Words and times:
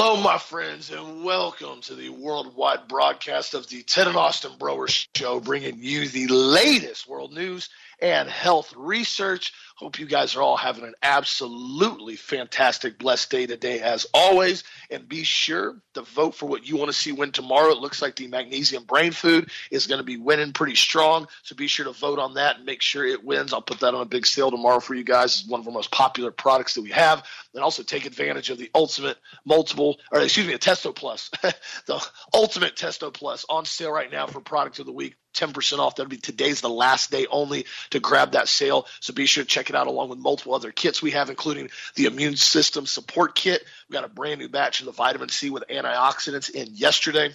Hello, 0.00 0.22
my 0.22 0.38
friends, 0.38 0.92
and 0.92 1.24
welcome 1.24 1.80
to 1.80 1.96
the 1.96 2.08
worldwide 2.10 2.86
broadcast 2.86 3.54
of 3.54 3.68
the 3.68 3.82
Ted 3.82 4.06
and 4.06 4.16
Austin 4.16 4.52
Broer 4.56 4.86
Show, 4.86 5.40
bringing 5.40 5.78
you 5.80 6.06
the 6.06 6.28
latest 6.28 7.08
world 7.08 7.32
news 7.32 7.68
and 8.00 8.30
health 8.30 8.72
research. 8.76 9.52
Hope 9.78 10.00
you 10.00 10.06
guys 10.06 10.34
are 10.34 10.42
all 10.42 10.56
having 10.56 10.82
an 10.82 10.94
absolutely 11.04 12.16
fantastic, 12.16 12.98
blessed 12.98 13.30
day 13.30 13.46
today, 13.46 13.78
as 13.80 14.08
always. 14.12 14.64
And 14.90 15.08
be 15.08 15.22
sure 15.22 15.76
to 15.94 16.02
vote 16.02 16.34
for 16.34 16.46
what 16.46 16.68
you 16.68 16.76
want 16.76 16.90
to 16.90 16.96
see 16.96 17.12
win 17.12 17.30
tomorrow. 17.30 17.70
It 17.70 17.78
looks 17.78 18.02
like 18.02 18.16
the 18.16 18.26
magnesium 18.26 18.82
brain 18.82 19.12
food 19.12 19.52
is 19.70 19.86
going 19.86 19.98
to 19.98 20.04
be 20.04 20.16
winning 20.16 20.52
pretty 20.52 20.74
strong. 20.74 21.28
So 21.44 21.54
be 21.54 21.68
sure 21.68 21.84
to 21.84 21.92
vote 21.92 22.18
on 22.18 22.34
that 22.34 22.56
and 22.56 22.66
make 22.66 22.82
sure 22.82 23.06
it 23.06 23.22
wins. 23.22 23.52
I'll 23.52 23.62
put 23.62 23.78
that 23.78 23.94
on 23.94 24.00
a 24.00 24.04
big 24.04 24.26
sale 24.26 24.50
tomorrow 24.50 24.80
for 24.80 24.96
you 24.96 25.04
guys. 25.04 25.42
It's 25.42 25.48
one 25.48 25.60
of 25.60 25.68
our 25.68 25.72
most 25.72 25.92
popular 25.92 26.32
products 26.32 26.74
that 26.74 26.82
we 26.82 26.90
have. 26.90 27.22
And 27.54 27.62
also 27.62 27.84
take 27.84 28.04
advantage 28.04 28.50
of 28.50 28.58
the 28.58 28.72
ultimate 28.74 29.18
multiple, 29.44 30.00
or 30.10 30.20
excuse 30.20 30.48
me, 30.48 30.54
a 30.54 30.58
Testo 30.58 30.92
Plus, 30.92 31.30
the 31.86 32.04
ultimate 32.34 32.74
Testo 32.74 33.12
Plus 33.12 33.46
on 33.48 33.64
sale 33.64 33.92
right 33.92 34.10
now 34.10 34.26
for 34.26 34.40
product 34.40 34.80
of 34.80 34.86
the 34.86 34.92
week. 34.92 35.14
10% 35.34 35.78
off. 35.78 35.96
That'll 35.96 36.10
be 36.10 36.16
today's 36.16 36.60
the 36.60 36.68
last 36.68 37.10
day 37.10 37.26
only 37.30 37.66
to 37.90 38.00
grab 38.00 38.32
that 38.32 38.48
sale. 38.48 38.86
So 39.00 39.12
be 39.12 39.26
sure 39.26 39.44
to 39.44 39.48
check 39.48 39.67
it 39.70 39.76
out 39.76 39.86
along 39.86 40.08
with 40.08 40.18
multiple 40.18 40.54
other 40.54 40.72
kits 40.72 41.02
we 41.02 41.12
have, 41.12 41.30
including 41.30 41.70
the 41.94 42.06
immune 42.06 42.36
system 42.36 42.86
support 42.86 43.34
kit. 43.34 43.64
We 43.88 43.94
got 43.94 44.04
a 44.04 44.08
brand 44.08 44.40
new 44.40 44.48
batch 44.48 44.80
of 44.80 44.86
the 44.86 44.92
vitamin 44.92 45.28
C 45.28 45.50
with 45.50 45.64
antioxidants 45.68 46.50
in 46.50 46.68
yesterday. 46.74 47.34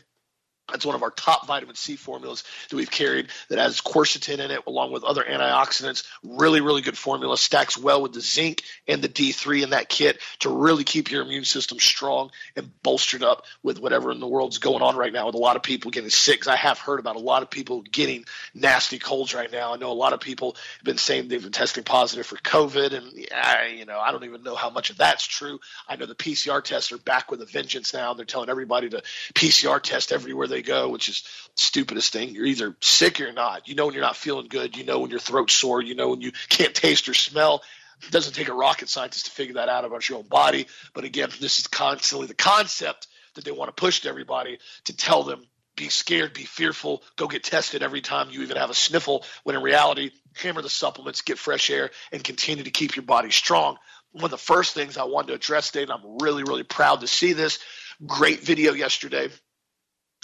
That's 0.69 0.85
one 0.85 0.95
of 0.95 1.03
our 1.03 1.11
top 1.11 1.47
vitamin 1.47 1.75
C 1.75 1.95
formulas 1.95 2.43
that 2.69 2.75
we've 2.75 2.89
carried 2.89 3.27
that 3.49 3.59
has 3.59 3.81
quercetin 3.81 4.39
in 4.39 4.51
it, 4.51 4.61
along 4.65 4.91
with 4.91 5.03
other 5.03 5.23
antioxidants. 5.23 6.05
Really, 6.23 6.61
really 6.61 6.81
good 6.81 6.97
formula. 6.97 7.37
Stacks 7.37 7.77
well 7.77 8.01
with 8.01 8.13
the 8.13 8.21
zinc 8.21 8.63
and 8.87 9.01
the 9.01 9.09
D3 9.09 9.63
in 9.63 9.69
that 9.71 9.89
kit 9.89 10.19
to 10.39 10.49
really 10.49 10.83
keep 10.83 11.11
your 11.11 11.23
immune 11.23 11.43
system 11.43 11.79
strong 11.79 12.31
and 12.55 12.69
bolstered 12.81 13.23
up 13.23 13.45
with 13.61 13.79
whatever 13.79 14.11
in 14.11 14.19
the 14.19 14.27
world's 14.27 14.57
going 14.57 14.81
on 14.81 14.95
right 14.95 15.11
now 15.11 15.25
with 15.25 15.35
a 15.35 15.39
lot 15.39 15.55
of 15.55 15.63
people 15.63 15.91
getting 15.91 16.09
sick. 16.09 16.47
I 16.47 16.55
have 16.55 16.79
heard 16.79 16.99
about 16.99 17.15
a 17.15 17.19
lot 17.19 17.43
of 17.43 17.49
people 17.49 17.81
getting 17.81 18.25
nasty 18.53 18.99
colds 18.99 19.33
right 19.33 19.51
now. 19.51 19.73
I 19.73 19.77
know 19.77 19.91
a 19.91 19.93
lot 19.93 20.13
of 20.13 20.19
people 20.19 20.53
have 20.53 20.83
been 20.83 20.97
saying 20.97 21.27
they've 21.27 21.41
been 21.41 21.51
testing 21.51 21.83
positive 21.83 22.25
for 22.25 22.37
COVID, 22.37 22.93
and 22.93 23.11
yeah, 23.13 23.67
you 23.67 23.85
know, 23.85 23.99
I 23.99 24.11
don't 24.11 24.23
even 24.23 24.43
know 24.43 24.55
how 24.55 24.69
much 24.69 24.89
of 24.89 24.97
that's 24.97 25.25
true. 25.25 25.59
I 25.87 25.95
know 25.95 26.05
the 26.05 26.15
PCR 26.15 26.63
tests 26.63 26.91
are 26.91 26.97
back 26.97 27.31
with 27.31 27.41
a 27.41 27.45
vengeance 27.45 27.93
now. 27.93 28.13
They're 28.13 28.25
telling 28.25 28.49
everybody 28.49 28.89
to 28.89 29.03
PCR 29.33 29.81
test 29.81 30.11
everywhere 30.11 30.47
they 30.53 30.61
go, 30.61 30.89
which 30.89 31.09
is 31.09 31.23
stupidest 31.55 32.13
thing. 32.13 32.29
You're 32.29 32.45
either 32.45 32.75
sick 32.81 33.19
or 33.19 33.31
not. 33.31 33.67
You 33.67 33.75
know 33.75 33.85
when 33.85 33.93
you're 33.93 34.03
not 34.03 34.15
feeling 34.15 34.47
good. 34.47 34.77
You 34.77 34.85
know 34.85 34.99
when 34.99 35.11
your 35.11 35.19
throat's 35.19 35.53
sore. 35.53 35.81
You 35.81 35.95
know 35.95 36.09
when 36.09 36.21
you 36.21 36.31
can't 36.49 36.73
taste 36.73 37.09
or 37.09 37.13
smell. 37.13 37.63
It 38.01 38.11
doesn't 38.11 38.33
take 38.33 38.49
a 38.49 38.53
rocket 38.53 38.89
scientist 38.89 39.25
to 39.25 39.31
figure 39.31 39.55
that 39.55 39.69
out 39.69 39.85
about 39.85 40.07
your 40.07 40.19
own 40.19 40.27
body. 40.27 40.67
But 40.93 41.05
again, 41.05 41.29
this 41.39 41.59
is 41.59 41.67
constantly 41.67 42.27
the 42.27 42.33
concept 42.33 43.07
that 43.35 43.45
they 43.45 43.51
want 43.51 43.75
to 43.75 43.81
push 43.81 44.01
to 44.01 44.09
everybody 44.09 44.59
to 44.85 44.95
tell 44.95 45.23
them 45.23 45.45
be 45.75 45.89
scared, 45.89 46.33
be 46.33 46.43
fearful, 46.43 47.01
go 47.15 47.27
get 47.27 47.43
tested 47.43 47.81
every 47.81 48.01
time 48.01 48.29
you 48.29 48.43
even 48.43 48.57
have 48.57 48.69
a 48.69 48.75
sniffle, 48.75 49.25
when 49.43 49.55
in 49.55 49.63
reality, 49.63 50.11
hammer 50.35 50.61
the 50.61 50.69
supplements, 50.69 51.23
get 51.23 51.39
fresh 51.39 51.71
air, 51.71 51.89
and 52.11 52.23
continue 52.23 52.63
to 52.63 52.69
keep 52.69 52.95
your 52.95 53.03
body 53.03 53.31
strong. 53.31 53.77
One 54.11 54.25
of 54.25 54.31
the 54.31 54.37
first 54.37 54.75
things 54.75 54.97
I 54.97 55.05
wanted 55.05 55.29
to 55.29 55.33
address 55.33 55.71
today, 55.71 55.83
and 55.83 55.91
I'm 55.91 56.19
really, 56.21 56.43
really 56.43 56.63
proud 56.63 57.01
to 57.01 57.07
see 57.07 57.33
this 57.33 57.57
great 58.05 58.41
video 58.41 58.73
yesterday 58.73 59.29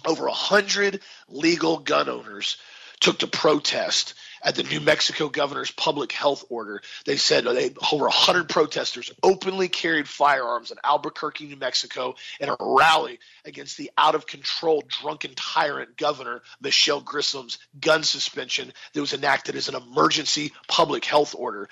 over 0.05 0.25
100 0.25 1.01
legal 1.27 1.77
gun 1.77 2.09
owners 2.09 2.57
took 2.99 3.19
to 3.19 3.27
protest 3.27 4.13
at 4.41 4.55
the 4.55 4.63
New 4.63 4.79
Mexico 4.79 5.29
governor's 5.29 5.71
public 5.71 6.11
health 6.11 6.45
order. 6.49 6.81
They 7.05 7.17
said 7.17 7.45
they, 7.45 7.73
over 7.91 8.05
100 8.05 8.49
protesters 8.49 9.11
openly 9.21 9.67
carried 9.67 10.07
firearms 10.07 10.71
in 10.71 10.77
Albuquerque, 10.83 11.47
New 11.47 11.57
Mexico, 11.57 12.15
in 12.39 12.49
a 12.49 12.55
rally 12.59 13.19
against 13.45 13.77
the 13.77 13.91
out 13.97 14.15
of 14.15 14.27
control, 14.27 14.83
drunken 14.87 15.33
tyrant 15.35 15.97
governor, 15.97 16.41
Michelle 16.61 17.01
Grisham's 17.01 17.57
gun 17.79 18.03
suspension 18.03 18.71
that 18.93 19.01
was 19.01 19.13
enacted 19.13 19.55
as 19.55 19.69
an 19.69 19.75
emergency 19.75 20.53
public 20.67 21.05
health 21.05 21.35
order. 21.37 21.69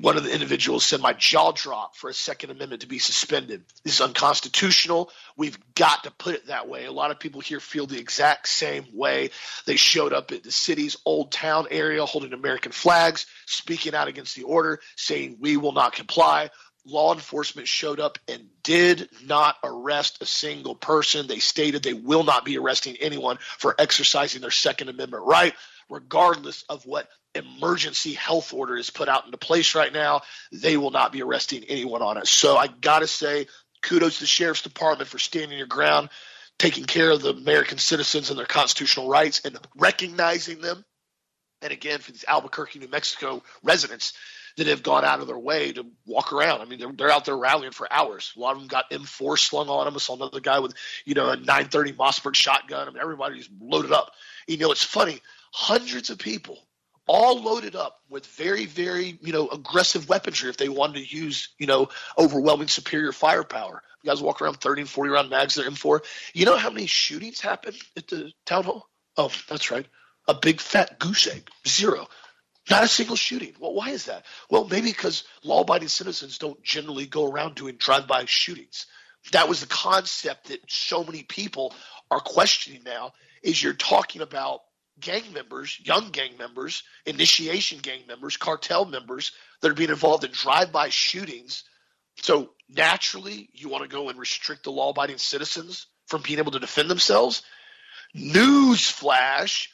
One 0.00 0.16
of 0.16 0.24
the 0.24 0.32
individuals 0.32 0.84
said, 0.84 1.00
My 1.00 1.12
jaw 1.12 1.52
dropped 1.52 1.96
for 1.96 2.10
a 2.10 2.14
Second 2.14 2.50
Amendment 2.50 2.82
to 2.82 2.88
be 2.88 2.98
suspended. 2.98 3.62
This 3.84 3.94
is 3.94 4.00
unconstitutional. 4.00 5.10
We've 5.36 5.58
got 5.74 6.04
to 6.04 6.10
put 6.10 6.34
it 6.34 6.46
that 6.46 6.68
way. 6.68 6.84
A 6.84 6.92
lot 6.92 7.10
of 7.10 7.20
people 7.20 7.40
here 7.40 7.60
feel 7.60 7.86
the 7.86 7.98
exact 7.98 8.48
same 8.48 8.86
way. 8.92 9.30
They 9.66 9.76
showed 9.76 10.12
up 10.12 10.32
at 10.32 10.42
the 10.42 10.50
city's 10.50 10.96
old 11.04 11.30
town 11.30 11.68
area 11.70 11.97
holding 12.06 12.32
American 12.32 12.72
flags, 12.72 13.26
speaking 13.46 13.94
out 13.94 14.08
against 14.08 14.36
the 14.36 14.44
order, 14.44 14.80
saying, 14.96 15.38
We 15.40 15.56
will 15.56 15.72
not 15.72 15.94
comply 15.94 16.50
law 16.88 17.12
enforcement 17.12 17.68
showed 17.68 18.00
up 18.00 18.18
and 18.28 18.48
did 18.62 19.08
not 19.24 19.56
arrest 19.62 20.22
a 20.22 20.26
single 20.26 20.74
person. 20.74 21.26
They 21.26 21.38
stated 21.38 21.82
they 21.82 21.92
will 21.92 22.24
not 22.24 22.44
be 22.44 22.58
arresting 22.58 22.96
anyone 22.96 23.38
for 23.58 23.74
exercising 23.78 24.40
their 24.40 24.50
Second 24.50 24.88
Amendment 24.88 25.24
right, 25.26 25.54
regardless 25.90 26.64
of 26.68 26.86
what 26.86 27.08
emergency 27.34 28.14
health 28.14 28.52
order 28.52 28.76
is 28.76 28.90
put 28.90 29.08
out 29.08 29.26
into 29.26 29.36
place 29.36 29.74
right 29.74 29.92
now. 29.92 30.22
They 30.50 30.76
will 30.76 30.90
not 30.90 31.12
be 31.12 31.22
arresting 31.22 31.64
anyone 31.64 32.02
on 32.02 32.16
it. 32.16 32.26
So 32.26 32.56
I 32.56 32.68
got 32.68 33.00
to 33.00 33.06
say, 33.06 33.46
kudos 33.82 34.14
to 34.14 34.20
the 34.20 34.26
sheriff's 34.26 34.62
department 34.62 35.08
for 35.08 35.18
standing 35.18 35.58
your 35.58 35.66
ground, 35.66 36.08
taking 36.58 36.84
care 36.84 37.10
of 37.10 37.22
the 37.22 37.30
American 37.30 37.78
citizens 37.78 38.30
and 38.30 38.38
their 38.38 38.46
constitutional 38.46 39.08
rights, 39.08 39.42
and 39.44 39.58
recognizing 39.76 40.60
them. 40.60 40.84
And 41.62 41.72
again, 41.72 41.98
for 41.98 42.12
these 42.12 42.24
Albuquerque, 42.26 42.78
New 42.78 42.88
Mexico 42.88 43.42
residents, 43.62 44.12
that 44.58 44.66
have 44.66 44.82
gone 44.82 45.04
out 45.04 45.20
of 45.20 45.26
their 45.26 45.38
way 45.38 45.72
to 45.72 45.86
walk 46.04 46.32
around. 46.32 46.60
I 46.60 46.64
mean, 46.64 46.80
they're, 46.80 46.92
they're 46.92 47.10
out 47.10 47.24
there 47.24 47.36
rallying 47.36 47.72
for 47.72 47.90
hours. 47.92 48.32
A 48.36 48.40
lot 48.40 48.52
of 48.52 48.58
them 48.58 48.66
got 48.66 48.90
M4 48.90 49.38
slung 49.38 49.68
on 49.68 49.84
them. 49.84 49.94
I 49.94 49.98
saw 49.98 50.14
another 50.14 50.40
guy 50.40 50.58
with, 50.58 50.74
you 51.04 51.14
know, 51.14 51.30
a 51.30 51.36
930 51.36 51.92
Mossberg 51.92 52.34
shotgun. 52.34 52.88
I 52.88 52.90
mean, 52.90 53.00
everybody's 53.00 53.48
loaded 53.60 53.92
up. 53.92 54.12
You 54.48 54.58
know, 54.58 54.72
it's 54.72 54.82
funny. 54.82 55.20
Hundreds 55.52 56.10
of 56.10 56.18
people 56.18 56.58
all 57.06 57.40
loaded 57.40 57.74
up 57.76 58.00
with 58.10 58.26
very, 58.26 58.66
very, 58.66 59.18
you 59.22 59.32
know, 59.32 59.48
aggressive 59.48 60.08
weaponry 60.08 60.50
if 60.50 60.56
they 60.56 60.68
wanted 60.68 61.08
to 61.08 61.16
use, 61.16 61.50
you 61.58 61.66
know, 61.66 61.88
overwhelming 62.18 62.68
superior 62.68 63.12
firepower. 63.12 63.82
You 64.02 64.10
guys 64.10 64.20
walk 64.20 64.42
around 64.42 64.54
30 64.54 64.82
and 64.82 64.90
40 64.90 65.10
round 65.10 65.30
mags, 65.30 65.54
they're 65.54 65.70
M4. 65.70 66.00
You 66.34 66.46
know 66.46 66.56
how 66.56 66.70
many 66.70 66.86
shootings 66.86 67.40
happened 67.40 67.76
at 67.96 68.08
the 68.08 68.32
town 68.44 68.64
hall? 68.64 68.88
Oh, 69.16 69.30
that's 69.48 69.70
right. 69.70 69.86
A 70.28 70.34
big 70.34 70.60
fat 70.60 70.98
goose 70.98 71.26
egg. 71.26 71.48
Zero. 71.66 72.06
Not 72.70 72.84
a 72.84 72.88
single 72.88 73.16
shooting. 73.16 73.54
Well, 73.58 73.72
why 73.74 73.90
is 73.90 74.04
that? 74.04 74.26
Well, 74.50 74.68
maybe 74.68 74.90
because 74.90 75.24
law 75.42 75.62
abiding 75.62 75.88
citizens 75.88 76.38
don't 76.38 76.62
generally 76.62 77.06
go 77.06 77.30
around 77.30 77.54
doing 77.54 77.76
drive 77.76 78.06
by 78.06 78.26
shootings. 78.26 78.86
That 79.32 79.48
was 79.48 79.60
the 79.60 79.66
concept 79.66 80.48
that 80.48 80.60
so 80.68 81.02
many 81.02 81.22
people 81.22 81.74
are 82.10 82.20
questioning 82.20 82.82
now 82.84 83.12
is 83.42 83.62
you're 83.62 83.72
talking 83.72 84.22
about 84.22 84.60
gang 85.00 85.32
members, 85.32 85.78
young 85.82 86.10
gang 86.10 86.36
members, 86.38 86.82
initiation 87.06 87.78
gang 87.78 88.00
members, 88.06 88.36
cartel 88.36 88.84
members 88.84 89.32
that 89.60 89.70
are 89.70 89.74
being 89.74 89.90
involved 89.90 90.24
in 90.24 90.30
drive 90.32 90.72
by 90.72 90.88
shootings. 90.88 91.64
So 92.20 92.50
naturally, 92.68 93.48
you 93.52 93.68
want 93.68 93.82
to 93.82 93.88
go 93.88 94.08
and 94.08 94.18
restrict 94.18 94.64
the 94.64 94.72
law 94.72 94.90
abiding 94.90 95.18
citizens 95.18 95.86
from 96.06 96.22
being 96.22 96.38
able 96.38 96.52
to 96.52 96.58
defend 96.58 96.90
themselves. 96.90 97.42
Newsflash 98.16 99.68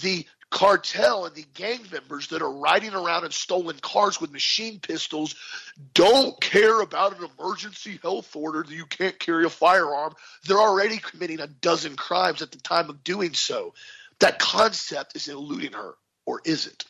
the 0.00 0.26
cartel 0.50 1.26
and 1.26 1.34
the 1.34 1.46
gang 1.54 1.78
members 1.92 2.28
that 2.28 2.42
are 2.42 2.52
riding 2.52 2.92
around 2.92 3.24
in 3.24 3.30
stolen 3.30 3.76
cars 3.80 4.20
with 4.20 4.32
machine 4.32 4.80
pistols 4.80 5.36
don't 5.94 6.40
care 6.40 6.80
about 6.80 7.18
an 7.18 7.28
emergency 7.38 7.98
health 8.02 8.34
order 8.34 8.64
that 8.64 8.74
you 8.74 8.84
can't 8.84 9.18
carry 9.18 9.44
a 9.44 9.50
firearm. 9.50 10.12
They're 10.44 10.58
already 10.58 10.98
committing 10.98 11.40
a 11.40 11.46
dozen 11.46 11.94
crimes 11.96 12.42
at 12.42 12.50
the 12.50 12.58
time 12.58 12.90
of 12.90 13.04
doing 13.04 13.32
so. 13.34 13.74
That 14.18 14.38
concept 14.38 15.16
is 15.16 15.28
eluding 15.28 15.72
her, 15.72 15.94
or 16.26 16.40
is 16.44 16.66
it? 16.66 16.84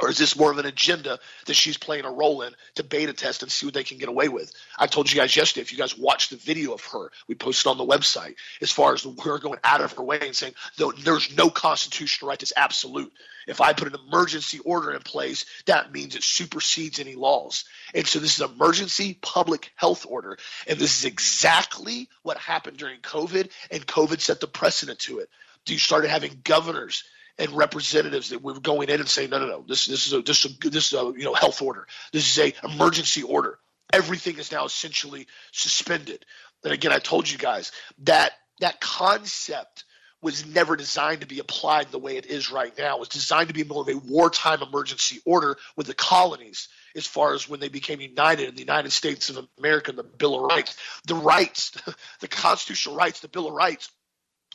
Or 0.00 0.08
is 0.08 0.16
this 0.16 0.36
more 0.38 0.52
of 0.52 0.58
an 0.58 0.66
agenda 0.66 1.18
that 1.46 1.54
she's 1.54 1.76
playing 1.76 2.04
a 2.04 2.10
role 2.10 2.42
in 2.42 2.54
to 2.76 2.84
beta 2.84 3.12
test 3.12 3.42
and 3.42 3.50
see 3.50 3.66
what 3.66 3.74
they 3.74 3.82
can 3.82 3.98
get 3.98 4.08
away 4.08 4.28
with? 4.28 4.52
I 4.78 4.86
told 4.86 5.10
you 5.10 5.18
guys 5.18 5.34
yesterday, 5.34 5.62
if 5.62 5.72
you 5.72 5.78
guys 5.78 5.98
watched 5.98 6.30
the 6.30 6.36
video 6.36 6.72
of 6.72 6.84
her, 6.86 7.10
we 7.26 7.34
posted 7.34 7.68
on 7.68 7.78
the 7.78 7.86
website, 7.86 8.36
as 8.62 8.70
far 8.70 8.94
as 8.94 9.02
her 9.02 9.38
going 9.38 9.58
out 9.64 9.80
of 9.80 9.92
her 9.94 10.02
way 10.04 10.20
and 10.22 10.36
saying, 10.36 10.54
there's 11.02 11.36
no 11.36 11.50
constitutional 11.50 12.28
right 12.28 12.38
that's 12.38 12.52
absolute. 12.56 13.12
If 13.48 13.60
I 13.60 13.72
put 13.72 13.88
an 13.88 13.98
emergency 14.08 14.60
order 14.60 14.92
in 14.92 15.00
place, 15.00 15.46
that 15.66 15.90
means 15.90 16.14
it 16.14 16.22
supersedes 16.22 17.00
any 17.00 17.14
laws. 17.14 17.64
And 17.94 18.06
so 18.06 18.20
this 18.20 18.34
is 18.34 18.40
an 18.40 18.52
emergency 18.52 19.18
public 19.20 19.72
health 19.74 20.06
order. 20.08 20.38
And 20.68 20.78
this 20.78 20.98
is 20.98 21.06
exactly 21.06 22.08
what 22.22 22.36
happened 22.36 22.76
during 22.76 23.00
COVID, 23.00 23.50
and 23.72 23.86
COVID 23.86 24.20
set 24.20 24.40
the 24.40 24.46
precedent 24.46 25.00
to 25.00 25.18
it. 25.18 25.30
Do 25.64 25.72
you 25.72 25.78
started 25.78 26.10
having 26.10 26.40
governors 26.44 27.04
and 27.38 27.52
representatives 27.52 28.30
that 28.30 28.42
were 28.42 28.58
going 28.58 28.88
in 28.88 29.00
and 29.00 29.08
saying, 29.08 29.30
no, 29.30 29.38
no, 29.38 29.46
no, 29.46 29.64
this 29.66 29.86
this 29.86 30.06
is 30.06 30.12
a 30.12 30.22
this 30.22 30.44
is 30.44 30.52
a, 30.52 30.70
this 30.70 30.92
is 30.92 30.92
a 30.92 31.12
you 31.16 31.24
know 31.24 31.34
health 31.34 31.62
order. 31.62 31.86
This 32.12 32.36
is 32.36 32.38
a 32.38 32.66
emergency 32.66 33.22
order. 33.22 33.58
Everything 33.92 34.38
is 34.38 34.52
now 34.52 34.64
essentially 34.64 35.26
suspended. 35.52 36.26
And 36.64 36.72
again, 36.72 36.92
I 36.92 36.98
told 36.98 37.30
you 37.30 37.38
guys 37.38 37.72
that 38.04 38.32
that 38.60 38.80
concept 38.80 39.84
was 40.20 40.44
never 40.46 40.74
designed 40.74 41.20
to 41.20 41.26
be 41.26 41.38
applied 41.38 41.90
the 41.90 41.98
way 41.98 42.16
it 42.16 42.26
is 42.26 42.50
right 42.50 42.76
now. 42.76 42.96
It 42.96 43.00
was 43.00 43.08
designed 43.08 43.48
to 43.48 43.54
be 43.54 43.62
more 43.62 43.82
of 43.82 43.88
a 43.88 43.96
wartime 43.96 44.62
emergency 44.62 45.20
order 45.24 45.56
with 45.76 45.86
the 45.86 45.94
colonies 45.94 46.68
as 46.96 47.06
far 47.06 47.34
as 47.34 47.48
when 47.48 47.60
they 47.60 47.68
became 47.68 48.00
united 48.00 48.48
in 48.48 48.54
the 48.54 48.60
United 48.60 48.90
States 48.90 49.30
of 49.30 49.46
America, 49.58 49.92
the 49.92 50.02
Bill 50.02 50.34
of 50.34 50.50
Rights. 50.50 50.76
The 51.06 51.14
rights, 51.14 51.70
the 52.20 52.26
constitutional 52.26 52.96
rights, 52.96 53.20
the 53.20 53.28
Bill 53.28 53.46
of 53.46 53.54
Rights 53.54 53.90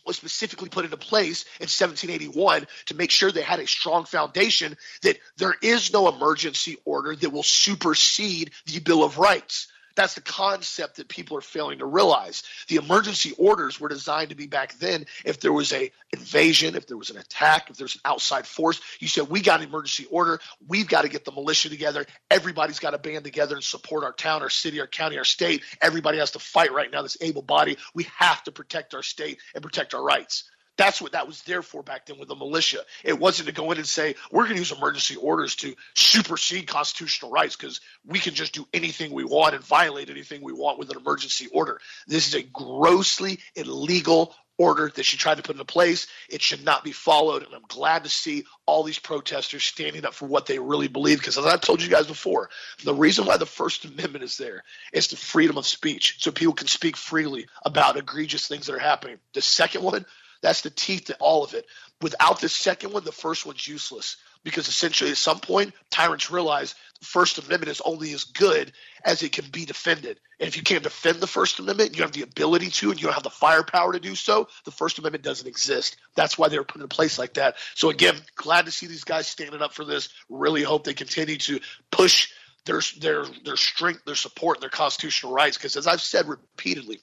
was 0.05 0.17
specifically 0.17 0.69
put 0.69 0.85
into 0.85 0.97
place 0.97 1.45
in 1.59 1.65
1781 1.65 2.67
to 2.87 2.95
make 2.95 3.11
sure 3.11 3.31
they 3.31 3.41
had 3.41 3.59
a 3.59 3.67
strong 3.67 4.05
foundation 4.05 4.77
that 5.01 5.17
there 5.37 5.55
is 5.61 5.93
no 5.93 6.07
emergency 6.07 6.77
order 6.85 7.15
that 7.15 7.29
will 7.29 7.43
supersede 7.43 8.51
the 8.65 8.79
Bill 8.79 9.03
of 9.03 9.17
Rights. 9.17 9.67
That's 9.95 10.15
the 10.15 10.21
concept 10.21 10.97
that 10.97 11.07
people 11.07 11.37
are 11.37 11.41
failing 11.41 11.79
to 11.79 11.85
realize. 11.85 12.43
The 12.67 12.77
emergency 12.77 13.33
orders 13.37 13.79
were 13.79 13.89
designed 13.89 14.29
to 14.29 14.35
be 14.35 14.47
back 14.47 14.73
then 14.79 15.05
if 15.23 15.39
there 15.39 15.53
was 15.53 15.71
a 15.71 15.91
invasion, 16.11 16.75
if 16.75 16.87
there 16.87 16.97
was 16.97 17.09
an 17.09 17.17
attack, 17.17 17.69
if 17.69 17.77
there's 17.77 17.95
an 17.95 18.01
outside 18.05 18.47
force. 18.47 18.81
You 18.99 19.07
said 19.07 19.29
we 19.29 19.41
got 19.41 19.61
an 19.61 19.67
emergency 19.67 20.07
order, 20.09 20.39
we've 20.67 20.87
got 20.87 21.03
to 21.03 21.09
get 21.09 21.25
the 21.25 21.31
militia 21.31 21.69
together. 21.69 22.05
Everybody's 22.31 22.79
got 22.79 22.91
to 22.91 22.97
band 22.97 23.23
together 23.23 23.55
and 23.55 23.63
support 23.63 24.03
our 24.03 24.13
town, 24.13 24.41
our 24.41 24.49
city, 24.49 24.79
our 24.79 24.87
county, 24.87 25.17
our 25.17 25.25
state. 25.25 25.61
Everybody 25.81 26.17
has 26.17 26.31
to 26.31 26.39
fight 26.39 26.71
right 26.73 26.91
now. 26.91 27.01
This 27.01 27.17
able 27.21 27.41
body. 27.41 27.77
We 27.93 28.07
have 28.17 28.43
to 28.43 28.51
protect 28.51 28.93
our 28.95 29.03
state 29.03 29.39
and 29.53 29.63
protect 29.63 29.93
our 29.93 30.03
rights. 30.03 30.45
That's 30.77 31.01
what 31.01 31.11
that 31.11 31.27
was 31.27 31.41
there 31.43 31.61
for 31.61 31.83
back 31.83 32.07
then 32.07 32.17
with 32.17 32.29
the 32.29 32.35
militia. 32.35 32.79
It 33.03 33.19
wasn't 33.19 33.47
to 33.47 33.53
go 33.53 33.71
in 33.71 33.77
and 33.77 33.87
say, 33.87 34.15
we're 34.31 34.43
going 34.43 34.55
to 34.55 34.61
use 34.61 34.71
emergency 34.71 35.15
orders 35.15 35.55
to 35.57 35.75
supersede 35.93 36.67
constitutional 36.67 37.31
rights 37.31 37.55
because 37.55 37.79
we 38.05 38.19
can 38.19 38.33
just 38.33 38.53
do 38.53 38.65
anything 38.73 39.11
we 39.11 39.23
want 39.23 39.53
and 39.53 39.63
violate 39.63 40.09
anything 40.09 40.41
we 40.41 40.53
want 40.53 40.79
with 40.79 40.89
an 40.89 40.97
emergency 40.97 41.47
order. 41.47 41.79
This 42.07 42.27
is 42.27 42.33
a 42.33 42.41
grossly 42.41 43.39
illegal 43.55 44.35
order 44.57 44.91
that 44.95 45.03
she 45.03 45.17
tried 45.17 45.37
to 45.37 45.43
put 45.43 45.55
into 45.55 45.65
place. 45.65 46.07
It 46.29 46.41
should 46.41 46.63
not 46.63 46.83
be 46.83 46.91
followed. 46.91 47.43
And 47.43 47.53
I'm 47.53 47.65
glad 47.67 48.03
to 48.03 48.09
see 48.09 48.45
all 48.65 48.83
these 48.83 48.99
protesters 48.99 49.63
standing 49.63 50.05
up 50.05 50.13
for 50.13 50.27
what 50.27 50.45
they 50.45 50.59
really 50.59 50.87
believe. 50.87 51.19
Because 51.19 51.37
as 51.37 51.45
I've 51.45 51.61
told 51.61 51.81
you 51.81 51.89
guys 51.89 52.07
before, 52.07 52.49
the 52.83 52.93
reason 52.93 53.25
why 53.25 53.37
the 53.37 53.45
First 53.45 53.85
Amendment 53.85 54.23
is 54.23 54.37
there 54.37 54.63
is 54.91 55.07
the 55.07 55.15
freedom 55.15 55.57
of 55.57 55.65
speech. 55.65 56.17
So 56.19 56.31
people 56.31 56.53
can 56.53 56.67
speak 56.67 56.97
freely 56.97 57.47
about 57.65 57.97
egregious 57.97 58.47
things 58.47 58.67
that 58.67 58.75
are 58.75 58.79
happening. 58.79 59.17
The 59.33 59.41
second 59.41 59.83
one, 59.83 60.05
that's 60.43 60.61
the 60.61 60.69
teeth 60.69 61.05
to 61.05 61.15
all 61.15 61.43
of 61.43 61.55
it. 61.55 61.65
Without 62.01 62.41
the 62.41 62.49
second 62.49 62.91
one, 62.91 63.05
the 63.05 63.11
first 63.11 63.45
one's 63.45 63.67
useless 63.67 64.17
because 64.43 64.67
essentially 64.67 65.09
at 65.09 65.17
some 65.17 65.39
point 65.39 65.73
tyrants 65.89 66.29
realize 66.29 66.75
the 66.99 67.05
First 67.05 67.37
Amendment 67.37 67.71
is 67.71 67.81
only 67.81 68.13
as 68.13 68.25
good 68.25 68.73
as 69.05 69.23
it 69.23 69.31
can 69.31 69.45
be 69.51 69.65
defended. 69.65 70.19
And 70.39 70.47
if 70.47 70.57
you 70.57 70.63
can't 70.63 70.83
defend 70.83 71.21
the 71.21 71.27
First 71.27 71.59
Amendment, 71.59 71.95
you 71.95 72.03
have 72.03 72.11
the 72.11 72.23
ability 72.23 72.69
to, 72.71 72.91
and 72.91 72.99
you 72.99 73.07
don't 73.07 73.13
have 73.13 73.23
the 73.23 73.29
firepower 73.29 73.93
to 73.93 73.99
do 74.01 74.15
so, 74.15 74.49
the 74.65 74.71
First 74.71 74.99
Amendment 74.99 75.23
doesn't 75.23 75.47
exist. 75.47 75.95
That's 76.15 76.37
why 76.37 76.49
they 76.49 76.57
were 76.57 76.65
put 76.65 76.81
in 76.81 76.87
place 76.89 77.17
like 77.17 77.35
that. 77.35 77.55
So 77.75 77.89
again, 77.89 78.15
glad 78.35 78.65
to 78.65 78.71
see 78.71 78.87
these 78.87 79.05
guys 79.05 79.27
standing 79.27 79.61
up 79.61 79.73
for 79.73 79.85
this. 79.85 80.09
Really 80.27 80.63
hope 80.63 80.83
they 80.83 80.93
continue 80.93 81.37
to 81.37 81.61
push 81.89 82.29
their 82.65 82.81
their 82.99 83.25
their 83.45 83.57
strength, 83.57 84.03
their 84.05 84.15
support, 84.15 84.57
and 84.57 84.63
their 84.63 84.69
constitutional 84.69 85.33
rights. 85.33 85.57
Because 85.57 85.77
as 85.77 85.87
I've 85.87 86.01
said 86.01 86.27
repeatedly, 86.27 86.99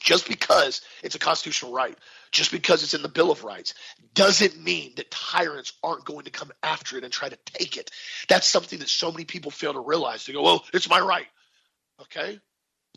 just 0.00 0.26
because 0.26 0.80
it's 1.02 1.14
a 1.14 1.18
constitutional 1.18 1.72
right, 1.72 1.96
just 2.32 2.50
because 2.50 2.82
it's 2.82 2.94
in 2.94 3.02
the 3.02 3.08
Bill 3.08 3.30
of 3.30 3.44
Rights, 3.44 3.74
doesn't 4.14 4.60
mean 4.60 4.92
that 4.96 5.10
tyrants 5.10 5.72
aren't 5.82 6.04
going 6.04 6.24
to 6.24 6.30
come 6.30 6.50
after 6.62 6.96
it 6.98 7.04
and 7.04 7.12
try 7.12 7.28
to 7.28 7.38
take 7.44 7.76
it. 7.76 7.90
That's 8.28 8.48
something 8.48 8.78
that 8.80 8.88
so 8.88 9.12
many 9.12 9.24
people 9.24 9.50
fail 9.50 9.74
to 9.74 9.80
realize. 9.80 10.26
They 10.26 10.32
go, 10.32 10.42
well, 10.42 10.64
it's 10.72 10.88
my 10.88 11.00
right. 11.00 11.26
Okay? 12.02 12.40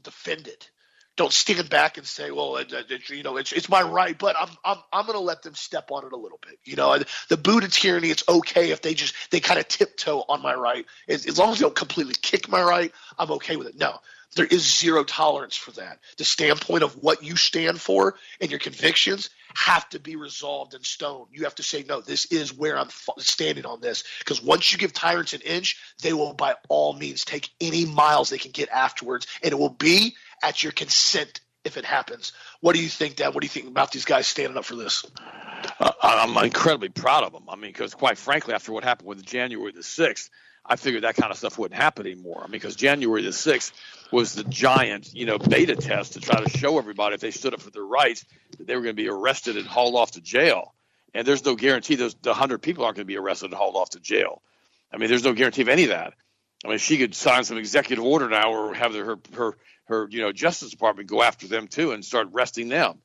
Defend 0.03 0.47
it. 0.47 0.69
Don't 1.15 1.31
stand 1.31 1.69
back 1.69 1.97
and 1.99 2.07
say, 2.07 2.31
"Well, 2.31 2.57
it, 2.57 2.73
it, 2.73 3.07
you 3.11 3.21
know, 3.21 3.37
it's 3.37 3.51
it's 3.51 3.69
my 3.69 3.83
right," 3.83 4.17
but 4.17 4.35
I'm 4.39 4.49
I'm 4.65 4.77
I'm 4.91 5.05
going 5.05 5.17
to 5.17 5.23
let 5.23 5.43
them 5.43 5.53
step 5.53 5.91
on 5.91 6.03
it 6.07 6.11
a 6.11 6.17
little 6.17 6.39
bit. 6.41 6.57
You 6.63 6.75
know, 6.75 6.97
the 7.29 7.37
Buddha 7.37 7.67
tyranny. 7.67 8.09
It's 8.09 8.23
okay 8.27 8.71
if 8.71 8.81
they 8.81 8.95
just 8.95 9.13
they 9.29 9.39
kind 9.39 9.59
of 9.59 9.67
tiptoe 9.67 10.25
on 10.27 10.41
my 10.41 10.55
right, 10.55 10.87
as, 11.07 11.27
as 11.27 11.37
long 11.37 11.51
as 11.51 11.59
they 11.59 11.65
don't 11.65 11.75
completely 11.75 12.15
kick 12.19 12.49
my 12.49 12.63
right. 12.63 12.91
I'm 13.19 13.29
okay 13.33 13.57
with 13.57 13.67
it. 13.67 13.77
No, 13.77 13.99
there 14.33 14.45
is 14.45 14.79
zero 14.79 15.03
tolerance 15.03 15.55
for 15.55 15.71
that. 15.71 15.99
The 16.17 16.23
standpoint 16.23 16.83
of 16.83 16.93
what 17.01 17.23
you 17.23 17.35
stand 17.35 17.79
for 17.79 18.15
and 18.41 18.49
your 18.49 18.59
convictions 18.59 19.29
have 19.55 19.87
to 19.89 19.99
be 19.99 20.15
resolved 20.15 20.73
in 20.73 20.83
stone. 20.83 21.27
You 21.31 21.43
have 21.43 21.55
to 21.55 21.63
say, 21.63 21.85
no, 21.87 22.01
this 22.01 22.25
is 22.25 22.53
where 22.53 22.77
I'm 22.77 22.89
standing 23.19 23.65
on 23.65 23.81
this. 23.81 24.03
Because 24.19 24.41
once 24.41 24.71
you 24.71 24.77
give 24.77 24.93
tyrants 24.93 25.33
an 25.33 25.41
inch, 25.41 25.77
they 26.01 26.13
will 26.13 26.33
by 26.33 26.55
all 26.69 26.93
means 26.93 27.25
take 27.25 27.49
any 27.61 27.85
miles 27.85 28.29
they 28.29 28.37
can 28.37 28.51
get 28.51 28.69
afterwards. 28.69 29.27
And 29.43 29.51
it 29.51 29.59
will 29.59 29.69
be 29.69 30.15
at 30.41 30.63
your 30.63 30.71
consent 30.71 31.41
if 31.63 31.77
it 31.77 31.85
happens. 31.85 32.33
What 32.61 32.75
do 32.75 32.81
you 32.81 32.89
think, 32.89 33.17
Dad? 33.17 33.33
What 33.33 33.41
do 33.41 33.45
you 33.45 33.49
think 33.49 33.67
about 33.67 33.91
these 33.91 34.05
guys 34.05 34.27
standing 34.27 34.57
up 34.57 34.65
for 34.65 34.75
this? 34.75 35.05
Uh, 35.79 35.91
I'm 36.01 36.35
incredibly 36.43 36.89
proud 36.89 37.23
of 37.23 37.31
them. 37.31 37.43
I 37.47 37.55
mean, 37.55 37.71
because 37.71 37.93
quite 37.93 38.17
frankly, 38.17 38.53
after 38.53 38.71
what 38.71 38.83
happened 38.83 39.07
with 39.07 39.23
January 39.25 39.71
the 39.71 39.79
6th, 39.81 40.29
I 40.65 40.77
figured 40.77 41.03
that 41.03 41.15
kind 41.15 41.31
of 41.31 41.37
stuff 41.37 41.59
wouldn't 41.59 41.79
happen 41.79 42.05
anymore. 42.05 42.39
I 42.39 42.43
mean, 42.43 42.51
because 42.51 42.75
January 42.75 43.21
the 43.21 43.29
6th 43.29 43.73
was 44.11 44.33
the 44.33 44.43
giant, 44.45 45.13
you 45.13 45.25
know, 45.25 45.37
beta 45.37 45.75
test 45.75 46.13
to 46.13 46.21
try 46.21 46.41
to 46.41 46.49
show 46.57 46.77
everybody 46.77 47.15
if 47.15 47.21
they 47.21 47.31
stood 47.31 47.53
up 47.53 47.61
for 47.61 47.69
their 47.69 47.85
rights 47.85 48.25
that 48.57 48.67
they 48.67 48.75
were 48.75 48.81
going 48.81 48.95
to 48.95 49.01
be 49.01 49.09
arrested 49.09 49.57
and 49.57 49.67
hauled 49.67 49.95
off 49.95 50.11
to 50.11 50.21
jail. 50.21 50.73
And 51.13 51.27
there's 51.27 51.43
no 51.43 51.55
guarantee 51.55 51.95
those 51.95 52.15
the 52.15 52.29
100 52.29 52.59
people 52.59 52.85
aren't 52.85 52.95
going 52.95 53.05
to 53.05 53.11
be 53.11 53.17
arrested 53.17 53.47
and 53.47 53.55
hauled 53.55 53.75
off 53.75 53.91
to 53.91 53.99
jail. 53.99 54.41
I 54.91 54.97
mean, 54.97 55.09
there's 55.09 55.23
no 55.23 55.33
guarantee 55.33 55.63
of 55.63 55.69
any 55.69 55.83
of 55.83 55.89
that. 55.89 56.13
I 56.65 56.69
mean, 56.69 56.77
she 56.77 56.97
could 56.97 57.13
sign 57.13 57.43
some 57.43 57.57
executive 57.57 58.05
order 58.05 58.29
now 58.29 58.53
or 58.53 58.73
have 58.73 58.93
her 58.93 59.19
her 59.33 59.57
her 59.85 60.07
you 60.09 60.21
know 60.21 60.31
Justice 60.31 60.69
Department 60.69 61.09
go 61.09 61.21
after 61.21 61.47
them 61.47 61.67
too 61.67 61.91
and 61.91 62.05
start 62.05 62.29
arresting 62.33 62.69
them. 62.69 62.99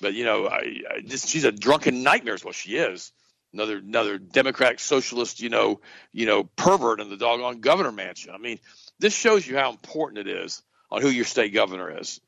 But 0.00 0.14
you 0.14 0.24
know, 0.24 0.46
I, 0.46 0.82
I 0.88 1.00
she's 1.08 1.44
a 1.44 1.52
drunken 1.52 2.02
nightmare 2.02 2.34
is 2.34 2.44
what 2.44 2.54
she 2.54 2.76
is 2.76 3.12
another 3.52 3.78
another 3.78 4.18
Democratic 4.18 4.80
socialist, 4.80 5.40
you 5.40 5.48
know, 5.48 5.80
you 6.12 6.26
know, 6.26 6.44
pervert 6.44 7.00
in 7.00 7.10
the 7.10 7.16
doggone 7.16 7.60
governor 7.60 7.92
mansion. 7.92 8.32
I 8.34 8.38
mean, 8.38 8.58
this 8.98 9.14
shows 9.14 9.46
you 9.46 9.56
how 9.56 9.70
important 9.70 10.26
it 10.26 10.30
is 10.30 10.62
on 10.90 11.02
who 11.02 11.08
your 11.08 11.24
state 11.24 11.52
governor 11.52 11.98
is. 11.98 12.20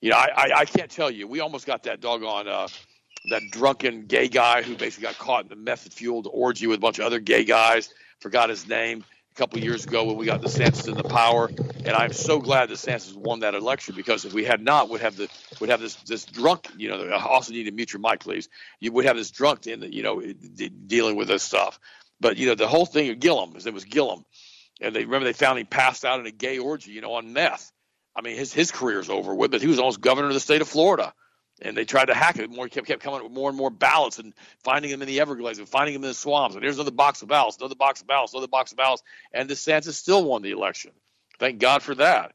You 0.00 0.10
know, 0.10 0.16
I, 0.16 0.28
I, 0.36 0.50
I 0.58 0.64
can't 0.64 0.90
tell 0.90 1.10
you. 1.10 1.26
We 1.26 1.40
almost 1.40 1.66
got 1.66 1.84
that 1.84 2.00
doggone 2.00 2.48
uh, 2.48 2.68
that 3.30 3.42
drunken 3.50 4.06
gay 4.06 4.28
guy 4.28 4.62
who 4.62 4.76
basically 4.76 5.06
got 5.08 5.18
caught 5.18 5.44
in 5.44 5.48
the 5.48 5.56
meth 5.56 5.92
fueled 5.92 6.28
orgy 6.30 6.66
with 6.66 6.78
a 6.78 6.80
bunch 6.80 6.98
of 6.98 7.06
other 7.06 7.20
gay 7.20 7.44
guys. 7.44 7.92
Forgot 8.20 8.50
his 8.50 8.68
name 8.68 9.04
couple 9.38 9.60
years 9.60 9.84
ago 9.84 10.02
when 10.02 10.16
we 10.16 10.26
got 10.26 10.42
DeSantis 10.42 10.88
in 10.88 10.94
the 10.94 11.04
power, 11.04 11.48
and 11.48 11.90
I'm 11.90 12.12
so 12.12 12.40
glad 12.40 12.70
DeSantis 12.70 13.14
won 13.14 13.40
that 13.40 13.54
election 13.54 13.94
because 13.94 14.24
if 14.24 14.34
we 14.34 14.44
had 14.44 14.60
not, 14.60 14.90
would 14.90 15.00
have 15.00 15.16
the 15.16 15.28
would 15.60 15.70
have 15.70 15.80
this 15.80 15.94
this 15.94 16.24
drunk. 16.24 16.66
You 16.76 16.88
know, 16.88 17.04
I 17.04 17.24
also 17.24 17.52
need 17.52 17.64
to 17.64 17.70
mute 17.70 17.92
your 17.92 18.00
mic, 18.00 18.18
please. 18.18 18.48
You 18.80 18.90
would 18.92 19.04
have 19.04 19.16
this 19.16 19.30
drunk 19.30 19.68
in 19.68 19.78
the 19.78 19.94
you 19.94 20.02
know 20.02 20.20
dealing 20.86 21.14
with 21.14 21.28
this 21.28 21.44
stuff. 21.44 21.78
But 22.20 22.36
you 22.36 22.48
know, 22.48 22.56
the 22.56 22.66
whole 22.66 22.84
thing 22.84 23.10
of 23.10 23.20
Gillum, 23.20 23.54
it 23.64 23.72
was 23.72 23.84
Gillum, 23.84 24.24
and 24.80 24.94
they 24.94 25.04
remember 25.04 25.24
they 25.24 25.32
found 25.32 25.58
he 25.58 25.64
passed 25.64 26.04
out 26.04 26.18
in 26.18 26.26
a 26.26 26.32
gay 26.32 26.58
orgy, 26.58 26.90
you 26.90 27.00
know, 27.00 27.14
on 27.14 27.32
meth. 27.32 27.70
I 28.16 28.22
mean, 28.22 28.36
his 28.36 28.52
his 28.52 28.72
career's 28.72 29.08
over 29.08 29.32
with, 29.32 29.52
but 29.52 29.60
he 29.60 29.68
was 29.68 29.78
almost 29.78 30.00
governor 30.00 30.28
of 30.28 30.34
the 30.34 30.40
state 30.40 30.62
of 30.62 30.68
Florida 30.68 31.14
and 31.60 31.76
they 31.76 31.84
tried 31.84 32.06
to 32.06 32.14
hack 32.14 32.38
it. 32.38 32.50
More 32.50 32.68
kept 32.68 32.86
kept 32.86 33.02
coming 33.02 33.22
with 33.22 33.32
more 33.32 33.48
and 33.48 33.58
more 33.58 33.70
ballots 33.70 34.18
and 34.18 34.34
finding 34.62 34.90
them 34.90 35.02
in 35.02 35.08
the 35.08 35.20
Everglades 35.20 35.58
and 35.58 35.68
finding 35.68 35.94
them 35.94 36.04
in 36.04 36.10
the 36.10 36.14
swamps. 36.14 36.54
And 36.54 36.62
here's 36.62 36.76
another 36.76 36.90
box 36.90 37.22
of 37.22 37.28
ballots, 37.28 37.56
another 37.58 37.74
box 37.74 38.00
of 38.00 38.06
ballots, 38.06 38.32
another 38.32 38.48
box 38.48 38.72
of 38.72 38.78
ballots. 38.78 39.02
And 39.32 39.48
DeSantis 39.48 39.94
still 39.94 40.24
won 40.24 40.42
the 40.42 40.52
election. 40.52 40.92
Thank 41.38 41.58
God 41.58 41.82
for 41.82 41.94
that. 41.96 42.32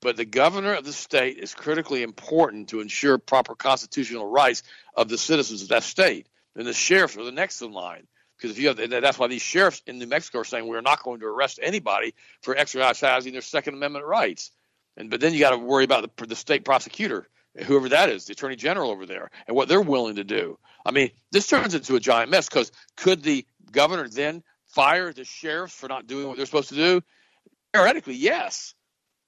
But 0.00 0.16
the 0.16 0.24
governor 0.24 0.74
of 0.74 0.84
the 0.84 0.92
state 0.92 1.38
is 1.38 1.54
critically 1.54 2.02
important 2.02 2.70
to 2.70 2.80
ensure 2.80 3.18
proper 3.18 3.54
constitutional 3.54 4.26
rights 4.26 4.62
of 4.94 5.08
the 5.08 5.18
citizens 5.18 5.62
of 5.62 5.68
that 5.68 5.82
state. 5.82 6.26
And 6.56 6.66
the 6.66 6.72
sheriffs 6.72 7.16
are 7.16 7.24
the 7.24 7.32
next 7.32 7.60
in 7.60 7.72
line. 7.72 8.06
Because 8.36 8.56
if 8.56 8.62
you 8.62 8.68
have, 8.68 8.78
that's 8.78 9.18
why 9.18 9.26
these 9.26 9.42
sheriffs 9.42 9.82
in 9.86 9.98
New 9.98 10.06
Mexico 10.06 10.38
are 10.38 10.44
saying 10.44 10.66
we're 10.66 10.80
not 10.80 11.02
going 11.02 11.20
to 11.20 11.26
arrest 11.26 11.60
anybody 11.62 12.14
for 12.40 12.56
exercising 12.56 13.32
their 13.32 13.42
Second 13.42 13.74
Amendment 13.74 14.06
rights. 14.06 14.50
And 14.96 15.10
but 15.10 15.20
then 15.20 15.34
you 15.34 15.40
got 15.40 15.50
to 15.50 15.58
worry 15.58 15.84
about 15.84 16.16
the, 16.16 16.26
the 16.26 16.36
state 16.36 16.64
prosecutor 16.64 17.28
whoever 17.64 17.88
that 17.88 18.08
is, 18.08 18.26
the 18.26 18.32
attorney 18.32 18.56
general 18.56 18.90
over 18.90 19.06
there, 19.06 19.30
and 19.46 19.56
what 19.56 19.68
they're 19.68 19.80
willing 19.80 20.16
to 20.16 20.24
do. 20.24 20.58
I 20.84 20.92
mean, 20.92 21.10
this 21.32 21.46
turns 21.46 21.74
into 21.74 21.96
a 21.96 22.00
giant 22.00 22.30
mess 22.30 22.48
because 22.48 22.72
could 22.96 23.22
the 23.22 23.46
governor 23.70 24.08
then 24.08 24.42
fire 24.66 25.12
the 25.12 25.24
sheriffs 25.24 25.74
for 25.74 25.88
not 25.88 26.06
doing 26.06 26.28
what 26.28 26.36
they're 26.36 26.46
supposed 26.46 26.70
to 26.70 26.76
do? 26.76 27.02
Theoretically, 27.72 28.14
yes. 28.14 28.74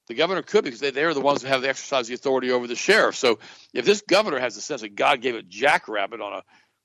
The 0.09 0.15
governor 0.15 0.43
could 0.43 0.65
because 0.65 0.81
they, 0.81 0.91
they're 0.91 1.15
the 1.15 1.21
ones 1.21 1.43
who 1.43 1.49
have 1.49 1.63
the 1.63 1.69
exercise 1.69 2.03
of 2.03 2.09
the 2.09 2.15
authority 2.15 2.51
over 2.51 2.67
the 2.67 2.75
sheriff. 2.75 3.17
So 3.17 3.39
if 3.73 3.85
this 3.85 4.03
governor 4.03 4.41
has 4.41 4.55
the 4.55 4.61
sense 4.61 4.81
that 4.81 4.97
God 4.97 5.21
gave 5.23 5.37
a 5.37 5.43
jackrabbit 5.43 6.21
on 6.21 6.33
a 6.33 6.43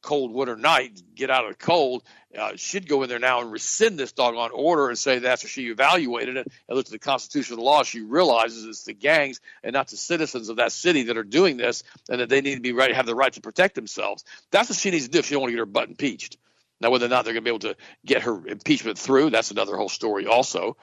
cold 0.08 0.32
winter 0.32 0.56
night, 0.56 1.02
get 1.16 1.30
out 1.30 1.44
of 1.44 1.52
the 1.52 1.58
cold, 1.58 2.02
uh, 2.38 2.52
should 2.56 2.88
go 2.88 3.04
in 3.04 3.10
there 3.10 3.20
now 3.20 3.42
and 3.42 3.52
rescind 3.52 4.00
this 4.00 4.14
doggone 4.14 4.52
order 4.54 4.88
and 4.88 4.98
say 4.98 5.20
that 5.20 5.30
after 5.30 5.50
she 5.50 5.68
evaluated 5.68 6.38
it 6.38 6.48
and 6.68 6.76
looked 6.78 6.88
at 6.88 6.94
the 6.94 7.00
Constitution, 7.00 7.28
constitutional 7.28 7.66
law, 7.66 7.84
she 7.84 8.02
realizes 8.02 8.66
it's 8.66 8.84
the 8.84 8.94
gangs 8.94 9.42
and 9.64 9.74
not 9.74 9.88
the 9.88 9.98
citizens 9.98 10.48
of 10.48 10.58
that 10.58 10.72
city 10.72 11.04
that 11.04 11.18
are 11.18 11.24
doing 11.24 11.58
this, 11.58 11.84
and 12.10 12.22
that 12.22 12.30
they 12.30 12.42
need 12.42 12.56
to 12.56 12.62
be 12.62 12.72
right, 12.72 12.96
have 12.96 13.06
the 13.06 13.16
right 13.16 13.34
to 13.34 13.42
protect 13.42 13.76
themselves. 13.76 14.24
That's 14.50 14.70
what 14.70 14.78
she 14.78 14.92
needs 14.92 15.06
to 15.06 15.12
do 15.12 15.20
if 15.20 15.26
she 15.26 15.34
don't 15.34 15.42
want 15.42 15.52
to 15.52 15.56
get 15.56 15.60
her 15.60 15.66
butt 15.66 15.90
impeached. 15.90 16.38
Now, 16.80 16.90
whether 16.90 17.06
or 17.06 17.10
not 17.10 17.26
they're 17.26 17.34
going 17.34 17.44
to 17.44 17.50
be 17.50 17.56
able 17.56 17.74
to 17.74 17.76
get 18.06 18.22
her 18.22 18.48
impeachment 18.48 18.98
through, 18.98 19.32
that's 19.32 19.52
another 19.52 19.76
whole 19.76 19.90
story, 19.90 20.26
also. 20.26 20.78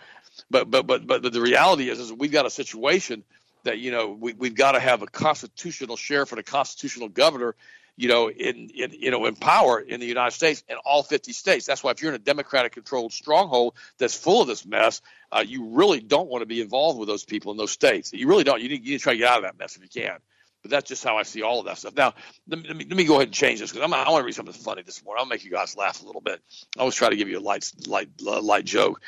But 0.50 0.71
but 0.71 0.87
but 0.87 1.07
but, 1.07 1.23
but 1.23 1.33
the 1.33 1.40
reality 1.40 1.88
is, 1.88 1.99
is 1.99 2.12
we've 2.12 2.33
got 2.33 2.47
a 2.47 2.50
situation 2.50 3.25
that 3.62 3.78
you 3.78 3.90
know 3.90 4.11
we, 4.11 4.33
we've 4.35 4.57
got 4.57 4.73
to 4.73 4.81
have 4.81 5.02
a 5.02 5.07
constitutional 5.07 5.97
sheriff 5.97 6.33
and 6.33 6.40
a 6.40 6.43
constitutional 6.43 7.09
governor 7.09 7.54
you 7.96 8.08
know, 8.08 8.28
in, 8.30 8.70
in 8.74 8.92
you 8.92 9.10
know 9.10 9.24
in 9.26 9.36
power 9.36 9.78
in 9.78 10.00
the 10.00 10.06
United 10.06 10.32
States 10.32 10.64
in 10.68 10.76
all 10.84 11.02
50 11.02 11.32
states. 11.32 11.66
That's 11.66 11.82
why 11.82 11.92
if 11.92 12.02
you're 12.02 12.10
in 12.10 12.16
a 12.16 12.24
Democratic-controlled 12.24 13.12
stronghold 13.12 13.74
that's 13.98 14.16
full 14.16 14.42
of 14.42 14.48
this 14.48 14.66
mess, 14.66 15.00
uh, 15.30 15.44
you 15.46 15.66
really 15.70 16.00
don't 16.00 16.28
want 16.28 16.42
to 16.42 16.46
be 16.46 16.60
involved 16.60 16.98
with 16.98 17.08
those 17.08 17.24
people 17.24 17.52
in 17.52 17.58
those 17.58 17.70
states. 17.70 18.12
You 18.12 18.28
really 18.28 18.44
don't. 18.44 18.60
You 18.60 18.68
need, 18.68 18.84
you 18.84 18.92
need 18.92 18.98
to 18.98 19.02
try 19.02 19.12
to 19.12 19.18
get 19.18 19.28
out 19.28 19.38
of 19.38 19.44
that 19.44 19.58
mess 19.58 19.76
if 19.76 19.82
you 19.82 19.88
can. 19.88 20.18
But 20.62 20.70
that's 20.70 20.88
just 20.88 21.04
how 21.04 21.18
I 21.18 21.24
see 21.24 21.42
all 21.42 21.60
of 21.60 21.66
that 21.66 21.76
stuff. 21.76 21.94
Now, 21.94 22.14
let 22.48 22.58
me, 22.58 22.68
let 22.68 22.96
me, 22.96 23.04
go 23.04 23.16
ahead 23.16 23.28
and 23.28 23.34
change 23.34 23.60
this 23.60 23.70
because 23.70 23.84
I 23.84 24.10
want 24.10 24.22
to 24.22 24.24
read 24.24 24.34
something 24.34 24.54
funny 24.54 24.80
this 24.80 25.04
morning. 25.04 25.20
I'll 25.20 25.28
make 25.28 25.44
you 25.44 25.50
guys 25.50 25.76
laugh 25.76 26.02
a 26.02 26.06
little 26.06 26.22
bit. 26.22 26.40
I 26.78 26.80
always 26.80 26.94
try 26.94 27.10
to 27.10 27.16
give 27.16 27.28
you 27.28 27.38
a 27.38 27.40
light, 27.40 27.70
light, 27.86 28.08
light 28.22 28.64
joke. 28.64 29.02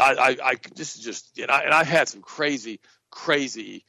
I, 0.00 0.14
I, 0.14 0.50
I 0.50 0.56
this 0.74 0.96
is 0.96 1.04
just, 1.04 1.38
and 1.38 1.48
I, 1.48 1.60
and 1.60 1.72
I've 1.72 1.86
had 1.86 2.08
some 2.08 2.22
crazy, 2.22 2.80
crazy 3.12 3.84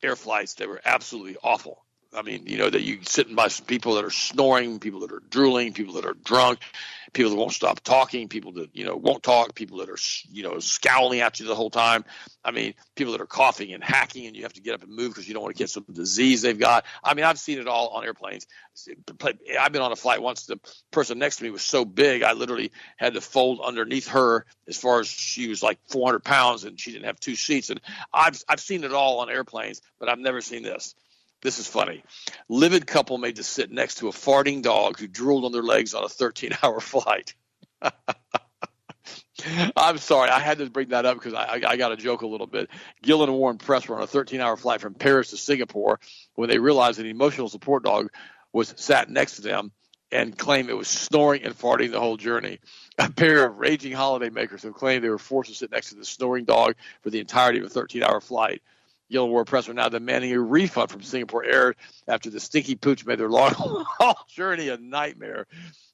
air 0.00 0.14
flights 0.14 0.54
that 0.54 0.68
were 0.68 0.80
absolutely 0.84 1.36
awful. 1.42 1.84
I 2.12 2.22
mean, 2.22 2.46
you 2.46 2.58
know, 2.58 2.68
that 2.68 2.82
you 2.82 2.98
sitting 3.02 3.36
by 3.36 3.48
some 3.48 3.66
people 3.66 3.94
that 3.94 4.04
are 4.04 4.10
snoring, 4.10 4.80
people 4.80 5.00
that 5.00 5.12
are 5.12 5.22
drooling, 5.30 5.72
people 5.72 5.94
that 5.94 6.04
are 6.04 6.16
drunk, 6.24 6.58
people 7.12 7.30
that 7.30 7.36
won't 7.36 7.52
stop 7.52 7.80
talking, 7.80 8.28
people 8.28 8.52
that, 8.52 8.70
you 8.74 8.84
know, 8.84 8.96
won't 8.96 9.22
talk, 9.22 9.54
people 9.54 9.78
that 9.78 9.88
are, 9.88 9.98
you 10.28 10.42
know, 10.42 10.58
scowling 10.58 11.20
at 11.20 11.38
you 11.38 11.46
the 11.46 11.54
whole 11.54 11.70
time. 11.70 12.04
I 12.44 12.50
mean, 12.50 12.74
people 12.96 13.12
that 13.12 13.20
are 13.20 13.26
coughing 13.26 13.72
and 13.72 13.82
hacking 13.82 14.26
and 14.26 14.34
you 14.34 14.42
have 14.42 14.52
to 14.54 14.60
get 14.60 14.74
up 14.74 14.82
and 14.82 14.94
move 14.94 15.10
because 15.10 15.28
you 15.28 15.34
don't 15.34 15.44
want 15.44 15.54
to 15.54 15.58
get 15.58 15.70
some 15.70 15.84
disease 15.90 16.42
they've 16.42 16.58
got. 16.58 16.84
I 17.04 17.14
mean, 17.14 17.24
I've 17.24 17.38
seen 17.38 17.60
it 17.60 17.68
all 17.68 17.88
on 17.88 18.04
airplanes. 18.04 18.48
I've 19.58 19.72
been 19.72 19.82
on 19.82 19.92
a 19.92 19.96
flight 19.96 20.20
once. 20.20 20.46
The 20.46 20.58
person 20.90 21.20
next 21.20 21.36
to 21.36 21.44
me 21.44 21.50
was 21.50 21.62
so 21.62 21.84
big, 21.84 22.24
I 22.24 22.32
literally 22.32 22.72
had 22.96 23.14
to 23.14 23.20
fold 23.20 23.60
underneath 23.60 24.08
her 24.08 24.46
as 24.66 24.76
far 24.76 24.98
as 24.98 25.06
she 25.06 25.48
was 25.48 25.62
like 25.62 25.78
400 25.90 26.24
pounds 26.24 26.64
and 26.64 26.78
she 26.78 26.90
didn't 26.90 27.06
have 27.06 27.20
two 27.20 27.36
seats. 27.36 27.70
And 27.70 27.80
I've, 28.12 28.42
I've 28.48 28.60
seen 28.60 28.82
it 28.82 28.92
all 28.92 29.20
on 29.20 29.30
airplanes, 29.30 29.80
but 30.00 30.08
I've 30.08 30.18
never 30.18 30.40
seen 30.40 30.64
this. 30.64 30.96
This 31.42 31.58
is 31.58 31.66
funny. 31.66 32.02
Livid 32.48 32.86
couple 32.86 33.18
made 33.18 33.36
to 33.36 33.42
sit 33.42 33.70
next 33.70 33.96
to 33.96 34.08
a 34.08 34.12
farting 34.12 34.62
dog 34.62 34.98
who 34.98 35.06
drooled 35.06 35.44
on 35.44 35.52
their 35.52 35.62
legs 35.62 35.94
on 35.94 36.04
a 36.04 36.08
13 36.08 36.52
hour 36.62 36.80
flight. 36.80 37.34
I'm 39.76 39.98
sorry, 39.98 40.30
I 40.30 40.38
had 40.38 40.58
to 40.58 40.68
bring 40.68 40.88
that 40.88 41.06
up 41.06 41.16
because 41.16 41.34
I, 41.34 41.60
I, 41.66 41.76
got 41.76 41.88
to 41.88 41.96
joke 41.96 42.22
a 42.22 42.26
little 42.26 42.46
bit. 42.46 42.68
Gil 43.02 43.22
and 43.22 43.32
Warren 43.32 43.56
Press 43.56 43.88
were 43.88 43.96
on 43.96 44.02
a 44.02 44.06
13-hour 44.06 44.56
flight 44.58 44.82
from 44.82 44.94
Paris 44.94 45.30
to 45.30 45.38
Singapore 45.38 45.98
when 46.34 46.50
they 46.50 46.58
realized 46.58 47.00
an 47.00 47.06
emotional 47.06 47.48
support 47.48 47.84
dog 47.84 48.10
was 48.52 48.74
sat 48.76 49.08
next 49.08 49.36
to 49.36 49.42
them 49.42 49.72
and 50.12 50.36
claimed 50.36 50.68
it 50.68 50.76
was 50.76 50.88
snoring 50.88 51.44
and 51.44 51.56
farting 51.56 51.90
the 51.90 52.00
whole 52.00 52.16
journey. 52.16 52.58
A 52.98 53.10
pair 53.10 53.46
of 53.46 53.58
raging 53.58 53.92
holidaymakers 53.92 54.62
have 54.64 54.74
claimed 54.74 55.04
they 55.04 55.08
were 55.08 55.18
forced 55.18 55.50
to 55.50 55.56
sit 55.56 55.70
next 55.70 55.90
to 55.90 55.94
the 55.94 56.04
snoring 56.04 56.44
dog 56.44 56.74
for 57.02 57.10
the 57.10 57.20
entirety 57.20 57.60
of 57.60 57.64
a 57.64 57.68
13-hour 57.68 58.20
flight. 58.20 58.62
Yellow 59.10 59.26
War 59.26 59.44
Press 59.44 59.68
are 59.68 59.74
now 59.74 59.88
demanding 59.88 60.32
a 60.32 60.40
refund 60.40 60.88
from 60.88 61.02
Singapore 61.02 61.44
Air 61.44 61.74
after 62.06 62.30
the 62.30 62.38
stinky 62.38 62.76
pooch 62.76 63.04
made 63.04 63.18
their 63.18 63.28
long 64.00 64.14
journey 64.28 64.68
a 64.68 64.76
nightmare. 64.78 65.46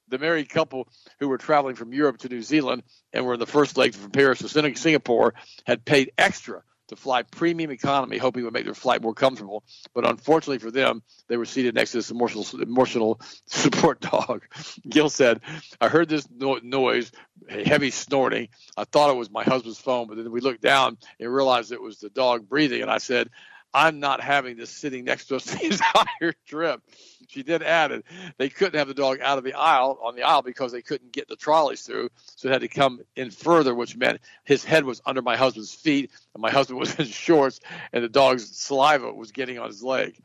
The 0.08 0.18
married 0.18 0.50
couple 0.50 0.86
who 1.18 1.28
were 1.28 1.38
traveling 1.38 1.76
from 1.76 1.94
Europe 1.94 2.18
to 2.18 2.28
New 2.28 2.42
Zealand 2.42 2.82
and 3.14 3.24
were 3.24 3.34
in 3.34 3.40
the 3.40 3.46
first 3.46 3.78
leg 3.78 3.94
from 3.94 4.10
Paris 4.10 4.40
to 4.40 4.48
Singapore 4.48 5.34
had 5.64 5.84
paid 5.84 6.12
extra 6.18 6.62
to 6.88 6.96
fly 6.96 7.22
premium 7.22 7.70
economy, 7.70 8.18
hoping 8.18 8.42
it 8.42 8.44
would 8.44 8.54
make 8.54 8.64
their 8.64 8.74
flight 8.74 9.02
more 9.02 9.14
comfortable. 9.14 9.64
But 9.94 10.08
unfortunately 10.08 10.58
for 10.58 10.70
them, 10.70 11.02
they 11.28 11.36
were 11.36 11.44
seated 11.44 11.74
next 11.74 11.92
to 11.92 11.98
this 11.98 12.10
emotional, 12.10 12.46
emotional 12.60 13.20
support 13.46 14.00
dog. 14.00 14.44
Gil 14.88 15.08
said, 15.10 15.40
I 15.80 15.88
heard 15.88 16.08
this 16.08 16.26
no- 16.30 16.60
noise, 16.62 17.12
heavy 17.48 17.90
snorting. 17.90 18.48
I 18.76 18.84
thought 18.84 19.10
it 19.10 19.16
was 19.16 19.30
my 19.30 19.44
husband's 19.44 19.78
phone, 19.78 20.08
but 20.08 20.16
then 20.16 20.30
we 20.30 20.40
looked 20.40 20.62
down 20.62 20.98
and 21.20 21.32
realized 21.32 21.72
it 21.72 21.82
was 21.82 21.98
the 21.98 22.10
dog 22.10 22.48
breathing. 22.48 22.82
And 22.82 22.90
I 22.90 22.98
said, 22.98 23.30
I'm 23.76 24.00
not 24.00 24.22
having 24.22 24.56
this 24.56 24.70
sitting 24.70 25.04
next 25.04 25.26
to 25.26 25.36
us 25.36 25.44
the 25.44 25.66
entire 25.66 26.32
trip. 26.46 26.80
She 27.28 27.42
did 27.42 27.62
add 27.62 27.92
it. 27.92 28.06
They 28.38 28.48
couldn't 28.48 28.78
have 28.78 28.88
the 28.88 28.94
dog 28.94 29.20
out 29.20 29.36
of 29.36 29.44
the 29.44 29.52
aisle 29.52 29.98
on 30.02 30.16
the 30.16 30.22
aisle 30.22 30.40
because 30.40 30.72
they 30.72 30.80
couldn't 30.80 31.12
get 31.12 31.28
the 31.28 31.36
trolleys 31.36 31.82
through, 31.82 32.08
so 32.36 32.48
it 32.48 32.52
had 32.52 32.62
to 32.62 32.68
come 32.68 33.00
in 33.16 33.30
further, 33.30 33.74
which 33.74 33.94
meant 33.94 34.20
his 34.44 34.64
head 34.64 34.86
was 34.86 35.02
under 35.04 35.20
my 35.20 35.36
husband's 35.36 35.74
feet, 35.74 36.10
and 36.34 36.40
my 36.40 36.50
husband 36.58 36.78
was 36.78 36.98
in 36.98 37.04
shorts, 37.04 37.60
and 37.92 38.02
the 38.02 38.08
dog's 38.08 38.56
saliva 38.56 39.12
was 39.12 39.30
getting 39.30 39.58
on 39.58 39.66
his 39.66 39.82
leg. 39.82 40.18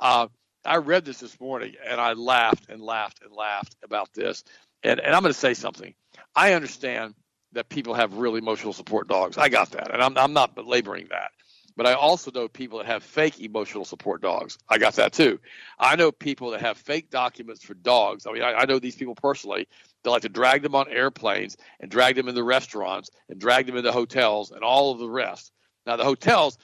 Uh, 0.00 0.28
I 0.64 0.78
read 0.78 1.04
this 1.04 1.18
this 1.18 1.38
morning, 1.38 1.74
and 1.86 2.00
I 2.00 2.14
laughed 2.14 2.70
and 2.70 2.80
laughed 2.80 3.20
and 3.22 3.34
laughed 3.34 3.76
about 3.84 4.14
this. 4.14 4.44
And, 4.82 4.98
and 4.98 5.14
I'm 5.14 5.20
going 5.20 5.34
to 5.34 5.38
say 5.38 5.52
something. 5.52 5.94
I 6.34 6.54
understand 6.54 7.14
that 7.52 7.68
people 7.68 7.92
have 7.92 8.16
real 8.16 8.36
emotional 8.36 8.72
support 8.72 9.08
dogs. 9.08 9.36
I 9.36 9.50
got 9.50 9.72
that, 9.72 9.92
and 9.92 10.02
I'm, 10.02 10.16
I'm 10.16 10.32
not 10.32 10.54
belaboring 10.54 11.08
that. 11.10 11.32
But 11.76 11.86
I 11.86 11.94
also 11.94 12.30
know 12.30 12.46
people 12.48 12.78
that 12.78 12.86
have 12.86 13.02
fake 13.02 13.40
emotional 13.40 13.84
support 13.84 14.22
dogs. 14.22 14.58
I 14.68 14.78
got 14.78 14.94
that 14.94 15.12
too. 15.12 15.40
I 15.78 15.96
know 15.96 16.12
people 16.12 16.50
that 16.50 16.60
have 16.60 16.78
fake 16.78 17.10
documents 17.10 17.64
for 17.64 17.74
dogs. 17.74 18.26
I 18.26 18.32
mean, 18.32 18.42
I, 18.42 18.52
I 18.54 18.64
know 18.66 18.78
these 18.78 18.96
people 18.96 19.16
personally. 19.16 19.66
They 20.02 20.10
like 20.10 20.22
to 20.22 20.28
drag 20.28 20.62
them 20.62 20.74
on 20.74 20.88
airplanes 20.88 21.56
and 21.80 21.90
drag 21.90 22.14
them 22.16 22.28
into 22.28 22.42
restaurants 22.42 23.10
and 23.28 23.40
drag 23.40 23.66
them 23.66 23.76
into 23.76 23.90
hotels 23.90 24.52
and 24.52 24.62
all 24.62 24.92
of 24.92 24.98
the 24.98 25.08
rest. 25.08 25.50
Now, 25.86 25.96
the 25.96 26.04
hotels, 26.04 26.58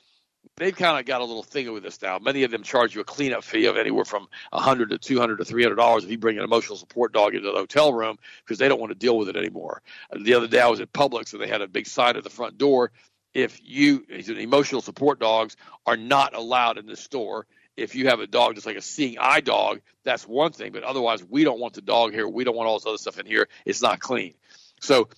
they've 0.57 0.77
kind 0.77 0.99
of 0.99 1.07
got 1.07 1.21
a 1.21 1.25
little 1.25 1.43
thing 1.43 1.73
with 1.73 1.83
this 1.83 2.01
now. 2.01 2.19
Many 2.19 2.45
of 2.45 2.51
them 2.51 2.63
charge 2.63 2.95
you 2.95 3.01
a 3.01 3.05
cleanup 3.05 3.43
fee 3.43 3.67
of 3.67 3.77
anywhere 3.77 4.05
from 4.05 4.29
a 4.53 4.61
hundred 4.61 4.91
to 4.91 4.99
two 4.99 5.19
hundred 5.19 5.39
to 5.39 5.45
three 5.45 5.63
hundred 5.63 5.77
dollars 5.77 6.05
if 6.05 6.11
you 6.11 6.19
bring 6.19 6.39
an 6.39 6.45
emotional 6.45 6.77
support 6.77 7.13
dog 7.13 7.35
into 7.35 7.51
the 7.51 7.59
hotel 7.59 7.93
room 7.93 8.17
because 8.45 8.59
they 8.59 8.69
don't 8.69 8.81
want 8.81 8.91
to 8.91 8.99
deal 8.99 9.19
with 9.19 9.29
it 9.29 9.37
anymore. 9.37 9.83
The 10.15 10.35
other 10.35 10.47
day 10.47 10.61
I 10.61 10.69
was 10.69 10.81
at 10.81 10.93
Publix 10.93 11.33
and 11.33 11.43
they 11.43 11.49
had 11.49 11.63
a 11.63 11.69
big 11.69 11.87
sign 11.87 12.17
at 12.17 12.25
the 12.25 12.31
front 12.31 12.59
door 12.59 12.93
if 13.35 13.61
you 13.63 14.05
emotional 14.09 14.83
support 14.83 15.21
dogs 15.21 15.57
are 15.87 15.97
not 15.97 16.35
allowed 16.35 16.79
in 16.79 16.87
the 16.87 16.97
store. 16.97 17.47
If 17.77 17.95
you 17.95 18.09
have 18.09 18.21
a 18.21 18.27
dog 18.27 18.57
just 18.57 18.67
like 18.67 18.77
a 18.77 18.83
seeing 18.83 19.19
eye 19.19 19.41
dog 19.41 19.81
that's 20.05 20.27
one 20.27 20.53
thing 20.53 20.73
but 20.73 20.83
otherwise 20.83 21.25
we 21.25 21.45
don't 21.45 21.61
want 21.61 21.75
the 21.75 21.81
dog 21.81 22.13
here. 22.13 22.29
We 22.29 22.45
don't 22.45 22.57
want 22.57 22.69
all 22.69 22.79
this 22.79 22.87
other 22.87 22.99
stuff 22.99 23.19
in 23.19 23.27
here. 23.27 23.49
It's 23.65 23.81
not 23.81 24.01
clean. 24.01 24.35
So 24.81 25.09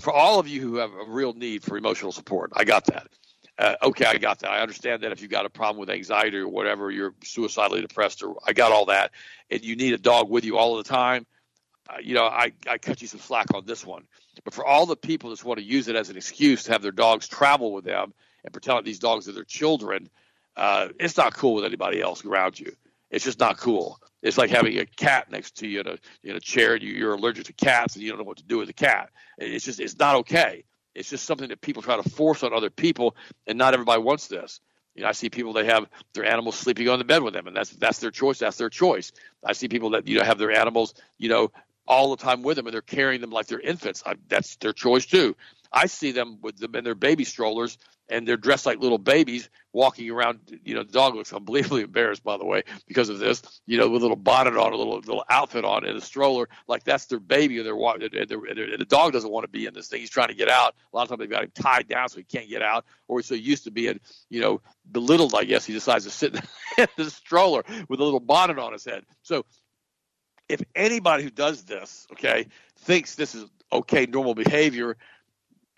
for 0.00 0.12
all 0.12 0.38
of 0.38 0.48
you 0.48 0.60
who 0.60 0.76
have 0.76 0.90
a 0.90 1.04
real 1.10 1.32
need 1.32 1.62
for 1.62 1.76
emotional 1.76 2.12
support 2.12 2.50
i 2.54 2.64
got 2.64 2.86
that. 2.86 3.08
Uh, 3.58 3.74
okay 3.82 4.06
i 4.06 4.18
got 4.18 4.40
that. 4.40 4.50
I 4.50 4.60
understand 4.60 5.02
that 5.02 5.12
if 5.12 5.22
you've 5.22 5.30
got 5.30 5.46
a 5.46 5.50
problem 5.50 5.78
with 5.78 5.90
anxiety 5.90 6.38
or 6.38 6.48
whatever 6.48 6.90
you're 6.90 7.14
suicidally 7.22 7.80
depressed 7.80 8.22
or 8.22 8.36
i 8.46 8.52
got 8.52 8.72
all 8.72 8.86
that 8.86 9.12
and 9.50 9.62
you 9.62 9.76
need 9.76 9.94
a 9.94 9.98
dog 9.98 10.28
with 10.28 10.44
you 10.44 10.58
all 10.58 10.76
the 10.76 10.84
time 10.84 11.26
you 12.00 12.14
know, 12.14 12.24
I, 12.24 12.52
I 12.68 12.78
cut 12.78 13.02
you 13.02 13.08
some 13.08 13.20
slack 13.20 13.54
on 13.54 13.66
this 13.66 13.84
one. 13.84 14.04
But 14.44 14.54
for 14.54 14.64
all 14.64 14.86
the 14.86 14.96
people 14.96 15.30
that 15.30 15.44
want 15.44 15.58
to 15.58 15.64
use 15.64 15.88
it 15.88 15.96
as 15.96 16.10
an 16.10 16.16
excuse 16.16 16.64
to 16.64 16.72
have 16.72 16.82
their 16.82 16.92
dogs 16.92 17.28
travel 17.28 17.72
with 17.72 17.84
them 17.84 18.14
and 18.44 18.52
pretend 18.52 18.76
like 18.76 18.84
these 18.84 18.98
dogs 18.98 19.28
are 19.28 19.32
their 19.32 19.44
children, 19.44 20.08
uh, 20.56 20.88
it's 20.98 21.16
not 21.16 21.34
cool 21.34 21.54
with 21.54 21.64
anybody 21.64 22.00
else 22.00 22.24
around 22.24 22.58
you. 22.58 22.72
It's 23.10 23.24
just 23.24 23.40
not 23.40 23.58
cool. 23.58 24.00
It's 24.22 24.38
like 24.38 24.50
having 24.50 24.78
a 24.78 24.86
cat 24.86 25.30
next 25.30 25.56
to 25.58 25.66
you 25.68 25.80
in 25.80 25.86
a, 25.86 25.98
in 26.24 26.36
a 26.36 26.40
chair 26.40 26.74
and 26.74 26.82
you, 26.82 26.92
you're 26.92 27.14
allergic 27.14 27.44
to 27.46 27.52
cats 27.52 27.94
and 27.94 28.02
you 28.02 28.08
don't 28.10 28.18
know 28.18 28.24
what 28.24 28.38
to 28.38 28.44
do 28.44 28.58
with 28.58 28.68
the 28.68 28.72
cat. 28.72 29.10
It's 29.38 29.64
just, 29.64 29.80
it's 29.80 29.98
not 29.98 30.16
okay. 30.16 30.64
It's 30.94 31.10
just 31.10 31.24
something 31.24 31.48
that 31.48 31.60
people 31.60 31.82
try 31.82 32.00
to 32.00 32.08
force 32.10 32.42
on 32.42 32.52
other 32.52 32.70
people, 32.70 33.16
and 33.46 33.56
not 33.56 33.74
everybody 33.74 34.02
wants 34.02 34.26
this. 34.28 34.60
You 34.94 35.02
know, 35.02 35.08
I 35.08 35.12
see 35.12 35.30
people 35.30 35.54
that 35.54 35.64
have 35.64 35.86
their 36.12 36.24
animals 36.24 36.56
sleeping 36.56 36.88
on 36.88 36.98
the 36.98 37.04
bed 37.04 37.22
with 37.22 37.32
them, 37.32 37.46
and 37.46 37.56
that's 37.56 37.70
that's 37.70 37.98
their 37.98 38.10
choice. 38.10 38.38
That's 38.38 38.58
their 38.58 38.68
choice. 38.68 39.12
I 39.42 39.54
see 39.54 39.68
people 39.68 39.90
that 39.90 40.06
you 40.06 40.18
know 40.18 40.24
have 40.24 40.38
their 40.38 40.52
animals, 40.52 40.92
you 41.16 41.30
know, 41.30 41.50
all 41.86 42.14
the 42.14 42.22
time 42.22 42.42
with 42.42 42.56
them 42.56 42.66
and 42.66 42.74
they're 42.74 42.82
carrying 42.82 43.20
them 43.20 43.30
like 43.30 43.46
they're 43.46 43.60
infants. 43.60 44.02
I, 44.06 44.14
that's 44.28 44.56
their 44.56 44.72
choice 44.72 45.06
too. 45.06 45.36
I 45.72 45.86
see 45.86 46.12
them 46.12 46.38
with 46.42 46.58
them 46.58 46.74
in 46.74 46.84
their 46.84 46.94
baby 46.94 47.24
strollers 47.24 47.78
and 48.12 48.28
they're 48.28 48.36
dressed 48.36 48.66
like 48.66 48.78
little 48.78 48.98
babies 48.98 49.48
walking 49.72 50.10
around. 50.10 50.38
You 50.64 50.74
know, 50.74 50.82
the 50.82 50.92
dog 50.92 51.14
looks 51.14 51.32
unbelievably 51.32 51.82
embarrassed, 51.84 52.22
by 52.22 52.36
the 52.36 52.44
way, 52.44 52.62
because 52.86 53.08
of 53.08 53.18
this. 53.18 53.42
You 53.66 53.78
know, 53.78 53.88
with 53.88 54.02
a 54.02 54.04
little 54.04 54.16
bonnet 54.16 54.56
on, 54.56 54.72
a 54.72 54.76
little 54.76 54.98
little 54.98 55.24
outfit 55.30 55.64
on, 55.64 55.86
and 55.86 55.96
a 55.96 56.00
stroller, 56.00 56.48
like 56.68 56.84
that's 56.84 57.06
their 57.06 57.18
baby, 57.18 57.56
and 57.56 57.66
they're 57.66 57.74
walking. 57.74 58.02
And, 58.02 58.30
and, 58.30 58.80
the 58.80 58.86
dog 58.86 59.12
doesn't 59.12 59.30
want 59.30 59.44
to 59.44 59.48
be 59.48 59.66
in 59.66 59.74
this 59.74 59.88
thing. 59.88 60.00
He's 60.00 60.10
trying 60.10 60.28
to 60.28 60.34
get 60.34 60.48
out. 60.48 60.74
A 60.92 60.96
lot 60.96 61.04
of 61.04 61.08
times 61.08 61.20
they've 61.20 61.30
got 61.30 61.44
him 61.44 61.52
tied 61.54 61.88
down 61.88 62.08
so 62.08 62.18
he 62.18 62.24
can't 62.24 62.48
get 62.48 62.62
out, 62.62 62.84
or 63.08 63.18
he's 63.18 63.26
so 63.26 63.34
used 63.34 63.64
to 63.64 63.70
being, 63.70 63.98
you 64.28 64.40
know, 64.40 64.60
belittled. 64.90 65.34
I 65.34 65.44
guess 65.44 65.64
he 65.64 65.72
decides 65.72 66.04
to 66.04 66.10
sit 66.10 66.34
in 66.78 66.86
the 66.96 67.10
stroller 67.10 67.64
with 67.88 68.00
a 68.00 68.04
little 68.04 68.20
bonnet 68.20 68.58
on 68.58 68.72
his 68.72 68.84
head. 68.84 69.04
So 69.22 69.46
if 70.52 70.62
anybody 70.74 71.24
who 71.24 71.30
does 71.30 71.64
this, 71.64 72.06
okay, 72.12 72.46
thinks 72.80 73.14
this 73.14 73.34
is 73.34 73.46
okay, 73.72 74.04
normal 74.04 74.34
behavior, 74.34 74.98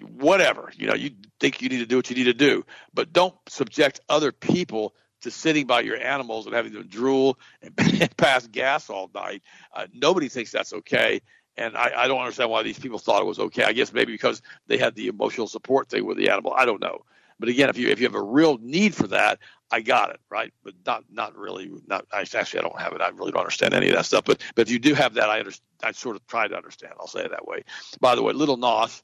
whatever, 0.00 0.72
you 0.76 0.88
know, 0.88 0.94
you 0.94 1.10
think 1.38 1.62
you 1.62 1.68
need 1.68 1.78
to 1.78 1.86
do 1.86 1.96
what 1.96 2.10
you 2.10 2.16
need 2.16 2.24
to 2.24 2.34
do, 2.34 2.64
but 2.92 3.12
don't 3.12 3.34
subject 3.48 4.00
other 4.08 4.32
people 4.32 4.94
to 5.20 5.30
sitting 5.30 5.66
by 5.66 5.80
your 5.80 5.96
animals 5.96 6.46
and 6.46 6.54
having 6.56 6.72
them 6.72 6.88
drool 6.88 7.38
and, 7.62 7.76
pass 8.16 8.46
gas 8.48 8.90
all 8.90 9.08
night. 9.14 9.42
Uh, 9.72 9.86
nobody 9.94 10.28
thinks 10.28 10.50
that's 10.50 10.72
okay. 10.72 11.22
And 11.56 11.76
I, 11.76 11.92
I 11.96 12.08
don't 12.08 12.18
understand 12.18 12.50
why 12.50 12.64
these 12.64 12.78
people 12.78 12.98
thought 12.98 13.22
it 13.22 13.26
was 13.26 13.38
okay. 13.38 13.62
I 13.62 13.72
guess 13.72 13.92
maybe 13.92 14.12
because 14.12 14.42
they 14.66 14.76
had 14.76 14.96
the 14.96 15.06
emotional 15.06 15.46
support 15.46 15.88
thing 15.88 16.04
with 16.04 16.18
the 16.18 16.30
animal. 16.30 16.52
I 16.52 16.64
don't 16.64 16.80
know. 16.80 17.04
But 17.38 17.48
again, 17.48 17.68
if 17.68 17.76
you 17.76 17.88
if 17.88 18.00
you 18.00 18.06
have 18.06 18.14
a 18.14 18.22
real 18.22 18.58
need 18.58 18.94
for 18.94 19.08
that, 19.08 19.38
I 19.70 19.80
got 19.80 20.10
it 20.10 20.20
right, 20.30 20.52
but 20.62 20.74
not 20.86 21.04
not 21.10 21.36
really. 21.36 21.70
Not 21.86 22.06
I, 22.12 22.20
actually, 22.20 22.60
I 22.60 22.62
don't 22.62 22.80
have 22.80 22.92
it. 22.92 23.00
I 23.00 23.08
really 23.08 23.32
don't 23.32 23.40
understand 23.40 23.74
any 23.74 23.88
of 23.88 23.96
that 23.96 24.06
stuff. 24.06 24.24
But 24.24 24.42
but 24.54 24.62
if 24.66 24.70
you 24.72 24.78
do 24.78 24.94
have 24.94 25.14
that, 25.14 25.28
I 25.28 25.40
understand. 25.40 25.64
I 25.82 25.92
sort 25.92 26.16
of 26.16 26.26
try 26.26 26.48
to 26.48 26.56
understand. 26.56 26.94
I'll 26.98 27.06
say 27.06 27.24
it 27.24 27.30
that 27.30 27.46
way. 27.46 27.64
By 28.00 28.14
the 28.14 28.22
way, 28.22 28.32
Little 28.32 28.56
Nas, 28.56 29.02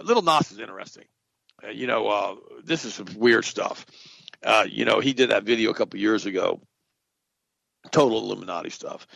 Little 0.00 0.22
Nas 0.22 0.52
is 0.52 0.58
interesting. 0.58 1.04
Uh, 1.64 1.70
you 1.70 1.86
know, 1.86 2.08
uh, 2.08 2.34
this 2.64 2.84
is 2.84 2.94
some 2.94 3.06
weird 3.16 3.44
stuff. 3.44 3.86
Uh, 4.42 4.66
you 4.68 4.84
know, 4.84 5.00
he 5.00 5.14
did 5.14 5.30
that 5.30 5.44
video 5.44 5.70
a 5.70 5.74
couple 5.74 5.98
years 5.98 6.26
ago 6.26 6.60
Total 7.90 8.18
Illuminati 8.18 8.70
stuff. 8.70 9.06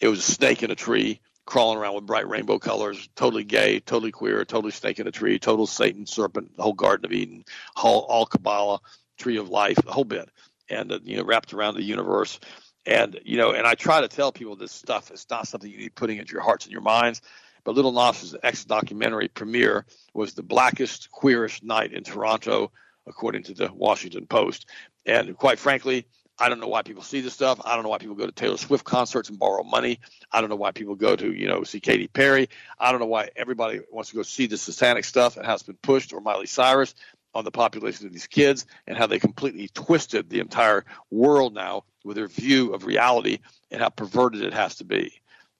It 0.00 0.08
was 0.08 0.18
a 0.20 0.32
snake 0.32 0.62
in 0.62 0.70
a 0.70 0.74
tree 0.74 1.20
crawling 1.46 1.78
around 1.78 1.94
with 1.94 2.06
bright 2.06 2.28
rainbow 2.28 2.58
colors, 2.58 3.08
totally 3.16 3.44
gay, 3.44 3.80
totally 3.80 4.10
queer, 4.10 4.44
totally 4.44 4.72
snake 4.72 4.98
in 4.98 5.06
a 5.06 5.12
tree, 5.12 5.38
total 5.38 5.66
Satan, 5.66 6.04
serpent, 6.04 6.56
the 6.56 6.62
whole 6.62 6.72
Garden 6.72 7.06
of 7.06 7.12
Eden, 7.12 7.44
whole, 7.74 8.00
all 8.00 8.26
Kabbalah, 8.26 8.80
tree 9.16 9.38
of 9.38 9.48
life, 9.48 9.76
the 9.76 9.92
whole 9.92 10.04
bit, 10.04 10.28
and 10.68 10.92
uh, 10.92 10.98
you 11.04 11.16
know 11.16 11.24
wrapped 11.24 11.54
around 11.54 11.74
the 11.74 11.82
universe. 11.82 12.38
And 12.84 13.18
you 13.24 13.38
know, 13.38 13.52
and 13.52 13.66
I 13.66 13.74
try 13.74 14.00
to 14.00 14.08
tell 14.08 14.32
people 14.32 14.56
this 14.56 14.72
stuff 14.72 15.10
is 15.10 15.26
not 15.30 15.48
something 15.48 15.70
you 15.70 15.78
need 15.78 15.94
putting 15.94 16.18
into 16.18 16.32
your 16.32 16.42
hearts 16.42 16.66
and 16.66 16.72
your 16.72 16.82
minds. 16.82 17.22
But 17.64 17.74
Little 17.74 17.92
Nas's 17.92 18.36
ex 18.42 18.64
documentary 18.64 19.28
premiere 19.28 19.86
was 20.14 20.34
the 20.34 20.42
blackest, 20.42 21.10
queerest 21.10 21.64
night 21.64 21.92
in 21.92 22.04
Toronto, 22.04 22.70
according 23.06 23.44
to 23.44 23.54
the 23.54 23.72
Washington 23.72 24.26
Post. 24.26 24.66
And 25.04 25.36
quite 25.36 25.58
frankly, 25.58 26.06
I 26.38 26.48
don't 26.48 26.60
know 26.60 26.68
why 26.68 26.82
people 26.82 27.02
see 27.02 27.20
this 27.20 27.32
stuff. 27.32 27.60
I 27.64 27.74
don't 27.74 27.82
know 27.82 27.88
why 27.88 27.98
people 27.98 28.14
go 28.14 28.26
to 28.26 28.32
Taylor 28.32 28.58
Swift 28.58 28.84
concerts 28.84 29.30
and 29.30 29.38
borrow 29.38 29.62
money. 29.62 30.00
I 30.30 30.40
don't 30.40 30.50
know 30.50 30.56
why 30.56 30.72
people 30.72 30.94
go 30.94 31.16
to, 31.16 31.32
you 31.32 31.48
know, 31.48 31.64
see 31.64 31.80
Katy 31.80 32.08
Perry. 32.08 32.48
I 32.78 32.90
don't 32.90 33.00
know 33.00 33.06
why 33.06 33.30
everybody 33.36 33.80
wants 33.90 34.10
to 34.10 34.16
go 34.16 34.22
see 34.22 34.46
the 34.46 34.58
satanic 34.58 35.04
stuff 35.04 35.36
and 35.36 35.46
how 35.46 35.54
it's 35.54 35.62
been 35.62 35.78
pushed 35.80 36.12
or 36.12 36.20
Miley 36.20 36.46
Cyrus 36.46 36.94
on 37.34 37.44
the 37.44 37.50
population 37.50 38.06
of 38.06 38.12
these 38.12 38.26
kids 38.26 38.66
and 38.86 38.96
how 38.96 39.06
they 39.06 39.18
completely 39.18 39.68
twisted 39.68 40.28
the 40.28 40.40
entire 40.40 40.84
world 41.10 41.54
now 41.54 41.84
with 42.04 42.16
their 42.16 42.28
view 42.28 42.72
of 42.74 42.84
reality 42.84 43.38
and 43.70 43.80
how 43.80 43.88
perverted 43.88 44.42
it 44.42 44.54
has 44.54 44.76
to 44.76 44.84
be. 44.84 45.12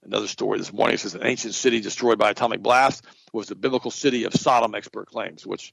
Another 0.05 0.29
story 0.29 0.59
this 0.59 0.73
morning 0.73 0.97
says 0.99 1.15
an 1.15 1.27
ancient 1.27 1.55
city 1.55 1.81
destroyed 1.81 2.19
by 2.19 2.31
atomic 2.31 2.63
blast 2.63 3.05
was 3.33 3.49
the 3.49 3.55
biblical 3.55 3.91
city 3.91 4.25
of 4.25 4.35
Sodom, 4.35 4.75
expert 4.75 5.09
claims, 5.09 5.47
which 5.47 5.73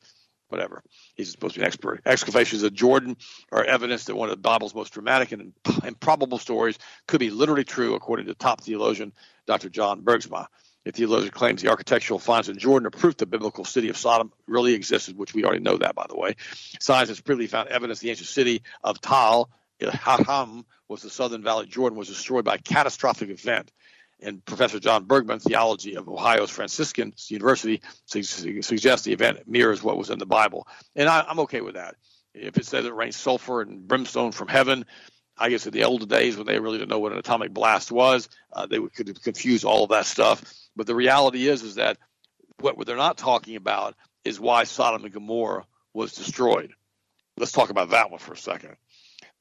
whatever. 0.53 0.83
He's 1.15 1.31
supposed 1.31 1.55
to 1.55 1.59
be 1.59 1.63
an 1.63 1.67
expert. 1.67 2.01
Excavations 2.05 2.61
of 2.61 2.73
Jordan 2.73 3.17
are 3.51 3.63
evidence 3.63 4.05
that 4.05 4.15
one 4.15 4.29
of 4.29 4.35
the 4.35 4.41
Bible's 4.41 4.75
most 4.75 4.93
dramatic 4.93 5.31
and 5.31 5.51
improbable 5.83 6.37
stories 6.37 6.77
could 7.07 7.19
be 7.19 7.31
literally 7.31 7.63
true, 7.63 7.95
according 7.95 8.27
to 8.27 8.35
top 8.35 8.61
theologian 8.61 9.13
Dr. 9.47 9.69
John 9.69 10.03
Bergsma. 10.03 10.45
The 10.85 10.91
theologian 10.91 11.31
claims 11.31 11.61
the 11.61 11.69
architectural 11.69 12.19
finds 12.19 12.49
in 12.49 12.59
Jordan 12.59 12.85
are 12.85 12.91
proof 12.91 13.17
the 13.17 13.25
biblical 13.25 13.65
city 13.65 13.89
of 13.89 13.97
Sodom 13.97 14.31
really 14.47 14.73
existed, 14.73 15.17
which 15.17 15.33
we 15.33 15.43
already 15.43 15.63
know 15.63 15.77
that, 15.77 15.95
by 15.95 16.05
the 16.07 16.17
way. 16.17 16.35
Science 16.79 17.09
has 17.09 17.19
previously 17.19 17.47
found 17.47 17.69
evidence 17.69 17.99
the 17.99 18.11
ancient 18.11 18.27
city 18.27 18.61
of 18.83 19.01
Tal, 19.01 19.49
Haham, 19.81 20.65
was 20.87 21.01
the 21.01 21.09
southern 21.09 21.41
valley 21.41 21.63
of 21.63 21.71
Jordan, 21.71 21.97
was 21.97 22.09
destroyed 22.09 22.45
by 22.45 22.55
a 22.55 22.59
catastrophic 22.59 23.29
event 23.29 23.71
and 24.21 24.43
Professor 24.45 24.79
John 24.79 25.05
Bergsma, 25.05 25.41
theology 25.41 25.95
of 25.95 26.07
Ohio's 26.07 26.49
Franciscan 26.49 27.13
University, 27.27 27.81
suggests 28.05 29.05
the 29.05 29.13
event 29.13 29.47
mirrors 29.47 29.83
what 29.83 29.97
was 29.97 30.09
in 30.09 30.19
the 30.19 30.25
Bible. 30.25 30.67
And 30.95 31.09
I, 31.09 31.25
am 31.29 31.39
okay 31.41 31.61
with 31.61 31.75
that. 31.75 31.95
If 32.33 32.57
it 32.57 32.65
says 32.65 32.85
it 32.85 32.93
rains 32.93 33.15
sulfur 33.15 33.61
and 33.61 33.87
brimstone 33.87 34.31
from 34.31 34.47
heaven, 34.47 34.85
I 35.37 35.49
guess 35.49 35.65
in 35.65 35.73
the 35.73 35.83
older 35.83 36.05
days 36.05 36.37
when 36.37 36.47
they 36.47 36.59
really 36.59 36.77
didn't 36.77 36.89
know 36.89 36.99
what 36.99 37.11
an 37.11 37.17
atomic 37.17 37.53
blast 37.53 37.91
was, 37.91 38.29
uh, 38.53 38.65
they 38.65 38.79
could 38.79 39.21
confuse 39.23 39.63
all 39.63 39.83
of 39.83 39.89
that 39.89 40.05
stuff. 40.05 40.43
But 40.75 40.87
the 40.87 40.95
reality 40.95 41.47
is, 41.47 41.63
is 41.63 41.75
that 41.75 41.97
what 42.59 42.77
they're 42.85 42.95
not 42.95 43.17
talking 43.17 43.55
about 43.55 43.95
is 44.23 44.39
why 44.39 44.63
Sodom 44.63 45.03
and 45.03 45.13
Gomorrah 45.13 45.65
was 45.93 46.13
destroyed. 46.13 46.73
Let's 47.37 47.51
talk 47.51 47.71
about 47.71 47.89
that 47.89 48.09
one 48.09 48.19
for 48.19 48.33
a 48.33 48.37
second 48.37 48.77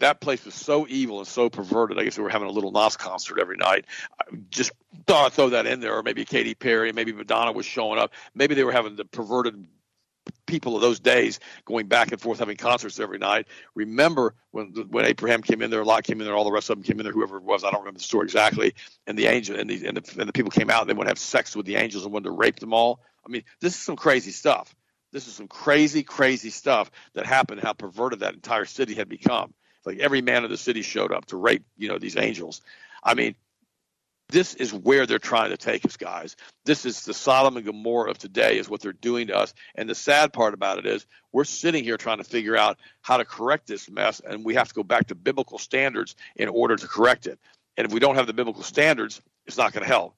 that 0.02 0.20
place 0.20 0.44
was 0.44 0.54
so 0.54 0.86
evil 0.88 1.18
and 1.18 1.28
so 1.28 1.48
perverted. 1.48 1.98
I 1.98 2.04
guess 2.04 2.18
we 2.18 2.24
were 2.24 2.30
having 2.30 2.48
a 2.48 2.52
little 2.52 2.72
Nas 2.72 2.96
concert 2.96 3.38
every 3.38 3.56
night. 3.56 3.86
I 4.20 4.36
just 4.50 4.72
thought 5.06 5.26
I'd 5.26 5.32
throw 5.32 5.50
that 5.50 5.66
in 5.66 5.80
there, 5.80 5.94
or 5.94 6.02
maybe 6.02 6.24
Katy 6.24 6.54
Perry, 6.54 6.92
maybe 6.92 7.12
Madonna 7.12 7.52
was 7.52 7.66
showing 7.66 7.98
up. 7.98 8.12
Maybe 8.34 8.54
they 8.54 8.64
were 8.64 8.72
having 8.72 8.96
the 8.96 9.04
perverted 9.04 9.66
people 10.46 10.76
of 10.76 10.82
those 10.82 11.00
days 11.00 11.40
going 11.64 11.86
back 11.86 12.12
and 12.12 12.20
forth 12.20 12.40
having 12.40 12.56
concerts 12.56 13.00
every 13.00 13.18
night. 13.18 13.46
Remember 13.74 14.34
when 14.50 14.72
when 14.90 15.04
Abraham 15.04 15.40
came 15.40 15.62
in 15.62 15.70
there, 15.70 15.84
Lot 15.84 16.04
came 16.04 16.20
in 16.20 16.26
there, 16.26 16.34
all 16.34 16.44
the 16.44 16.52
rest 16.52 16.68
of 16.70 16.76
them 16.76 16.84
came 16.84 16.98
in 16.98 17.04
there, 17.04 17.12
whoever 17.12 17.38
it 17.38 17.44
was, 17.44 17.64
I 17.64 17.70
don't 17.70 17.80
remember 17.80 17.98
the 17.98 18.04
story 18.04 18.24
exactly. 18.24 18.74
And 19.06 19.16
the 19.16 19.26
angel 19.26 19.58
and 19.58 19.70
the 19.70 19.86
and 19.86 19.96
the, 19.96 20.20
and 20.20 20.28
the 20.28 20.32
people 20.32 20.50
came 20.50 20.70
out 20.70 20.82
and 20.82 20.90
they 20.90 21.00
to 21.00 21.08
have 21.08 21.18
sex 21.18 21.56
with 21.56 21.66
the 21.66 21.76
angels 21.76 22.04
and 22.04 22.12
wanted 22.12 22.24
to 22.24 22.32
rape 22.32 22.58
them 22.58 22.74
all. 22.74 23.00
I 23.24 23.30
mean, 23.30 23.44
this 23.60 23.74
is 23.74 23.80
some 23.80 23.96
crazy 23.96 24.32
stuff. 24.32 24.74
This 25.12 25.28
is 25.28 25.34
some 25.34 25.46
crazy, 25.46 26.02
crazy 26.02 26.50
stuff 26.50 26.90
that 27.14 27.26
happened. 27.26 27.60
How 27.60 27.72
perverted 27.72 28.20
that 28.20 28.34
entire 28.34 28.64
city 28.64 28.94
had 28.94 29.08
become 29.08 29.52
like 29.84 29.98
every 29.98 30.22
man 30.22 30.44
of 30.44 30.50
the 30.50 30.56
city 30.56 30.82
showed 30.82 31.12
up 31.12 31.26
to 31.26 31.36
rape, 31.36 31.64
you 31.76 31.88
know, 31.88 31.98
these 31.98 32.16
angels. 32.16 32.62
I 33.02 33.14
mean, 33.14 33.34
this 34.28 34.54
is 34.54 34.72
where 34.72 35.04
they're 35.04 35.18
trying 35.18 35.50
to 35.50 35.58
take 35.58 35.84
us, 35.84 35.96
guys. 35.98 36.36
This 36.64 36.86
is 36.86 37.04
the 37.04 37.12
Sodom 37.12 37.56
and 37.56 37.66
Gomorrah 37.66 38.10
of 38.10 38.18
today, 38.18 38.56
is 38.58 38.68
what 38.68 38.80
they're 38.80 38.92
doing 38.92 39.26
to 39.26 39.36
us. 39.36 39.52
And 39.74 39.90
the 39.90 39.94
sad 39.94 40.32
part 40.32 40.54
about 40.54 40.78
it 40.78 40.86
is, 40.86 41.06
we're 41.32 41.44
sitting 41.44 41.84
here 41.84 41.98
trying 41.98 42.18
to 42.18 42.24
figure 42.24 42.56
out 42.56 42.78
how 43.02 43.18
to 43.18 43.24
correct 43.26 43.66
this 43.66 43.90
mess, 43.90 44.20
and 44.20 44.44
we 44.44 44.54
have 44.54 44.68
to 44.68 44.74
go 44.74 44.82
back 44.82 45.08
to 45.08 45.14
biblical 45.14 45.58
standards 45.58 46.16
in 46.36 46.48
order 46.48 46.76
to 46.76 46.88
correct 46.88 47.26
it. 47.26 47.38
And 47.76 47.86
if 47.86 47.92
we 47.92 48.00
don't 48.00 48.14
have 48.14 48.26
the 48.26 48.32
biblical 48.32 48.62
standards, 48.62 49.20
it's 49.46 49.58
not 49.58 49.72
going 49.72 49.82
to 49.82 49.88
help. 49.88 50.14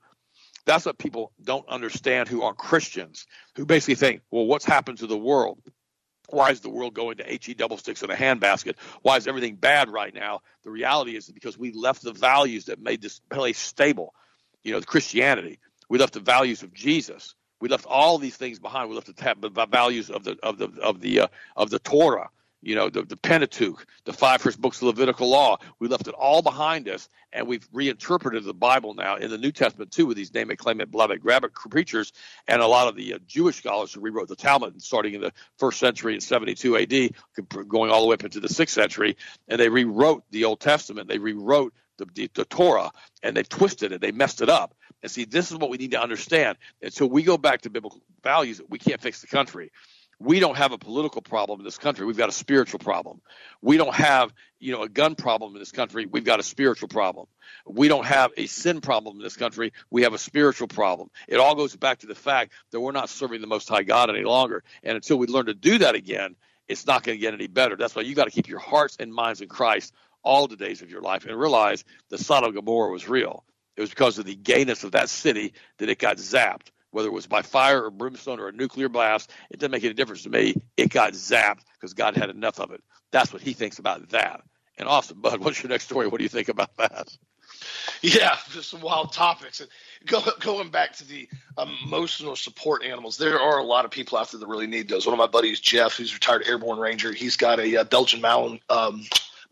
That's 0.65 0.87
what 0.87 0.97
people 0.97 1.33
don't 1.43 1.69
understand 1.69 2.29
who 2.29 2.43
aren't 2.43 2.59
Christians, 2.59 3.27
who 3.57 3.67
basically 3.67 3.97
think, 3.97 4.23
well, 4.31 4.47
what's 4.47 4.65
happened 4.65 4.99
to 4.99 5.07
the 5.07 5.19
world? 5.19 5.59
Why 6.31 6.51
is 6.51 6.61
the 6.61 6.71
world 6.71 6.95
going 6.95 7.19
to 7.19 7.25
HE 7.25 7.55
double 7.55 7.77
sticks 7.77 8.03
in 8.03 8.11
a 8.11 8.15
handbasket? 8.15 8.75
Why 9.03 9.17
is 9.17 9.27
everything 9.27 9.57
bad 9.57 9.91
right 9.91 10.15
now? 10.15 10.41
The 10.63 10.71
reality 10.71 11.17
is 11.17 11.31
because 11.31 11.59
we 11.59 11.73
left 11.73 12.03
the 12.03 12.13
values 12.13 12.67
that 12.67 12.81
made 12.81 13.03
this 13.03 13.21
place 13.31 13.59
stable. 13.59 14.15
You 14.63 14.73
know, 14.73 14.81
Christianity. 14.81 15.59
We 15.89 15.99
left 15.99 16.15
the 16.15 16.21
values 16.21 16.63
of 16.63 16.73
Jesus. 16.73 17.35
We 17.61 17.69
left 17.69 17.87
all 17.87 18.19
these 18.19 18.37
things 18.37 18.59
behind. 18.59 18.89
We 18.89 18.95
left 18.95 19.15
the 19.15 19.67
values 19.67 20.11
of 20.11 20.25
the 20.25 20.37
of 20.43 20.59
the 20.59 20.71
of 20.81 21.01
the 21.01 21.21
uh, 21.21 21.27
of 21.57 21.71
the 21.71 21.79
Torah 21.79 22.31
you 22.65 22.75
know, 22.75 22.89
the, 22.89 23.03
the 23.03 23.17
Pentateuch, 23.17 23.87
the 24.05 24.13
five 24.13 24.41
first 24.41 24.61
books 24.61 24.79
of 24.79 24.85
Levitical 24.85 25.29
law. 25.29 25.59
We 25.79 25.89
left 25.89 26.09
it 26.09 26.15
all 26.15 26.43
behind 26.43 26.89
us, 26.89 27.09
and 27.33 27.47
we've 27.47 27.67
reinterpreted 27.73 28.45
the 28.45 28.55
Bible 28.55 28.95
now 28.95 29.17
in 29.17 29.31
the 29.31 29.39
New 29.39 29.53
Testament 29.53 29.91
too, 29.93 30.07
with 30.07 30.17
these 30.17 30.33
name 30.33 30.51
it, 30.51 30.57
claim 30.57 30.81
it, 30.81 30.91
blab 30.91 31.11
it, 31.11 31.21
grab 31.21 31.45
it 31.45 31.53
preachers, 31.71 32.13
and 32.49 32.63
a 32.63 32.67
lot 32.67 32.89
of 32.89 32.97
the 32.97 33.15
uh, 33.15 33.19
Jewish 33.27 33.57
scholars 33.57 33.93
who 33.93 34.01
rewrote 34.01 34.29
the 34.29 34.37
Talmud, 34.37 34.81
starting 34.83 35.15
in 35.15 35.21
the 35.21 35.33
first 35.59 35.79
century 35.79 36.15
in 36.15 36.21
72 36.21 36.77
A.D., 36.77 37.15
going 37.69 37.91
all 37.91 38.03
the 38.03 38.09
way 38.09 38.15
up 38.15 38.25
into 38.25 38.41
the 38.41 38.49
sixth 38.49 38.75
century, 38.75 39.17
and 39.49 39.61
they 39.61 39.69
rewrote 39.69 40.25
the 40.31 40.45
Old 40.45 40.61
Testament. 40.61 41.09
They 41.09 41.19
rewrote 41.19 41.75
the, 41.99 42.07
the, 42.15 42.31
the 42.35 42.45
Torah, 42.45 42.91
and 43.23 43.37
they 43.37 43.43
twisted 43.43 43.93
it. 43.93 44.01
They 44.01 44.13
messed 44.13 44.41
it 44.41 44.49
up. 44.49 44.75
And 45.03 45.11
see, 45.11 45.27
this 45.27 45.51
is 45.51 45.59
what 45.59 45.71
we 45.71 45.77
need 45.77 45.91
to 45.91 46.01
understand. 46.01 46.57
Until 46.83 47.09
we 47.09 47.23
go 47.23 47.37
back 47.37 47.63
to 47.63 47.71
biblical 47.71 48.01
values, 48.23 48.61
we 48.69 48.79
can't 48.79 49.01
fix 49.01 49.21
the 49.21 49.27
country 49.27 49.71
we 50.19 50.41
don't 50.41 50.57
have 50.57 50.73
a 50.73 50.79
political 50.79 51.23
problem 51.23 51.61
in 51.61 51.65
this 51.65 51.79
country. 51.79 52.07
We've 52.07 52.17
got 52.17 52.29
a 52.29 52.33
spiritual 52.33 52.79
problem. 52.79 53.21
We 53.61 53.77
don't 53.77 53.95
have, 53.95 54.33
you 54.59 54.73
know, 54.73 54.83
a 54.83 54.89
gun 54.89 55.15
problem 55.15 55.55
in 55.55 55.59
this 55.59 55.73
country. 55.73 56.07
We've 56.07 56.25
got 56.25 56.41
a 56.41 56.43
spiritual 56.43 56.89
problem. 56.89 57.27
We 57.67 57.89
don't 57.89 58.07
have 58.07 58.33
a 58.37 58.47
sin 58.47 58.81
problem 58.81 59.17
in 59.17 59.23
this 59.23 59.37
country. 59.37 59.73
We 59.91 60.03
have 60.03 60.15
a 60.15 60.19
spiritual 60.19 60.69
problem. 60.69 61.11
It 61.29 61.39
all 61.39 61.55
goes 61.55 61.75
back 61.77 61.99
to 62.01 62.07
the 62.07 62.15
fact 62.15 62.53
that 62.71 62.81
we're 62.81 62.93
not 62.93 63.09
serving 63.09 63.41
the 63.41 63.47
Most 63.47 63.69
High 63.69 63.83
God 63.83 64.11
any 64.11 64.25
longer. 64.25 64.63
And 64.83 64.97
until 64.97 65.17
we 65.17 65.27
learn 65.27 65.47
to 65.47 65.55
do 65.55 65.79
that 65.79 65.95
again, 65.95 66.37
it's 66.69 66.87
not 66.87 67.03
going 67.03 67.19
to 67.19 67.21
get 67.21 67.35
any 67.35 67.47
better. 67.47 67.77
That's 67.77 67.95
why 67.95 68.03
you 68.03 68.15
got 68.15 68.25
to 68.25 68.31
keep 68.31 68.49
your 68.49 68.59
hearts 68.59 68.97
and 68.99 69.13
minds 69.13 69.41
in 69.41 69.49
Christ 69.49 69.93
all 70.23 70.47
the 70.47 70.57
days 70.57 70.81
of 70.81 70.91
your 70.91 71.03
life 71.03 71.27
and 71.27 71.39
realize 71.39 71.85
that 72.09 72.19
Sodom 72.19 72.47
and 72.47 72.55
Gomorrah 72.55 72.91
was 72.91 73.09
real. 73.09 73.45
It 73.77 73.81
was 73.81 73.91
because 73.91 74.19
of 74.19 74.25
the 74.25 74.37
gayness 74.37 74.85
of 74.85 74.93
that 74.93 75.11
city 75.11 75.53
that 75.79 75.89
it 75.89 75.99
got 75.99 76.17
zapped 76.17 76.69
whether 76.95 77.09
it 77.09 77.13
was 77.13 77.27
by 77.27 77.43
fire 77.43 77.83
or 77.83 77.91
brimstone 77.91 78.39
or 78.39 78.49
a 78.49 78.53
nuclear 78.53 78.89
blast, 78.89 79.33
it 79.51 79.59
doesn't 79.59 79.73
make 79.73 79.83
any 79.83 79.95
difference 79.95 80.23
to 80.23 80.31
me. 80.31 80.55
It 80.77 80.91
got 80.91 81.13
zapped 81.13 81.63
because 81.75 81.93
God 81.93 82.17
had 82.17 82.31
enough 82.31 82.61
of 82.61 82.71
it. 82.71 82.83
That's 83.11 83.33
what 83.33 83.43
he 83.43 83.53
thinks 83.53 83.81
about 83.81 84.09
that. 84.11 84.43
And 84.79 84.89
awesome, 84.89 85.21
Bud, 85.21 85.41
what's 85.45 85.61
your 85.61 85.71
next 85.71 85.85
story? 85.85 86.07
What 86.07 86.19
do 86.19 86.23
you 86.23 86.29
think 86.29 86.49
about 86.49 86.77
that? 86.77 87.17
Yeah, 88.01 88.37
just 88.51 88.71
some 88.71 88.81
wild 88.81 89.13
topics. 89.13 89.61
And 89.61 89.69
go, 90.07 90.23
going 90.39 90.71
back 90.71 90.93
to 90.95 91.07
the 91.07 91.29
emotional 91.59 92.37
support 92.37 92.85
animals, 92.85 93.17
there 93.17 93.41
are 93.41 93.59
a 93.59 93.65
lot 93.65 93.85
of 93.85 93.91
people 93.91 94.17
out 94.17 94.31
there 94.31 94.39
that 94.39 94.47
really 94.47 94.67
need 94.67 94.89
those. 94.89 95.05
One 95.05 95.15
of 95.15 95.19
my 95.19 95.27
buddies, 95.27 95.59
Jeff, 95.59 95.97
who's 95.97 96.13
a 96.13 96.15
retired 96.15 96.45
airborne 96.47 96.79
ranger, 96.79 97.13
he's 97.13 97.37
got 97.37 97.59
a, 97.59 97.75
a 97.75 97.81
uh, 97.81 97.85
Belgian 97.85 98.21
Malin, 98.21 98.61
um, 98.71 99.05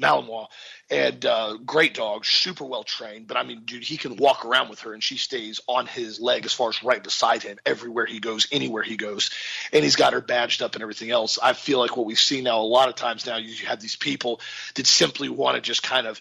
Malinois, 0.03 0.47
and 0.91 1.25
uh, 1.25 1.57
great 1.65 1.95
dog, 1.95 2.25
super 2.25 2.65
well 2.65 2.85
trained. 2.85 3.27
But 3.27 3.37
I 3.37 3.45
mean, 3.45 3.63
dude, 3.65 3.85
he 3.85 3.97
can 3.97 4.17
walk 4.17 4.45
around 4.45 4.69
with 4.69 4.81
her, 4.81 4.93
and 4.93 5.03
she 5.03 5.17
stays 5.17 5.61
on 5.67 5.87
his 5.87 6.21
leg 6.21 6.45
as 6.45 6.53
far 6.53 6.69
as 6.69 6.83
right 6.83 7.03
beside 7.03 7.43
him 7.43 7.59
everywhere 7.65 8.07
he 8.07 8.21
goes, 8.21 8.47
anywhere 8.53 8.83
he 8.83 8.97
goes, 8.97 9.31
and 9.73 9.85
he's 9.85 9.97
got 9.97 10.13
her 10.13 10.21
badged 10.21 10.63
up 10.63 10.75
and 10.75 10.83
everything 10.83 11.11
else. 11.11 11.39
I 11.43 11.53
feel 11.53 11.79
like 11.79 11.97
what 11.97 12.07
we 12.07 12.15
see 12.15 12.43
now 12.43 12.61
a 12.61 12.63
lot 12.63 12.89
of 12.89 12.95
times 12.95 13.27
now, 13.27 13.37
you 13.37 13.67
have 13.67 13.81
these 13.81 13.97
people 13.97 14.41
that 14.75 14.87
simply 14.87 15.29
want 15.29 15.57
to 15.57 15.61
just 15.61 15.83
kind 15.83 16.07
of 16.07 16.21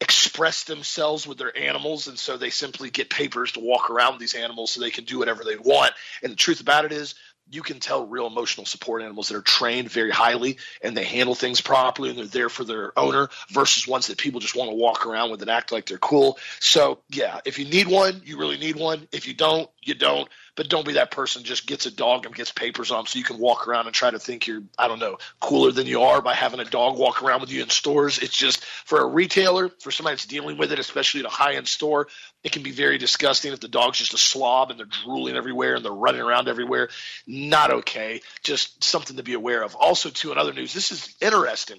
express 0.00 0.64
themselves 0.64 1.26
with 1.26 1.38
their 1.38 1.56
animals 1.56 2.06
and 2.06 2.18
so 2.18 2.36
they 2.36 2.50
simply 2.50 2.90
get 2.90 3.08
papers 3.08 3.52
to 3.52 3.60
walk 3.60 3.88
around 3.88 4.18
these 4.18 4.34
animals 4.34 4.70
so 4.70 4.80
they 4.80 4.90
can 4.90 5.04
do 5.04 5.18
whatever 5.18 5.42
they 5.42 5.56
want 5.56 5.90
and 6.22 6.30
the 6.30 6.36
truth 6.36 6.60
about 6.60 6.84
it 6.84 6.92
is 6.92 7.14
you 7.50 7.62
can 7.62 7.78
tell 7.78 8.06
real 8.06 8.26
emotional 8.26 8.66
support 8.66 9.02
animals 9.02 9.28
that 9.28 9.36
are 9.36 9.42
trained 9.42 9.90
very 9.90 10.10
highly 10.10 10.58
and 10.82 10.96
they 10.96 11.04
handle 11.04 11.34
things 11.34 11.60
properly 11.60 12.10
and 12.10 12.18
they're 12.18 12.26
there 12.26 12.48
for 12.48 12.64
their 12.64 12.98
owner 12.98 13.28
versus 13.50 13.86
ones 13.86 14.08
that 14.08 14.18
people 14.18 14.40
just 14.40 14.56
want 14.56 14.70
to 14.70 14.76
walk 14.76 15.06
around 15.06 15.30
with 15.30 15.40
and 15.42 15.50
act 15.50 15.70
like 15.70 15.86
they're 15.86 15.98
cool. 15.98 16.38
So, 16.60 16.98
yeah, 17.08 17.40
if 17.44 17.58
you 17.58 17.64
need 17.64 17.86
one, 17.86 18.20
you 18.24 18.38
really 18.38 18.58
need 18.58 18.76
one. 18.76 19.06
If 19.12 19.28
you 19.28 19.34
don't, 19.34 19.70
you 19.82 19.94
don't. 19.94 20.28
But 20.56 20.68
don't 20.68 20.86
be 20.86 20.94
that 20.94 21.10
person 21.10 21.44
just 21.44 21.66
gets 21.66 21.86
a 21.86 21.90
dog 21.90 22.26
and 22.26 22.34
gets 22.34 22.50
papers 22.50 22.90
on 22.90 23.06
so 23.06 23.18
you 23.18 23.24
can 23.24 23.38
walk 23.38 23.68
around 23.68 23.86
and 23.86 23.94
try 23.94 24.10
to 24.10 24.18
think 24.18 24.46
you're 24.46 24.62
I 24.78 24.88
don't 24.88 24.98
know 24.98 25.18
cooler 25.40 25.70
than 25.70 25.86
you 25.86 26.02
are 26.02 26.20
by 26.22 26.34
having 26.34 26.60
a 26.60 26.64
dog 26.64 26.98
walk 26.98 27.22
around 27.22 27.42
with 27.42 27.52
you 27.52 27.62
in 27.62 27.68
stores. 27.68 28.18
It's 28.18 28.36
just 28.36 28.64
for 28.64 29.00
a 29.00 29.06
retailer, 29.06 29.68
for 29.68 29.90
somebody 29.90 30.14
that's 30.14 30.26
dealing 30.26 30.56
with 30.56 30.72
it, 30.72 30.78
especially 30.78 31.20
at 31.20 31.26
a 31.26 31.30
high 31.30 31.54
end 31.54 31.68
store, 31.68 32.08
it 32.42 32.52
can 32.52 32.62
be 32.62 32.72
very 32.72 32.98
disgusting 32.98 33.52
if 33.52 33.60
the 33.60 33.68
dog's 33.68 33.98
just 33.98 34.14
a 34.14 34.18
slob 34.18 34.70
and 34.70 34.78
they're 34.78 34.86
drooling 35.04 35.36
everywhere 35.36 35.76
and 35.76 35.84
they're 35.84 35.92
running 35.92 36.20
around 36.20 36.48
everywhere. 36.48 36.88
Not 37.26 37.70
okay. 37.70 38.22
Just 38.42 38.82
something 38.82 39.16
to 39.16 39.22
be 39.22 39.34
aware 39.34 39.62
of. 39.62 39.74
Also, 39.74 40.10
too, 40.10 40.32
in 40.32 40.38
other 40.38 40.52
news, 40.52 40.72
this 40.72 40.90
is 40.90 41.14
interesting. 41.20 41.78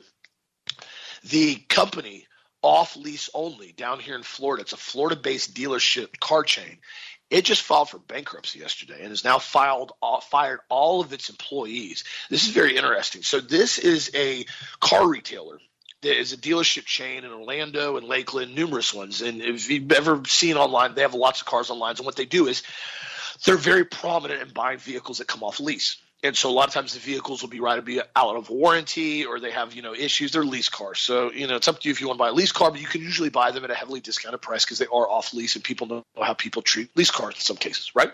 The 1.24 1.56
company 1.56 2.28
off 2.62 2.96
lease 2.96 3.30
only 3.34 3.72
down 3.72 4.00
here 4.00 4.16
in 4.16 4.24
Florida. 4.24 4.62
It's 4.62 4.74
a 4.74 4.78
Florida 4.78 5.16
based 5.16 5.54
dealership 5.56 6.20
car 6.20 6.44
chain. 6.44 6.80
It 7.30 7.44
just 7.44 7.62
filed 7.62 7.90
for 7.90 8.00
bankruptcy 8.00 8.60
yesterday 8.60 9.00
and 9.00 9.10
has 9.10 9.24
now 9.24 9.40
filed 9.40 9.92
uh, 10.02 10.22
fired 10.22 10.60
all 10.70 11.02
of 11.02 11.12
its 11.12 11.30
employees. 11.30 12.06
This 12.30 12.48
is 12.48 12.54
very 12.54 12.78
interesting. 12.78 13.22
So 13.22 13.42
this 13.42 13.78
is 13.80 14.12
a 14.16 14.46
car 14.80 15.08
retailer 15.08 15.60
there 16.02 16.14
is 16.14 16.32
a 16.32 16.38
dealership 16.38 16.86
chain 16.86 17.24
in 17.24 17.32
Orlando 17.32 17.98
and 17.98 18.08
Lakeland, 18.08 18.54
numerous 18.54 18.94
ones. 18.94 19.22
And 19.22 19.42
if 19.42 19.70
you've 19.70 19.92
ever 19.92 20.22
seen 20.26 20.56
online, 20.56 20.94
they 20.94 21.02
have 21.02 21.14
lots 21.14 21.42
of 21.42 21.48
cars 21.48 21.70
online. 21.70 21.96
And 21.98 22.06
what 22.06 22.16
they 22.16 22.26
do 22.26 22.48
is 22.48 22.64
they're 23.46 23.58
very 23.58 23.84
prominent 23.84 24.42
in 24.42 24.50
buying 24.50 24.78
vehicles 24.78 25.18
that 25.18 25.28
come 25.28 25.44
off 25.44 25.60
lease. 25.60 25.98
And 26.24 26.36
so 26.36 26.50
a 26.50 26.52
lot 26.52 26.68
of 26.68 26.74
times 26.74 26.94
the 26.94 27.00
vehicles 27.00 27.42
will 27.42 27.50
be 27.50 27.60
right 27.60 27.76
to 27.76 27.82
be 27.82 28.02
out 28.16 28.36
of 28.36 28.50
warranty 28.50 29.26
or 29.26 29.40
they 29.40 29.52
have, 29.52 29.74
you 29.76 29.84
know, 29.84 29.94
issues. 29.94 30.32
They're 30.32 30.44
lease 30.44 30.70
cars. 30.70 31.00
So, 31.00 31.32
you 31.32 31.46
know, 31.46 31.56
it's 31.56 31.68
up 31.68 31.80
to 31.82 31.88
you 31.88 31.92
if 31.92 32.02
you 32.02 32.08
want 32.08 32.18
to 32.18 32.24
buy 32.24 32.30
a 32.30 32.34
lease 32.34 32.52
car, 32.52 32.72
but 32.72 32.82
you 32.82 32.88
can 32.88 33.02
usually 33.02 33.30
buy 33.30 33.52
them 33.52 33.64
at 33.64 33.70
a 33.70 33.76
heavily 33.76 34.00
discounted 34.00 34.42
price 34.42 34.66
because 34.66 34.80
they 34.80 34.88
are 34.88 35.10
off 35.10 35.34
lease 35.34 35.56
and 35.56 35.64
people 35.64 35.88
know 35.88 36.04
how 36.20 36.34
people 36.34 36.64
treat 36.64 36.90
lease 36.98 37.12
cars 37.12 37.36
in 37.36 37.42
some 37.42 37.58
cases, 37.58 37.92
right? 37.94 38.12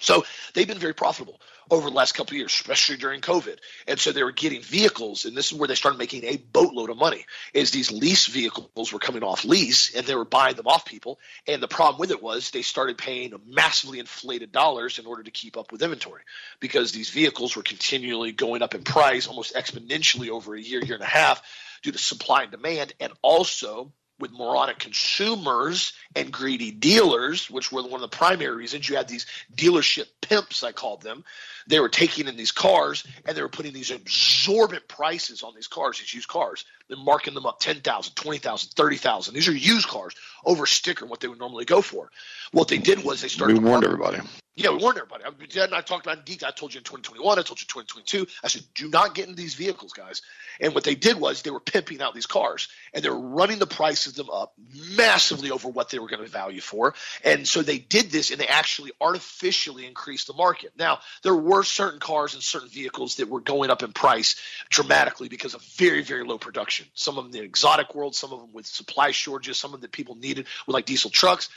So 0.00 0.24
they've 0.54 0.66
been 0.66 0.78
very 0.78 0.94
profitable 0.94 1.40
over 1.70 1.88
the 1.88 1.94
last 1.94 2.12
couple 2.12 2.32
of 2.32 2.38
years, 2.38 2.52
especially 2.52 2.96
during 2.96 3.20
COVID. 3.20 3.58
And 3.86 4.00
so 4.00 4.10
they 4.10 4.24
were 4.24 4.32
getting 4.32 4.62
vehicles, 4.62 5.24
and 5.24 5.36
this 5.36 5.52
is 5.52 5.58
where 5.58 5.68
they 5.68 5.76
started 5.76 5.98
making 5.98 6.24
a 6.24 6.36
boatload 6.36 6.90
of 6.90 6.96
money. 6.96 7.26
Is 7.54 7.70
these 7.70 7.92
lease 7.92 8.26
vehicles 8.26 8.92
were 8.92 8.98
coming 8.98 9.22
off 9.22 9.44
lease, 9.44 9.94
and 9.94 10.04
they 10.04 10.16
were 10.16 10.24
buying 10.24 10.56
them 10.56 10.66
off 10.66 10.84
people. 10.84 11.20
And 11.46 11.62
the 11.62 11.68
problem 11.68 12.00
with 12.00 12.10
it 12.10 12.22
was 12.22 12.50
they 12.50 12.62
started 12.62 12.98
paying 12.98 13.34
massively 13.46 14.00
inflated 14.00 14.50
dollars 14.50 14.98
in 14.98 15.06
order 15.06 15.22
to 15.22 15.30
keep 15.30 15.56
up 15.56 15.70
with 15.70 15.82
inventory, 15.82 16.22
because 16.58 16.90
these 16.90 17.10
vehicles 17.10 17.54
were 17.54 17.62
continually 17.62 18.32
going 18.32 18.62
up 18.62 18.74
in 18.74 18.82
price, 18.82 19.28
almost 19.28 19.54
exponentially 19.54 20.30
over 20.30 20.56
a 20.56 20.60
year, 20.60 20.82
year 20.82 20.94
and 20.94 21.04
a 21.04 21.06
half, 21.06 21.42
due 21.82 21.92
to 21.92 21.98
supply 21.98 22.42
and 22.42 22.50
demand, 22.50 22.94
and 23.00 23.12
also 23.22 23.92
with 24.20 24.32
moronic 24.32 24.78
consumers 24.78 25.92
and 26.14 26.32
greedy 26.32 26.70
dealers, 26.70 27.50
which 27.50 27.72
were 27.72 27.82
one 27.82 28.02
of 28.02 28.10
the 28.10 28.16
primary 28.16 28.54
reasons 28.54 28.88
you 28.88 28.96
had 28.96 29.08
these 29.08 29.26
dealership 29.54 30.06
pimps, 30.20 30.62
I 30.62 30.72
called 30.72 31.02
them. 31.02 31.24
They 31.66 31.80
were 31.80 31.88
taking 31.88 32.28
in 32.28 32.36
these 32.36 32.52
cars 32.52 33.04
and 33.24 33.36
they 33.36 33.42
were 33.42 33.48
putting 33.48 33.72
these 33.72 33.90
absorbent 33.90 34.86
prices 34.88 35.42
on 35.42 35.54
these 35.54 35.68
cars, 35.68 35.98
these 35.98 36.14
used 36.14 36.28
cars. 36.28 36.64
They're 36.90 36.98
marking 36.98 37.34
them 37.34 37.46
up 37.46 37.60
10,000, 37.60 38.14
20,000, 38.14 38.70
30,000. 38.72 39.34
These 39.34 39.48
are 39.48 39.52
used 39.52 39.88
cars 39.88 40.14
over 40.44 40.66
sticker, 40.66 41.06
what 41.06 41.20
they 41.20 41.28
would 41.28 41.38
normally 41.38 41.64
go 41.64 41.80
for. 41.80 42.10
What 42.52 42.68
they 42.68 42.78
did 42.78 43.04
was 43.04 43.22
they 43.22 43.28
started. 43.28 43.58
We 43.58 43.64
warned 43.64 43.84
everybody. 43.84 44.18
Yeah, 44.56 44.72
we 44.72 44.78
warned 44.78 44.98
everybody. 44.98 45.24
I, 45.24 45.30
mean, 45.30 45.72
I 45.72 45.80
talked 45.80 46.04
about 46.04 46.26
geek. 46.26 46.42
I 46.42 46.50
told 46.50 46.74
you 46.74 46.78
in 46.78 46.84
2021. 46.84 47.38
I 47.38 47.42
told 47.42 47.60
you 47.60 47.66
2022. 47.66 48.26
I 48.44 48.48
said, 48.48 48.62
do 48.74 48.88
not 48.88 49.14
get 49.14 49.28
in 49.28 49.34
these 49.34 49.54
vehicles, 49.54 49.92
guys. 49.92 50.20
And 50.60 50.74
what 50.74 50.84
they 50.84 50.94
did 50.94 51.18
was 51.18 51.40
they 51.40 51.50
were 51.50 51.60
pimping 51.60 52.02
out 52.02 52.14
these 52.14 52.26
cars 52.26 52.68
and 52.92 53.02
they 53.02 53.08
were 53.08 53.18
running 53.18 53.58
the 53.58 53.66
prices 53.66 54.18
of 54.18 54.26
them 54.26 54.30
up 54.30 54.52
massively 54.96 55.50
over 55.50 55.68
what 55.68 55.88
they 55.88 55.98
were 55.98 56.08
going 56.08 56.22
to 56.22 56.28
value 56.28 56.60
for. 56.60 56.94
And 57.24 57.48
so 57.48 57.62
they 57.62 57.78
did 57.78 58.10
this 58.10 58.30
and 58.30 58.40
they 58.40 58.48
actually 58.48 58.92
artificially 59.00 59.86
increased 59.86 60.26
the 60.26 60.34
market. 60.34 60.72
Now, 60.76 60.98
there 61.22 61.34
were 61.34 61.62
certain 61.62 62.00
cars 62.00 62.34
and 62.34 62.42
certain 62.42 62.68
vehicles 62.68 63.16
that 63.16 63.30
were 63.30 63.40
going 63.40 63.70
up 63.70 63.82
in 63.82 63.92
price 63.92 64.36
dramatically 64.68 65.28
because 65.28 65.54
of 65.54 65.62
very, 65.62 66.02
very 66.02 66.24
low 66.24 66.36
production. 66.36 66.79
Some 66.94 67.18
of 67.18 67.24
them 67.24 67.34
in 67.34 67.40
the 67.40 67.44
exotic 67.44 67.94
world, 67.94 68.14
some 68.14 68.32
of 68.32 68.40
them 68.40 68.52
with 68.52 68.66
supply 68.66 69.10
shortages, 69.10 69.58
some 69.58 69.70
of 69.70 69.80
them 69.80 69.82
that 69.82 69.92
people 69.92 70.14
needed 70.14 70.46
with 70.66 70.74
like 70.74 70.86
diesel 70.86 71.10
trucks. 71.10 71.48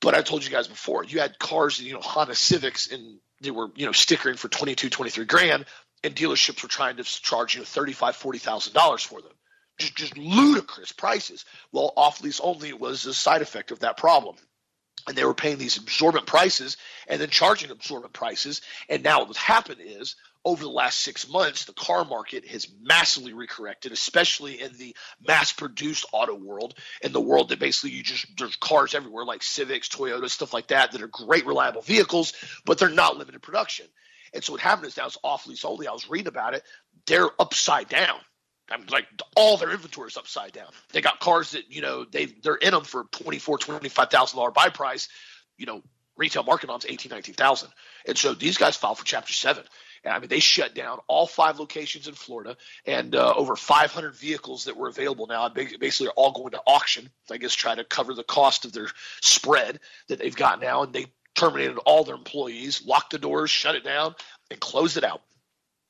But 0.00 0.14
I 0.14 0.22
told 0.22 0.44
you 0.44 0.50
guys 0.50 0.66
before, 0.66 1.04
you 1.04 1.20
had 1.20 1.38
cars, 1.38 1.80
you 1.80 1.92
know, 1.92 2.00
Honda 2.00 2.34
Civics, 2.34 2.90
and 2.90 3.18
they 3.40 3.52
were, 3.52 3.70
you 3.76 3.86
know, 3.86 3.92
stickering 3.92 4.36
for 4.36 4.48
22, 4.48 4.90
23 4.90 5.24
grand, 5.26 5.64
and 6.02 6.14
dealerships 6.14 6.62
were 6.62 6.68
trying 6.68 6.96
to 6.96 7.04
charge, 7.04 7.54
you 7.54 7.60
know, 7.60 7.66
35, 7.66 8.16
$40,000 8.16 9.06
for 9.06 9.22
them. 9.22 9.32
Just, 9.78 9.96
just 9.96 10.18
ludicrous 10.18 10.92
prices. 10.92 11.44
Well, 11.70 11.92
off 11.96 12.22
lease 12.22 12.40
only 12.40 12.72
was 12.72 13.06
a 13.06 13.14
side 13.14 13.42
effect 13.42 13.70
of 13.70 13.80
that 13.80 13.96
problem. 13.96 14.36
And 15.06 15.16
they 15.16 15.24
were 15.24 15.34
paying 15.34 15.58
these 15.58 15.78
absorbent 15.78 16.26
prices 16.26 16.76
and 17.08 17.20
then 17.20 17.30
charging 17.30 17.70
absorbent 17.70 18.12
prices. 18.12 18.60
And 18.88 19.02
now 19.02 19.24
what's 19.24 19.38
happened 19.38 19.80
is 19.80 20.16
over 20.44 20.64
the 20.64 20.70
last 20.70 20.98
six 20.98 21.28
months, 21.28 21.66
the 21.66 21.72
car 21.72 22.04
market 22.04 22.46
has 22.46 22.66
massively 22.82 23.32
recorrected, 23.32 23.92
especially 23.92 24.60
in 24.60 24.72
the 24.76 24.94
mass 25.26 25.52
produced 25.52 26.04
auto 26.12 26.34
world, 26.34 26.74
in 27.02 27.12
the 27.12 27.20
world 27.20 27.50
that 27.50 27.60
basically 27.60 27.90
you 27.90 28.02
just, 28.02 28.26
there's 28.36 28.56
cars 28.56 28.94
everywhere 28.94 29.24
like 29.24 29.42
Civics, 29.42 29.88
Toyota, 29.88 30.28
stuff 30.28 30.52
like 30.52 30.68
that, 30.68 30.92
that 30.92 31.02
are 31.02 31.08
great, 31.08 31.46
reliable 31.46 31.82
vehicles, 31.82 32.32
but 32.64 32.78
they're 32.78 32.88
not 32.88 33.16
limited 33.16 33.40
production. 33.40 33.86
And 34.34 34.42
so 34.42 34.52
what 34.52 34.60
happened 34.60 34.86
is 34.88 34.96
now 34.96 35.06
it's 35.06 35.18
off 35.22 35.46
lease 35.46 35.64
only. 35.64 35.86
I 35.86 35.92
was 35.92 36.08
reading 36.08 36.28
about 36.28 36.54
it. 36.54 36.62
They're 37.06 37.28
upside 37.38 37.88
down. 37.88 38.18
I'm 38.70 38.86
like 38.86 39.06
all 39.36 39.56
their 39.56 39.70
inventory 39.70 40.08
is 40.08 40.16
upside 40.16 40.52
down. 40.52 40.68
They 40.92 41.00
got 41.00 41.20
cars 41.20 41.50
that 41.52 41.70
you 41.70 41.82
know 41.82 42.04
they 42.04 42.26
they're 42.26 42.54
in 42.54 42.72
them 42.72 42.84
for 42.84 43.04
twenty 43.12 43.38
four 43.38 43.58
twenty 43.58 43.90
five 43.90 44.10
thousand 44.10 44.38
dollar 44.38 44.50
buy 44.50 44.70
price. 44.70 45.08
You 45.58 45.66
know, 45.66 45.82
retail 46.16 46.42
market 46.42 46.70
on 46.70 46.78
is 46.78 46.86
eighteen 46.88 47.10
nineteen 47.10 47.34
thousand. 47.34 47.68
And 48.06 48.16
so 48.16 48.32
these 48.32 48.56
guys 48.56 48.76
filed 48.76 48.98
for 48.98 49.04
Chapter 49.04 49.32
Seven. 49.32 49.64
I 50.04 50.18
mean, 50.18 50.28
they 50.28 50.40
shut 50.40 50.74
down 50.74 50.98
all 51.06 51.26
five 51.26 51.58
locations 51.58 52.08
in 52.08 52.14
Florida 52.14 52.56
and 52.86 53.14
uh, 53.14 53.34
over 53.36 53.54
500 53.54 54.14
vehicles 54.14 54.64
that 54.64 54.76
were 54.76 54.88
available 54.88 55.26
now. 55.26 55.48
Basically, 55.48 56.08
are 56.08 56.12
all 56.16 56.32
going 56.32 56.52
to 56.52 56.62
auction. 56.66 57.08
I 57.30 57.36
guess 57.36 57.54
try 57.54 57.74
to 57.74 57.84
cover 57.84 58.14
the 58.14 58.24
cost 58.24 58.64
of 58.64 58.72
their 58.72 58.88
spread 59.20 59.78
that 60.08 60.18
they've 60.18 60.34
got 60.34 60.60
now. 60.60 60.82
And 60.82 60.92
they 60.92 61.06
terminated 61.34 61.78
all 61.78 62.04
their 62.04 62.16
employees, 62.16 62.84
locked 62.84 63.12
the 63.12 63.18
doors, 63.18 63.50
shut 63.50 63.76
it 63.76 63.84
down, 63.84 64.14
and 64.50 64.60
closed 64.60 64.96
it 64.96 65.04
out. 65.04 65.22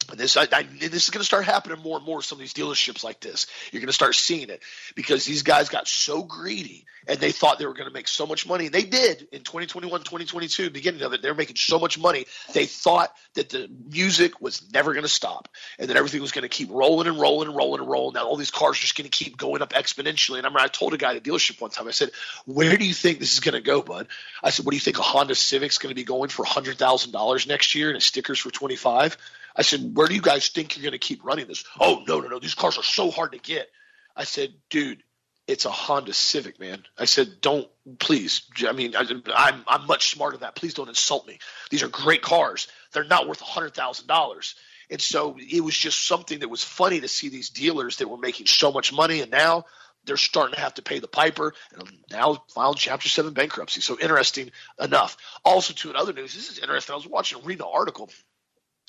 This, 0.04 0.36
I, 0.36 0.46
I, 0.52 0.62
this 0.62 1.04
is 1.04 1.10
going 1.10 1.20
to 1.20 1.26
start 1.26 1.44
happening 1.44 1.80
more 1.80 1.96
and 1.96 2.06
more. 2.06 2.22
Some 2.22 2.36
of 2.36 2.40
these 2.40 2.54
dealerships 2.54 3.02
like 3.02 3.20
this, 3.20 3.46
you're 3.70 3.80
going 3.80 3.88
to 3.88 3.92
start 3.92 4.14
seeing 4.14 4.50
it 4.50 4.62
because 4.94 5.24
these 5.24 5.42
guys 5.42 5.68
got 5.68 5.88
so 5.88 6.22
greedy 6.22 6.86
and 7.08 7.18
they 7.18 7.32
thought 7.32 7.58
they 7.58 7.66
were 7.66 7.74
going 7.74 7.88
to 7.88 7.92
make 7.92 8.08
so 8.08 8.26
much 8.26 8.46
money. 8.46 8.68
They 8.68 8.82
did 8.82 9.28
in 9.32 9.42
2021, 9.42 10.00
2022, 10.00 10.70
beginning 10.70 11.02
of 11.02 11.12
it. 11.12 11.22
They're 11.22 11.34
making 11.34 11.56
so 11.56 11.78
much 11.78 11.98
money. 11.98 12.26
They 12.52 12.66
thought 12.66 13.12
that 13.34 13.48
the 13.48 13.68
music 13.90 14.40
was 14.40 14.72
never 14.72 14.92
going 14.92 15.04
to 15.04 15.08
stop 15.08 15.48
and 15.78 15.88
that 15.90 15.96
everything 15.96 16.20
was 16.20 16.32
going 16.32 16.42
to 16.42 16.48
keep 16.48 16.70
rolling 16.70 17.08
and 17.08 17.18
rolling 17.18 17.48
and 17.48 17.56
rolling 17.56 17.80
and 17.80 17.90
rolling. 17.90 18.14
Now 18.14 18.26
all 18.26 18.36
these 18.36 18.50
cars 18.50 18.76
are 18.76 18.80
just 18.80 18.96
going 18.96 19.08
to 19.08 19.16
keep 19.16 19.36
going 19.36 19.62
up 19.62 19.72
exponentially. 19.72 20.38
And 20.38 20.46
I 20.46 20.48
remember 20.48 20.60
I 20.60 20.68
told 20.68 20.94
a 20.94 20.98
guy 20.98 21.10
at 21.10 21.16
a 21.16 21.20
dealership 21.20 21.60
one 21.60 21.70
time, 21.70 21.88
I 21.88 21.92
said, 21.92 22.10
"Where 22.46 22.76
do 22.76 22.84
you 22.84 22.94
think 22.94 23.18
this 23.18 23.32
is 23.32 23.40
going 23.40 23.54
to 23.54 23.60
go, 23.60 23.82
bud?" 23.82 24.08
I 24.42 24.50
said, 24.50 24.64
"What 24.64 24.70
do 24.72 24.76
you 24.76 24.80
think 24.80 24.98
a 24.98 25.02
Honda 25.02 25.34
Civic's 25.34 25.78
going 25.78 25.90
to 25.90 25.94
be 25.94 26.04
going 26.04 26.28
for 26.28 26.44
hundred 26.44 26.78
thousand 26.78 27.12
dollars 27.12 27.46
next 27.46 27.74
year 27.74 27.88
and 27.88 27.96
a 27.96 28.00
stickers 28.00 28.38
for 28.38 28.50
25?" 28.50 29.16
I 29.56 29.62
said, 29.62 29.94
where 29.94 30.08
do 30.08 30.14
you 30.14 30.22
guys 30.22 30.48
think 30.48 30.76
you're 30.76 30.82
going 30.82 30.92
to 30.92 30.98
keep 30.98 31.24
running 31.24 31.46
this? 31.46 31.64
Oh, 31.78 32.02
no, 32.06 32.20
no, 32.20 32.28
no. 32.28 32.38
These 32.38 32.54
cars 32.54 32.78
are 32.78 32.84
so 32.84 33.10
hard 33.10 33.32
to 33.32 33.38
get. 33.38 33.68
I 34.16 34.24
said, 34.24 34.54
dude, 34.70 35.02
it's 35.46 35.64
a 35.64 35.70
Honda 35.70 36.14
Civic, 36.14 36.60
man. 36.60 36.82
I 36.96 37.04
said, 37.04 37.40
don't, 37.40 37.68
please. 37.98 38.42
I 38.66 38.72
mean, 38.72 38.94
I, 38.96 39.00
am 39.00 39.22
I'm, 39.34 39.64
I'm 39.66 39.86
much 39.86 40.10
smarter 40.10 40.36
than 40.36 40.42
that. 40.42 40.54
Please 40.54 40.74
don't 40.74 40.88
insult 40.88 41.26
me. 41.26 41.38
These 41.70 41.82
are 41.82 41.88
great 41.88 42.22
cars. 42.22 42.68
They're 42.92 43.04
not 43.04 43.28
worth 43.28 43.40
$100,000. 43.40 44.54
And 44.90 45.00
so 45.00 45.36
it 45.38 45.62
was 45.62 45.76
just 45.76 46.06
something 46.06 46.40
that 46.40 46.48
was 46.48 46.62
funny 46.62 47.00
to 47.00 47.08
see 47.08 47.28
these 47.28 47.50
dealers 47.50 47.96
that 47.96 48.08
were 48.08 48.18
making 48.18 48.46
so 48.46 48.72
much 48.72 48.92
money. 48.92 49.20
And 49.20 49.30
now 49.30 49.64
they're 50.04 50.16
starting 50.16 50.54
to 50.54 50.60
have 50.60 50.74
to 50.74 50.82
pay 50.82 50.98
the 50.98 51.08
piper 51.08 51.54
and 51.74 51.88
now 52.10 52.42
filed 52.54 52.76
chapter 52.76 53.08
7 53.08 53.32
bankruptcy 53.32 53.80
so 53.80 53.98
interesting 53.98 54.50
enough 54.80 55.16
also 55.44 55.72
to 55.74 55.90
another 55.90 56.12
news 56.12 56.34
this 56.34 56.50
is 56.50 56.58
interesting 56.58 56.92
i 56.92 56.96
was 56.96 57.06
watching 57.06 57.42
reading 57.44 57.64
an 57.64 57.72
article 57.72 58.10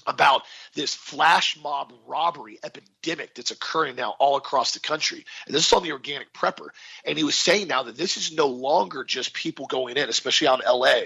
about 0.08 0.44
this 0.74 0.94
flash 0.94 1.58
mob 1.62 1.94
robbery 2.08 2.60
epidemic 2.64 3.36
that's 3.36 3.52
occurring 3.52 3.96
now 3.96 4.16
all 4.20 4.36
across 4.38 4.74
the 4.74 4.80
country. 4.80 5.26
And 5.46 5.56
this 5.56 5.68
is 5.68 5.74
on 5.74 5.84
the 5.84 5.92
organic 5.92 6.34
prepper. 6.34 6.70
And 7.06 7.18
he 7.18 7.24
was 7.24 7.36
saying 7.36 7.68
now 7.68 7.84
that 7.84 7.98
this 7.98 8.18
is 8.18 8.34
no 8.34 8.48
longer 8.48 9.04
just 9.04 9.34
people 9.34 9.68
going 9.68 9.98
in, 9.98 10.10
especially 10.10 10.48
out 10.48 10.62
in 10.64 10.70
LA, 10.70 11.02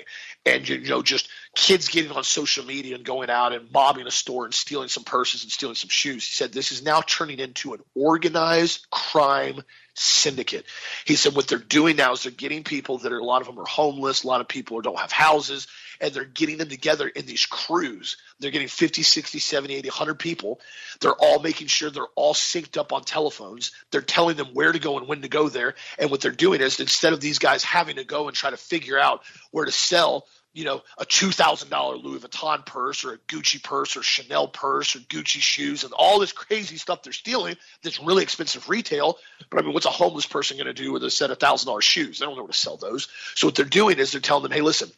and 0.45 0.67
you 0.67 0.79
know, 0.89 1.01
just 1.01 1.29
kids 1.55 1.87
getting 1.87 2.11
on 2.11 2.23
social 2.23 2.65
media 2.65 2.95
and 2.95 3.03
going 3.03 3.29
out 3.29 3.53
and 3.53 3.71
mobbing 3.71 4.07
a 4.07 4.11
store 4.11 4.45
and 4.45 4.53
stealing 4.53 4.89
some 4.89 5.03
purses 5.03 5.43
and 5.43 5.51
stealing 5.51 5.75
some 5.75 5.89
shoes. 5.89 6.25
He 6.27 6.33
said 6.33 6.53
this 6.53 6.71
is 6.71 6.83
now 6.83 7.01
turning 7.01 7.39
into 7.39 7.73
an 7.73 7.79
organized 7.95 8.89
crime 8.89 9.61
syndicate. 9.99 10.65
He 11.05 11.15
said 11.15 11.35
what 11.35 11.47
they're 11.47 11.57
doing 11.57 11.95
now 11.95 12.13
is 12.13 12.23
they're 12.23 12.31
getting 12.31 12.63
people 12.63 12.99
that 12.99 13.11
are 13.11 13.17
a 13.17 13.23
lot 13.23 13.41
of 13.41 13.47
them 13.47 13.59
are 13.59 13.65
homeless, 13.65 14.23
a 14.23 14.27
lot 14.27 14.41
of 14.41 14.47
people 14.47 14.79
don't 14.81 14.99
have 14.99 15.11
houses, 15.11 15.67
and 15.99 16.13
they're 16.13 16.23
getting 16.23 16.57
them 16.57 16.69
together 16.69 17.07
in 17.07 17.25
these 17.25 17.45
crews. 17.45 18.17
They're 18.39 18.51
getting 18.51 18.67
50, 18.67 19.01
60, 19.01 19.39
70, 19.39 19.75
80, 19.75 19.89
100 19.89 20.19
people. 20.19 20.59
They're 21.01 21.13
all 21.13 21.39
making 21.39 21.67
sure 21.67 21.89
they're 21.89 22.05
all 22.15 22.35
synced 22.35 22.77
up 22.77 22.93
on 22.93 23.03
telephones. 23.03 23.71
They're 23.91 24.01
telling 24.01 24.37
them 24.37 24.47
where 24.53 24.71
to 24.71 24.79
go 24.79 24.97
and 24.97 25.07
when 25.07 25.23
to 25.23 25.29
go 25.29 25.49
there. 25.49 25.73
And 25.97 26.11
what 26.11 26.21
they're 26.21 26.31
doing 26.31 26.61
is 26.61 26.79
instead 26.79 27.13
of 27.13 27.19
these 27.19 27.39
guys 27.39 27.63
having 27.63 27.95
to 27.95 28.03
go 28.03 28.27
and 28.27 28.37
try 28.37 28.51
to 28.51 28.57
figure 28.57 28.99
out 28.99 29.23
where 29.51 29.65
to 29.65 29.71
sell 29.71 30.27
you 30.57 30.63
know, 30.63 30.81
a 30.97 31.05
two 31.05 31.29
thousand 31.29 31.69
dollar 31.69 31.97
Louis 31.97 32.17
Vuitton 32.17 32.65
purse 32.65 33.05
or 33.05 33.13
a 33.13 33.17
Gucci 33.19 33.61
purse 33.61 33.95
or 33.95 34.01
Chanel 34.01 34.47
purse 34.47 34.95
or 34.95 34.99
Gucci 34.99 35.39
shoes 35.39 35.83
and 35.83 35.93
all 35.93 36.19
this 36.19 36.31
crazy 36.31 36.77
stuff 36.77 37.03
they're 37.03 37.13
stealing 37.13 37.57
that's 37.83 37.99
really 37.99 38.23
expensive 38.23 38.67
retail. 38.67 39.19
But 39.51 39.59
I 39.59 39.61
mean, 39.61 39.75
what's 39.75 39.85
a 39.85 39.91
homeless 39.91 40.25
person 40.25 40.57
going 40.57 40.65
to 40.65 40.73
do 40.73 40.91
with 40.91 41.03
a 41.03 41.11
set 41.11 41.29
of 41.29 41.37
thousand 41.37 41.67
dollar 41.67 41.81
shoes? 41.81 42.17
They 42.17 42.25
don't 42.25 42.35
know 42.35 42.41
where 42.41 42.51
to 42.51 42.57
sell 42.57 42.75
those. 42.75 43.07
So 43.35 43.45
what 43.45 43.53
they're 43.53 43.65
doing 43.65 43.99
is 43.99 44.11
they're 44.11 44.19
telling 44.19 44.41
them, 44.41 44.51
hey, 44.51 44.61
listen, 44.61 44.89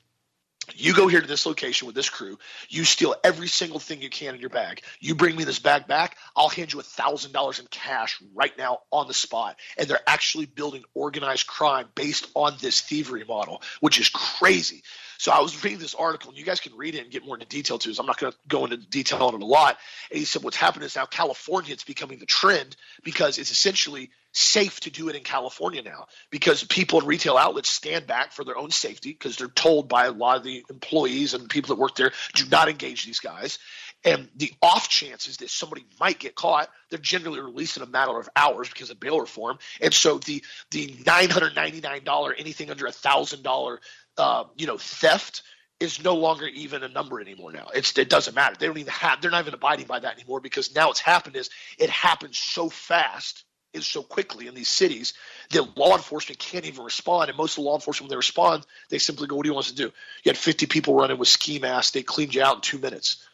you 0.75 0.93
go 0.93 1.09
here 1.09 1.19
to 1.19 1.27
this 1.27 1.45
location 1.45 1.87
with 1.87 1.95
this 1.95 2.09
crew. 2.09 2.39
You 2.69 2.85
steal 2.85 3.15
every 3.21 3.49
single 3.49 3.79
thing 3.79 4.01
you 4.01 4.09
can 4.09 4.35
in 4.35 4.39
your 4.39 4.49
bag. 4.49 4.81
You 5.01 5.15
bring 5.15 5.35
me 5.35 5.43
this 5.43 5.59
bag 5.59 5.87
back. 5.87 6.15
I'll 6.37 6.47
hand 6.47 6.71
you 6.71 6.79
a 6.79 6.83
thousand 6.83 7.33
dollars 7.33 7.59
in 7.59 7.67
cash 7.67 8.21
right 8.33 8.57
now 8.57 8.79
on 8.91 9.07
the 9.07 9.13
spot. 9.13 9.59
And 9.77 9.89
they're 9.89 9.99
actually 10.07 10.45
building 10.45 10.83
organized 10.93 11.47
crime 11.47 11.87
based 11.95 12.29
on 12.33 12.55
this 12.61 12.79
thievery 12.79 13.25
model, 13.27 13.61
which 13.81 13.99
is 13.99 14.07
crazy. 14.07 14.83
So 15.19 15.33
I 15.33 15.41
was 15.41 15.65
reading 15.65 15.79
this 15.79 15.95
article, 15.95 16.29
and 16.29 16.37
you 16.39 16.45
guys 16.45 16.61
can 16.61 16.77
read 16.77 16.95
it 16.95 17.01
and 17.03 17.11
get 17.11 17.25
more 17.25 17.35
into 17.35 17.45
detail 17.45 17.77
too. 17.77 17.93
So 17.93 18.01
I'm 18.01 18.07
not 18.07 18.17
going 18.17 18.31
to 18.31 18.37
go 18.47 18.63
into 18.63 18.77
detail 18.77 19.21
on 19.21 19.35
it 19.35 19.41
a 19.41 19.45
lot. 19.45 19.77
And 20.09 20.17
he 20.17 20.23
said 20.23 20.43
what's 20.43 20.55
happening 20.55 20.85
is 20.85 20.95
now 20.95 21.05
California 21.05 21.73
it's 21.73 21.83
becoming 21.83 22.19
the 22.19 22.25
trend 22.25 22.77
because 23.03 23.37
it's 23.37 23.51
essentially 23.51 24.11
safe 24.31 24.79
to 24.79 24.89
do 24.89 25.09
it 25.09 25.15
in 25.15 25.23
California 25.23 25.81
now 25.81 26.05
because 26.29 26.63
people 26.63 27.01
in 27.01 27.05
retail 27.05 27.35
outlets 27.35 27.69
stand 27.69 28.07
back 28.07 28.31
for 28.31 28.45
their 28.45 28.57
own 28.57 28.71
safety 28.71 29.11
because 29.11 29.35
they're 29.35 29.47
told 29.47 29.89
by 29.89 30.05
a 30.05 30.11
lot 30.11 30.37
of 30.37 30.43
the 30.43 30.63
employees 30.69 31.33
and 31.33 31.49
people 31.49 31.75
that 31.75 31.81
work 31.81 31.95
there 31.95 32.11
do 32.35 32.45
not 32.47 32.69
engage 32.69 33.05
these 33.05 33.19
guys. 33.19 33.59
And 34.05 34.29
the 34.37 34.53
off 34.61 34.87
chances 34.87 35.37
that 35.37 35.49
somebody 35.49 35.85
might 35.99 36.19
get 36.19 36.33
caught, 36.33 36.69
they're 36.89 36.99
generally 36.99 37.41
released 37.41 37.75
in 37.75 37.83
a 37.83 37.87
matter 37.87 38.17
of 38.17 38.29
hours 38.33 38.69
because 38.69 38.89
of 38.89 38.99
bail 38.99 39.19
reform. 39.19 39.57
And 39.81 39.93
so 39.93 40.19
the 40.19 40.41
the 40.71 40.95
nine 41.05 41.29
hundred 41.29 41.55
ninety 41.55 41.81
nine 41.81 42.05
dollar 42.05 42.33
anything 42.33 42.71
under 42.71 42.85
a 42.85 42.93
thousand 42.93 43.43
dollar 43.43 43.81
uh, 44.19 44.45
you 44.57 44.67
know 44.67 44.77
theft 44.77 45.41
is 45.79 46.03
no 46.03 46.15
longer 46.15 46.45
even 46.45 46.83
a 46.83 46.89
number 46.89 47.21
anymore 47.21 47.51
now. 47.51 47.67
It's 47.73 47.97
it 47.97 48.09
doesn't 48.09 48.35
matter. 48.35 48.55
They 48.59 48.67
don't 48.67 48.77
even 48.77 48.93
have 48.93 49.21
they're 49.21 49.31
not 49.31 49.41
even 49.41 49.53
abiding 49.53 49.87
by 49.87 49.99
that 49.99 50.15
anymore 50.15 50.41
because 50.41 50.75
now 50.75 50.87
what's 50.87 50.99
happened 50.99 51.35
is 51.35 51.49
it 51.77 51.89
happens 51.89 52.37
so 52.37 52.69
fast 52.69 53.45
and 53.73 53.83
so 53.83 54.01
quickly 54.01 54.47
in 54.47 54.55
these 54.55 54.67
cities 54.67 55.13
that 55.51 55.77
law 55.77 55.95
enforcement 55.95 56.39
can't 56.39 56.65
even 56.65 56.83
respond. 56.83 57.29
And 57.29 57.37
most 57.37 57.57
of 57.57 57.63
the 57.63 57.69
law 57.69 57.75
enforcement, 57.75 58.09
when 58.09 58.15
they 58.15 58.17
respond, 58.17 58.65
they 58.89 58.97
simply 58.97 59.27
go, 59.27 59.35
What 59.35 59.43
do 59.43 59.49
you 59.49 59.53
want 59.53 59.67
us 59.67 59.71
to 59.71 59.77
do? 59.77 59.91
You 60.23 60.29
had 60.29 60.37
50 60.37 60.65
people 60.65 60.95
running 60.95 61.17
with 61.17 61.27
ski 61.27 61.59
masks. 61.59 61.91
They 61.91 62.03
cleaned 62.03 62.35
you 62.35 62.43
out 62.43 62.55
in 62.55 62.61
two 62.61 62.79
minutes. 62.79 63.25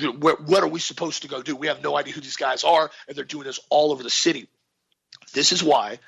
What, 0.00 0.42
what 0.42 0.62
are 0.62 0.68
we 0.68 0.80
supposed 0.80 1.22
to 1.22 1.28
go 1.28 1.42
do? 1.42 1.54
We 1.54 1.66
have 1.66 1.82
no 1.82 1.96
idea 1.96 2.14
who 2.14 2.20
these 2.20 2.36
guys 2.36 2.64
are, 2.64 2.90
and 3.06 3.16
they're 3.16 3.24
doing 3.24 3.44
this 3.44 3.60
all 3.68 3.92
over 3.92 4.02
the 4.02 4.10
city. 4.10 4.48
This 5.34 5.52
is 5.52 5.62
why 5.62 5.98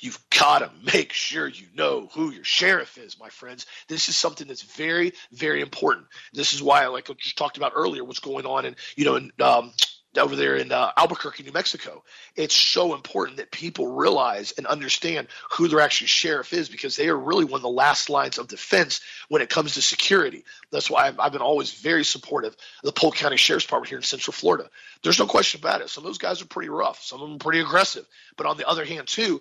You've 0.00 0.18
got 0.30 0.58
to 0.60 0.70
make 0.94 1.12
sure 1.12 1.46
you 1.46 1.66
know 1.74 2.08
who 2.12 2.30
your 2.30 2.44
sheriff 2.44 2.98
is, 2.98 3.18
my 3.18 3.28
friends. 3.28 3.66
This 3.88 4.08
is 4.08 4.16
something 4.16 4.46
that's 4.46 4.62
very, 4.62 5.12
very 5.32 5.60
important. 5.60 6.06
This 6.32 6.52
is 6.52 6.62
why, 6.62 6.86
like 6.86 7.10
I 7.10 7.14
just 7.14 7.38
talked 7.38 7.56
about 7.56 7.72
earlier, 7.74 8.04
what's 8.04 8.20
going 8.20 8.46
on 8.46 8.64
in, 8.64 8.76
you 8.96 9.04
know, 9.04 9.16
in 9.16 9.32
um, 9.40 9.72
over 10.18 10.36
there 10.36 10.56
in 10.56 10.70
uh, 10.72 10.92
Albuquerque, 10.96 11.42
New 11.42 11.52
Mexico. 11.52 12.02
It's 12.36 12.54
so 12.54 12.94
important 12.94 13.38
that 13.38 13.50
people 13.50 13.88
realize 13.88 14.52
and 14.56 14.66
understand 14.66 15.28
who 15.50 15.68
their 15.68 15.80
actual 15.80 16.06
sheriff 16.06 16.52
is 16.52 16.68
because 16.68 16.96
they 16.96 17.08
are 17.08 17.16
really 17.16 17.44
one 17.44 17.58
of 17.58 17.62
the 17.62 17.68
last 17.68 18.10
lines 18.10 18.38
of 18.38 18.48
defense 18.48 19.00
when 19.28 19.42
it 19.42 19.50
comes 19.50 19.74
to 19.74 19.82
security. 19.82 20.44
That's 20.70 20.90
why 20.90 21.08
I've, 21.08 21.18
I've 21.18 21.32
been 21.32 21.42
always 21.42 21.72
very 21.72 22.04
supportive 22.04 22.52
of 22.52 22.84
the 22.84 22.92
Polk 22.92 23.16
County 23.16 23.36
Sheriff's 23.36 23.66
Department 23.66 23.88
here 23.88 23.98
in 23.98 24.04
Central 24.04 24.32
Florida. 24.32 24.70
There's 25.02 25.18
no 25.18 25.26
question 25.26 25.60
about 25.60 25.80
it. 25.80 25.90
Some 25.90 26.04
of 26.04 26.08
those 26.08 26.18
guys 26.18 26.42
are 26.42 26.46
pretty 26.46 26.70
rough. 26.70 27.02
Some 27.02 27.20
of 27.20 27.28
them 27.28 27.36
are 27.36 27.38
pretty 27.38 27.60
aggressive. 27.60 28.06
But 28.36 28.46
on 28.46 28.56
the 28.56 28.68
other 28.68 28.84
hand, 28.84 29.08
too, 29.08 29.40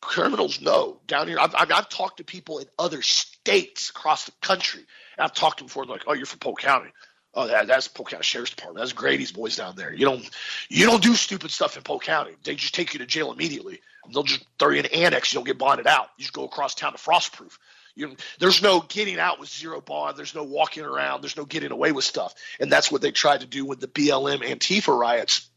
criminals 0.00 0.60
know 0.60 1.00
down 1.06 1.28
here. 1.28 1.38
I've, 1.40 1.54
I've, 1.54 1.88
talked 1.88 2.18
to 2.18 2.24
people 2.24 2.58
in 2.58 2.66
other 2.78 3.02
states 3.02 3.90
across 3.90 4.26
the 4.26 4.32
country. 4.40 4.84
I've 5.18 5.34
talked 5.34 5.58
to 5.58 5.64
them 5.64 5.68
before, 5.68 5.84
like, 5.84 6.04
oh, 6.06 6.12
you're 6.12 6.26
from 6.26 6.38
Polk 6.38 6.60
County 6.60 6.90
Oh, 7.34 7.46
that, 7.46 7.66
that's 7.66 7.88
Polk 7.88 8.10
County 8.10 8.24
Sheriff's 8.24 8.50
Department. 8.50 8.82
That's 8.82 8.92
Grady's 8.92 9.32
boys 9.32 9.56
down 9.56 9.76
there. 9.76 9.92
You 9.92 10.06
don't 10.06 10.28
you 10.68 10.86
don't 10.86 11.02
do 11.02 11.14
stupid 11.14 11.50
stuff 11.50 11.76
in 11.76 11.82
Polk 11.82 12.02
County. 12.02 12.32
They 12.42 12.54
just 12.54 12.74
take 12.74 12.94
you 12.94 12.98
to 13.00 13.06
jail 13.06 13.30
immediately. 13.30 13.80
They'll 14.12 14.22
just 14.22 14.44
throw 14.58 14.70
you 14.70 14.80
in 14.80 14.86
an 14.86 14.92
annex. 14.92 15.32
You 15.32 15.38
don't 15.38 15.46
get 15.46 15.58
bonded 15.58 15.86
out. 15.86 16.08
You 16.16 16.22
just 16.22 16.32
go 16.32 16.44
across 16.44 16.74
town 16.74 16.92
to 16.92 16.98
Frostproof. 16.98 17.58
You, 17.94 18.16
there's 18.40 18.62
no 18.62 18.80
getting 18.80 19.18
out 19.18 19.38
with 19.38 19.50
zero 19.50 19.80
bond. 19.80 20.16
There's 20.16 20.34
no 20.34 20.44
walking 20.44 20.84
around. 20.84 21.22
There's 21.22 21.36
no 21.36 21.44
getting 21.44 21.70
away 21.70 21.92
with 21.92 22.04
stuff. 22.04 22.34
And 22.58 22.72
that's 22.72 22.90
what 22.90 23.02
they 23.02 23.10
tried 23.10 23.40
to 23.40 23.46
do 23.46 23.64
with 23.66 23.80
the 23.80 23.88
BLM 23.88 24.42
Antifa 24.42 24.98
riots 24.98 25.48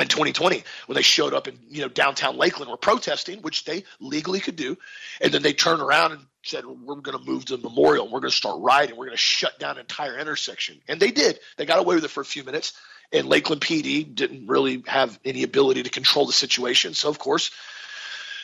in 0.00 0.08
2020 0.08 0.64
when 0.86 0.96
they 0.96 1.02
showed 1.02 1.34
up 1.34 1.48
in 1.48 1.58
you 1.68 1.82
know 1.82 1.88
downtown 1.88 2.36
Lakeland 2.36 2.70
were 2.70 2.76
protesting, 2.76 3.42
which 3.42 3.64
they 3.64 3.84
legally 4.00 4.40
could 4.40 4.56
do, 4.56 4.76
and 5.20 5.32
then 5.32 5.42
they 5.42 5.52
turned 5.52 5.80
around 5.80 6.12
and 6.12 6.26
said 6.42 6.66
we're 6.66 6.96
going 6.96 7.18
to 7.18 7.24
move 7.24 7.44
to 7.46 7.56
the 7.56 7.68
memorial 7.68 8.04
and 8.04 8.12
we're 8.12 8.20
going 8.20 8.30
to 8.30 8.36
start 8.36 8.60
rioting. 8.60 8.96
We're 8.96 9.06
going 9.06 9.16
to 9.16 9.22
shut 9.22 9.58
down 9.58 9.78
entire 9.78 10.18
intersection, 10.18 10.80
and 10.88 11.00
they 11.00 11.10
did. 11.10 11.38
They 11.56 11.66
got 11.66 11.78
away 11.78 11.94
with 11.94 12.04
it 12.04 12.10
for 12.10 12.20
a 12.20 12.24
few 12.24 12.44
minutes, 12.44 12.72
and 13.12 13.28
Lakeland 13.28 13.62
PD 13.62 14.14
didn't 14.14 14.46
really 14.46 14.82
have 14.86 15.18
any 15.24 15.42
ability 15.42 15.84
to 15.84 15.90
control 15.90 16.26
the 16.26 16.32
situation. 16.32 16.94
So 16.94 17.08
of 17.08 17.18
course, 17.18 17.50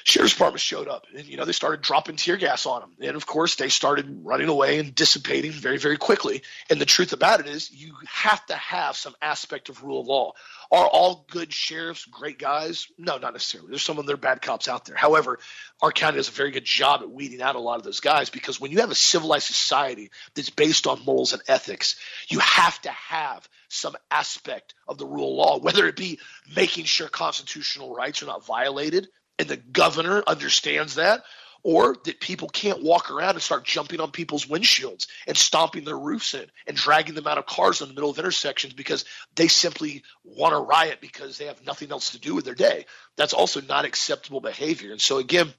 sheriff's 0.04 0.32
department 0.32 0.60
showed 0.60 0.88
up. 0.88 1.06
And 1.14 1.26
you 1.26 1.36
know 1.36 1.44
they 1.44 1.52
started 1.52 1.82
dropping 1.82 2.16
tear 2.16 2.36
gas 2.36 2.66
on 2.66 2.80
them 2.80 2.90
and 3.00 3.16
of 3.16 3.26
course 3.26 3.56
they 3.56 3.68
started 3.68 4.20
running 4.24 4.48
away 4.48 4.78
and 4.78 4.94
dissipating 4.94 5.52
very 5.52 5.78
very 5.78 5.96
quickly. 5.96 6.42
And 6.68 6.80
the 6.80 6.86
truth 6.86 7.12
about 7.12 7.40
it 7.40 7.46
is 7.46 7.70
you 7.70 7.94
have 8.08 8.44
to 8.46 8.54
have 8.54 8.96
some 8.96 9.14
aspect 9.20 9.68
of 9.68 9.82
rule 9.82 10.00
of 10.00 10.06
law. 10.06 10.32
Are 10.72 10.86
all 10.86 11.26
good 11.30 11.52
sheriffs 11.52 12.04
great 12.06 12.38
guys? 12.38 12.86
No 12.98 13.18
not 13.18 13.32
necessarily. 13.32 13.70
There's 13.70 13.82
some 13.82 13.98
of 13.98 14.06
their 14.06 14.16
bad 14.16 14.42
cops 14.42 14.68
out 14.68 14.84
there. 14.84 14.96
However 14.96 15.38
our 15.82 15.92
county 15.92 16.16
does 16.16 16.28
a 16.28 16.32
very 16.32 16.50
good 16.50 16.64
job 16.64 17.00
at 17.02 17.10
weeding 17.10 17.42
out 17.42 17.56
a 17.56 17.60
lot 17.60 17.78
of 17.78 17.84
those 17.84 18.00
guys 18.00 18.30
because 18.30 18.60
when 18.60 18.70
you 18.70 18.80
have 18.80 18.90
a 18.90 18.94
civilized 18.94 19.46
society 19.46 20.10
that's 20.34 20.50
based 20.50 20.86
on 20.86 21.04
morals 21.04 21.32
and 21.32 21.42
ethics 21.48 21.96
you 22.28 22.38
have 22.38 22.80
to 22.82 22.90
have 22.90 23.48
some 23.68 23.96
aspect 24.10 24.74
of 24.88 24.98
the 24.98 25.06
rule 25.06 25.30
of 25.30 25.46
law 25.46 25.58
whether 25.58 25.86
it 25.86 25.96
be 25.96 26.18
making 26.54 26.84
sure 26.84 27.08
constitutional 27.08 27.94
rights 27.94 28.22
are 28.22 28.26
not 28.26 28.44
violated 28.44 29.08
and 29.40 29.48
the 29.48 29.56
governor 29.56 30.22
understands 30.26 30.96
that, 30.96 31.22
or 31.62 31.96
that 32.04 32.20
people 32.20 32.48
can't 32.48 32.82
walk 32.82 33.10
around 33.10 33.30
and 33.30 33.42
start 33.42 33.64
jumping 33.64 33.98
on 33.98 34.10
people's 34.10 34.44
windshields 34.44 35.06
and 35.26 35.34
stomping 35.34 35.84
their 35.84 35.98
roofs 35.98 36.34
in 36.34 36.44
and 36.66 36.76
dragging 36.76 37.14
them 37.14 37.26
out 37.26 37.38
of 37.38 37.46
cars 37.46 37.80
in 37.80 37.88
the 37.88 37.94
middle 37.94 38.10
of 38.10 38.18
intersections 38.18 38.74
because 38.74 39.06
they 39.36 39.48
simply 39.48 40.02
want 40.24 40.52
to 40.52 40.58
riot 40.58 40.98
because 41.00 41.38
they 41.38 41.46
have 41.46 41.64
nothing 41.64 41.90
else 41.90 42.10
to 42.10 42.20
do 42.20 42.34
with 42.34 42.44
their 42.44 42.54
day. 42.54 42.84
That's 43.16 43.32
also 43.32 43.62
not 43.62 43.86
acceptable 43.86 44.42
behavior. 44.42 44.92
And 44.92 45.00
so, 45.00 45.16
again, 45.16 45.50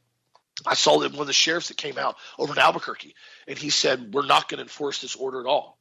I 0.63 0.75
saw 0.75 0.99
that 0.99 1.11
one 1.11 1.21
of 1.21 1.27
the 1.27 1.33
sheriffs 1.33 1.69
that 1.69 1.77
came 1.77 1.97
out 1.97 2.17
over 2.37 2.53
in 2.53 2.59
Albuquerque, 2.59 3.15
and 3.47 3.57
he 3.57 3.71
said, 3.71 4.13
We're 4.13 4.27
not 4.27 4.47
going 4.47 4.59
to 4.59 4.63
enforce 4.63 5.01
this 5.01 5.15
order 5.15 5.39
at 5.39 5.47
all. 5.47 5.79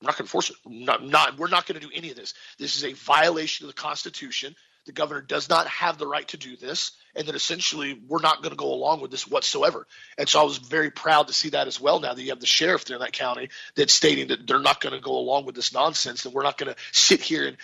We're 0.00 0.06
not 0.06 0.18
going 0.18 0.28
to 0.28 0.30
enforce 0.30 0.50
it. 0.50 0.56
Not, 0.66 1.04
not, 1.04 1.36
we're 1.36 1.48
not 1.48 1.66
going 1.66 1.80
to 1.80 1.86
do 1.86 1.92
any 1.92 2.10
of 2.10 2.16
this. 2.16 2.34
This 2.58 2.76
is 2.76 2.84
a 2.84 2.92
violation 2.92 3.66
of 3.66 3.74
the 3.74 3.80
Constitution. 3.80 4.54
The 4.86 4.92
governor 4.92 5.20
does 5.20 5.48
not 5.48 5.66
have 5.68 5.98
the 5.98 6.06
right 6.06 6.26
to 6.28 6.36
do 6.36 6.56
this, 6.56 6.92
and 7.14 7.28
that 7.28 7.34
essentially 7.34 8.00
we're 8.08 8.22
not 8.22 8.38
going 8.38 8.50
to 8.50 8.56
go 8.56 8.72
along 8.72 9.00
with 9.00 9.10
this 9.10 9.28
whatsoever. 9.28 9.86
And 10.16 10.28
so 10.28 10.40
I 10.40 10.44
was 10.44 10.56
very 10.56 10.90
proud 10.90 11.28
to 11.28 11.34
see 11.34 11.50
that 11.50 11.66
as 11.66 11.80
well. 11.80 12.00
Now 12.00 12.14
that 12.14 12.22
you 12.22 12.30
have 12.30 12.40
the 12.40 12.46
sheriff 12.46 12.86
there 12.86 12.96
in 12.96 13.02
that 13.02 13.12
county 13.12 13.50
that's 13.76 13.92
stating 13.92 14.28
that 14.28 14.46
they're 14.46 14.58
not 14.58 14.80
going 14.80 14.94
to 14.94 15.00
go 15.00 15.18
along 15.18 15.44
with 15.44 15.54
this 15.54 15.72
nonsense, 15.72 16.24
and 16.24 16.34
we're 16.34 16.42
not 16.42 16.56
going 16.56 16.72
to 16.72 16.80
sit 16.92 17.20
here 17.20 17.46
and, 17.46 17.56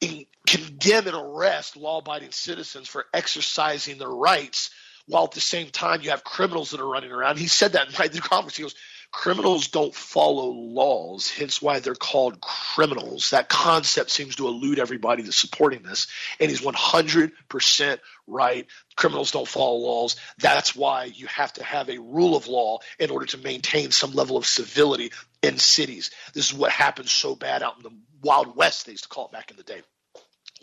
and 0.00 0.26
condemn 0.46 1.06
and 1.06 1.16
arrest 1.16 1.76
law-abiding 1.76 2.30
citizens 2.30 2.88
for 2.88 3.04
exercising 3.12 3.98
their 3.98 4.08
rights 4.08 4.70
while 5.06 5.24
at 5.24 5.32
the 5.32 5.40
same 5.40 5.68
time 5.68 6.00
you 6.00 6.10
have 6.10 6.24
criminals 6.24 6.70
that 6.70 6.80
are 6.80 6.88
running 6.88 7.10
around. 7.10 7.38
He 7.38 7.48
said 7.48 7.72
that 7.72 7.86
in 7.86 8.12
the 8.12 8.20
conference. 8.20 8.56
He 8.56 8.62
goes, 8.62 8.74
criminals 9.12 9.68
don't 9.68 9.94
follow 9.94 10.48
laws, 10.48 11.30
hence 11.30 11.60
why 11.60 11.78
they're 11.78 11.94
called 11.94 12.40
criminals. 12.40 13.30
That 13.30 13.48
concept 13.48 14.10
seems 14.10 14.36
to 14.36 14.48
elude 14.48 14.78
everybody 14.78 15.22
that's 15.22 15.36
supporting 15.36 15.82
this. 15.82 16.08
And 16.40 16.50
he's 16.50 16.62
100% 16.62 17.98
right. 18.26 18.66
Criminals 18.96 19.30
don't 19.30 19.46
follow 19.46 19.76
laws. 19.76 20.16
That's 20.38 20.74
why 20.74 21.04
you 21.04 21.26
have 21.26 21.52
to 21.54 21.62
have 21.62 21.90
a 21.90 21.98
rule 21.98 22.34
of 22.34 22.48
law 22.48 22.78
in 22.98 23.10
order 23.10 23.26
to 23.26 23.38
maintain 23.38 23.90
some 23.90 24.12
level 24.12 24.38
of 24.38 24.46
civility 24.46 25.12
in 25.42 25.58
cities. 25.58 26.10
This 26.32 26.50
is 26.50 26.54
what 26.54 26.72
happened 26.72 27.08
so 27.08 27.36
bad 27.36 27.62
out 27.62 27.76
in 27.76 27.82
the 27.82 27.96
Wild 28.22 28.56
West, 28.56 28.86
they 28.86 28.92
used 28.92 29.04
to 29.04 29.08
call 29.08 29.26
it 29.26 29.32
back 29.32 29.50
in 29.50 29.56
the 29.56 29.62
day 29.62 29.82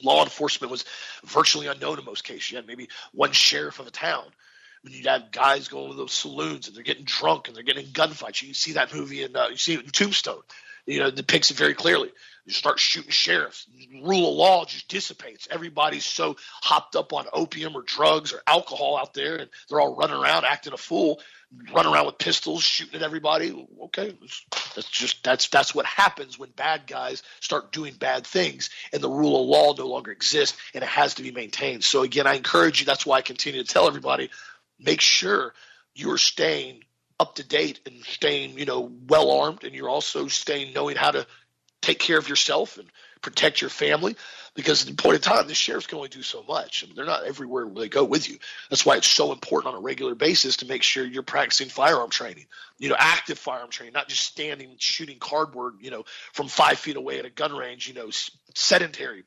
law 0.01 0.23
enforcement 0.23 0.71
was 0.71 0.85
virtually 1.25 1.67
unknown 1.67 1.99
in 1.99 2.05
most 2.05 2.23
cases. 2.23 2.49
You 2.49 2.55
had 2.55 2.65
maybe 2.65 2.87
one 3.11 3.33
sheriff 3.33 3.79
of 3.79 3.87
a 3.87 3.91
town 3.91 4.23
when 4.81 4.93
you'd 4.93 5.07
have 5.07 5.31
guys 5.31 5.67
going 5.67 5.91
to 5.91 5.97
those 5.97 6.13
saloons 6.13 6.67
and 6.67 6.75
they're 6.75 6.83
getting 6.83 7.05
drunk 7.05 7.47
and 7.47 7.55
they're 7.55 7.63
getting 7.63 7.87
gunfights. 7.87 8.41
You 8.41 8.53
see 8.53 8.73
that 8.73 8.93
movie 8.93 9.23
and 9.23 9.35
uh, 9.35 9.47
you 9.49 9.57
see 9.57 9.73
it 9.73 9.83
in 9.83 9.89
Tombstone. 9.89 10.41
You 10.85 10.99
know, 10.99 11.11
depicts 11.11 11.51
it 11.51 11.57
very 11.57 11.75
clearly. 11.75 12.09
You 12.45 12.53
start 12.53 12.79
shooting 12.79 13.11
sheriffs. 13.11 13.67
Rule 14.01 14.31
of 14.31 14.35
law 14.35 14.65
just 14.65 14.87
dissipates. 14.87 15.47
Everybody's 15.51 16.05
so 16.05 16.35
hopped 16.63 16.95
up 16.95 17.13
on 17.13 17.27
opium 17.31 17.75
or 17.75 17.83
drugs 17.83 18.33
or 18.33 18.41
alcohol 18.47 18.97
out 18.97 19.13
there, 19.13 19.35
and 19.35 19.49
they're 19.69 19.79
all 19.79 19.95
running 19.95 20.15
around 20.15 20.45
acting 20.45 20.73
a 20.73 20.77
fool, 20.77 21.19
running 21.71 21.93
around 21.93 22.07
with 22.07 22.17
pistols, 22.17 22.63
shooting 22.63 22.95
at 22.95 23.03
everybody. 23.03 23.67
Okay, 23.83 24.17
that's 24.73 24.89
just 24.89 25.23
that's 25.23 25.47
that's 25.49 25.75
what 25.75 25.85
happens 25.85 26.39
when 26.39 26.49
bad 26.49 26.87
guys 26.87 27.21
start 27.39 27.71
doing 27.71 27.93
bad 27.93 28.25
things, 28.25 28.71
and 28.91 29.03
the 29.03 29.09
rule 29.09 29.39
of 29.39 29.47
law 29.47 29.75
no 29.77 29.85
longer 29.85 30.09
exists, 30.09 30.57
and 30.73 30.83
it 30.83 30.89
has 30.89 31.13
to 31.15 31.21
be 31.21 31.31
maintained. 31.31 31.83
So 31.83 32.01
again, 32.01 32.25
I 32.25 32.33
encourage 32.33 32.79
you. 32.79 32.87
That's 32.87 33.05
why 33.05 33.17
I 33.17 33.21
continue 33.21 33.61
to 33.61 33.71
tell 33.71 33.85
everybody 33.85 34.31
make 34.79 35.01
sure 35.01 35.53
you're 35.93 36.17
staying 36.17 36.83
up 37.19 37.35
to 37.35 37.43
date 37.43 37.81
and 37.85 38.03
staying, 38.03 38.57
you 38.57 38.65
know, 38.65 38.91
well 39.07 39.31
armed, 39.31 39.63
and 39.63 39.75
you're 39.75 39.89
also 39.89 40.27
staying 40.27 40.73
knowing 40.73 40.95
how 40.95 41.11
to 41.11 41.27
take 41.81 41.99
care 41.99 42.17
of 42.17 42.29
yourself 42.29 42.77
and 42.77 42.89
protect 43.21 43.61
your 43.61 43.69
family 43.69 44.15
because 44.53 44.81
at 44.81 44.87
the 44.95 45.01
point 45.01 45.15
in 45.15 45.21
time 45.21 45.47
the 45.47 45.53
sheriffs 45.53 45.87
can 45.87 45.97
only 45.97 46.09
do 46.09 46.21
so 46.21 46.43
much 46.43 46.83
and 46.83 46.95
they're 46.95 47.05
not 47.05 47.25
everywhere 47.25 47.65
where 47.67 47.83
they 47.83 47.89
go 47.89 48.03
with 48.03 48.29
you. 48.29 48.37
That's 48.69 48.85
why 48.85 48.95
it's 48.95 49.09
so 49.09 49.31
important 49.33 49.73
on 49.73 49.79
a 49.79 49.81
regular 49.81 50.15
basis 50.15 50.57
to 50.57 50.65
make 50.65 50.83
sure 50.83 51.05
you're 51.05 51.23
practicing 51.23 51.67
firearm 51.67 52.09
training 52.09 52.47
you 52.79 52.89
know 52.89 52.95
active 52.97 53.37
firearm 53.37 53.69
training 53.69 53.93
not 53.93 54.07
just 54.07 54.25
standing 54.25 54.75
shooting 54.79 55.19
cardboard 55.19 55.75
you 55.81 55.91
know 55.91 56.05
from 56.33 56.47
five 56.47 56.79
feet 56.79 56.95
away 56.95 57.19
at 57.19 57.25
a 57.25 57.29
gun 57.29 57.53
range 57.53 57.87
you 57.87 57.93
know 57.93 58.09
sedentary 58.55 59.23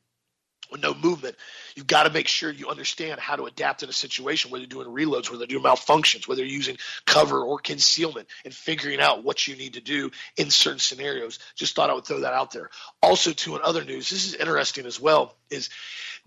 with 0.71 0.81
no 0.81 0.93
movement, 0.93 1.35
you've 1.75 1.87
got 1.87 2.03
to 2.03 2.09
make 2.09 2.27
sure 2.27 2.51
you 2.51 2.69
understand 2.69 3.19
how 3.19 3.35
to 3.35 3.45
adapt 3.45 3.83
in 3.83 3.89
a 3.89 3.93
situation, 3.93 4.51
whether 4.51 4.63
you're 4.63 4.83
doing 4.83 4.87
reloads, 4.87 5.29
whether 5.29 5.45
you're 5.45 5.59
doing 5.59 5.63
malfunctions, 5.63 6.27
whether 6.27 6.43
you're 6.43 6.55
using 6.55 6.77
cover 7.05 7.41
or 7.41 7.59
concealment, 7.59 8.27
and 8.45 8.53
figuring 8.53 8.99
out 8.99 9.23
what 9.23 9.47
you 9.47 9.55
need 9.55 9.73
to 9.73 9.81
do 9.81 10.11
in 10.37 10.49
certain 10.49 10.79
scenarios. 10.79 11.39
Just 11.55 11.75
thought 11.75 11.89
I 11.89 11.93
would 11.93 12.05
throw 12.05 12.21
that 12.21 12.33
out 12.33 12.51
there. 12.51 12.69
Also, 13.01 13.31
too, 13.31 13.55
in 13.55 13.61
other 13.63 13.83
news, 13.83 14.09
this 14.09 14.25
is 14.25 14.35
interesting 14.35 14.85
as 14.85 14.99
well, 14.99 15.35
is, 15.49 15.69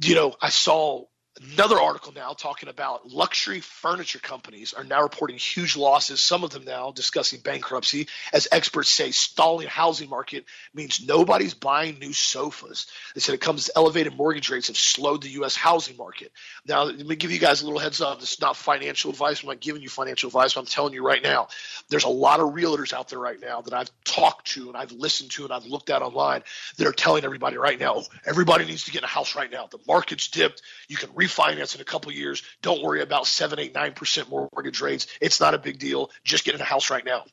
you 0.00 0.14
know, 0.14 0.34
I 0.40 0.50
saw 0.50 1.04
Another 1.42 1.78
article 1.78 2.12
now 2.12 2.32
talking 2.32 2.70
about 2.70 3.10
luxury 3.10 3.60
furniture 3.60 4.18
companies 4.18 4.72
are 4.72 4.84
now 4.84 5.02
reporting 5.02 5.36
huge 5.36 5.76
losses, 5.76 6.18
some 6.18 6.44
of 6.44 6.50
them 6.50 6.64
now 6.64 6.92
discussing 6.92 7.40
bankruptcy. 7.40 8.08
As 8.32 8.48
experts 8.50 8.88
say, 8.88 9.10
stalling 9.10 9.68
housing 9.68 10.08
market 10.08 10.46
means 10.72 11.06
nobody's 11.06 11.52
buying 11.52 11.98
new 11.98 12.14
sofas. 12.14 12.86
They 13.14 13.20
said 13.20 13.34
it 13.34 13.42
comes 13.42 13.68
elevated 13.76 14.16
mortgage 14.16 14.48
rates 14.48 14.68
have 14.68 14.78
slowed 14.78 15.22
the 15.22 15.28
U.S. 15.30 15.54
housing 15.54 15.98
market. 15.98 16.32
Now, 16.66 16.84
let 16.84 17.06
me 17.06 17.16
give 17.16 17.30
you 17.30 17.38
guys 17.38 17.60
a 17.60 17.64
little 17.66 17.80
heads 17.80 18.00
up. 18.00 18.18
This 18.18 18.32
is 18.32 18.40
not 18.40 18.56
financial 18.56 19.10
advice. 19.10 19.42
I'm 19.42 19.48
not 19.48 19.60
giving 19.60 19.82
you 19.82 19.90
financial 19.90 20.28
advice, 20.28 20.54
but 20.54 20.60
I'm 20.60 20.66
telling 20.66 20.94
you 20.94 21.06
right 21.06 21.22
now, 21.22 21.48
there's 21.90 22.04
a 22.04 22.08
lot 22.08 22.40
of 22.40 22.54
realtors 22.54 22.94
out 22.94 23.10
there 23.10 23.18
right 23.18 23.40
now 23.40 23.60
that 23.60 23.74
I've 23.74 23.90
talked 24.04 24.52
to 24.52 24.68
and 24.68 24.76
I've 24.76 24.92
listened 24.92 25.32
to 25.32 25.44
and 25.44 25.52
I've 25.52 25.66
looked 25.66 25.90
at 25.90 26.00
online 26.00 26.44
that 26.78 26.86
are 26.86 26.92
telling 26.92 27.24
everybody 27.24 27.58
right 27.58 27.78
now, 27.78 27.96
oh, 27.96 28.04
everybody 28.24 28.64
needs 28.64 28.84
to 28.84 28.90
get 28.90 29.04
a 29.04 29.06
house 29.06 29.36
right 29.36 29.50
now. 29.50 29.66
The 29.70 29.78
market's 29.86 30.28
dipped. 30.28 30.62
You 30.88 30.96
can 30.96 31.10
refinance 31.26 31.74
in 31.74 31.80
a 31.80 31.84
couple 31.84 32.12
years. 32.12 32.42
Don't 32.62 32.82
worry 32.82 33.02
about 33.02 33.26
seven, 33.26 33.58
eight, 33.58 33.74
nine 33.74 33.92
percent 33.92 34.28
mortgage 34.30 34.80
rates. 34.80 35.06
It's 35.20 35.40
not 35.40 35.54
a 35.54 35.58
big 35.58 35.78
deal. 35.78 36.10
Just 36.24 36.44
get 36.44 36.54
in 36.54 36.60
a 36.60 36.64
house 36.64 36.90
right 36.90 37.04
now. 37.04 37.24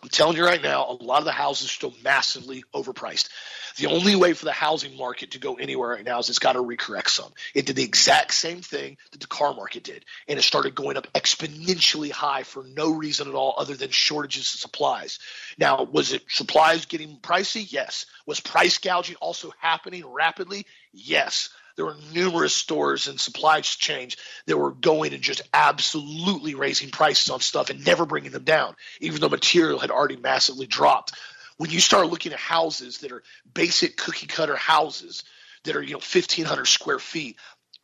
I'm 0.00 0.08
telling 0.08 0.36
you 0.36 0.44
right 0.44 0.62
now, 0.62 0.86
a 0.88 1.02
lot 1.02 1.18
of 1.18 1.24
the 1.24 1.32
houses 1.32 1.66
are 1.66 1.70
still 1.70 1.94
massively 2.04 2.62
overpriced. 2.72 3.28
The 3.76 3.88
only 3.88 4.14
way 4.14 4.34
for 4.34 4.44
the 4.44 4.52
housing 4.52 4.96
market 4.96 5.32
to 5.32 5.38
go 5.38 5.54
anywhere 5.54 5.90
right 5.90 6.04
now 6.04 6.18
is 6.20 6.28
it's 6.28 6.38
got 6.38 6.52
to 6.52 6.62
recorrect 6.62 7.08
some. 7.08 7.32
It 7.54 7.66
did 7.66 7.76
the 7.76 7.82
exact 7.82 8.34
same 8.34 8.60
thing 8.60 8.98
that 9.10 9.20
the 9.20 9.26
car 9.26 9.52
market 9.54 9.82
did, 9.82 10.04
and 10.28 10.38
it 10.38 10.42
started 10.42 10.74
going 10.74 10.96
up 10.96 11.12
exponentially 11.12 12.10
high 12.10 12.44
for 12.44 12.62
no 12.62 12.92
reason 12.92 13.28
at 13.28 13.34
all 13.34 13.54
other 13.58 13.74
than 13.74 13.90
shortages 13.90 14.54
of 14.54 14.60
supplies. 14.60 15.18
Now, 15.58 15.82
was 15.82 16.12
it 16.12 16.22
supplies 16.28 16.86
getting 16.86 17.16
pricey? 17.16 17.66
Yes. 17.70 18.06
Was 18.26 18.38
price 18.38 18.78
gouging 18.78 19.16
also 19.16 19.52
happening 19.58 20.06
rapidly? 20.06 20.66
Yes. 20.92 21.50
There 21.80 21.86
were 21.86 21.96
numerous 22.12 22.54
stores 22.54 23.08
and 23.08 23.18
supply 23.18 23.62
chains 23.62 24.14
that 24.44 24.58
were 24.58 24.70
going 24.72 25.14
and 25.14 25.22
just 25.22 25.40
absolutely 25.54 26.54
raising 26.54 26.90
prices 26.90 27.30
on 27.30 27.40
stuff 27.40 27.70
and 27.70 27.82
never 27.86 28.04
bringing 28.04 28.32
them 28.32 28.44
down, 28.44 28.76
even 29.00 29.18
though 29.18 29.30
material 29.30 29.78
had 29.78 29.90
already 29.90 30.16
massively 30.16 30.66
dropped. 30.66 31.14
When 31.56 31.70
you 31.70 31.80
start 31.80 32.08
looking 32.08 32.34
at 32.34 32.38
houses 32.38 32.98
that 32.98 33.12
are 33.12 33.22
basic 33.54 33.96
cookie 33.96 34.26
cutter 34.26 34.56
houses 34.56 35.24
that 35.64 35.74
are 35.74 35.80
you 35.80 35.92
know 35.92 36.00
1,500 36.00 36.66
square 36.66 36.98
feet, 36.98 37.38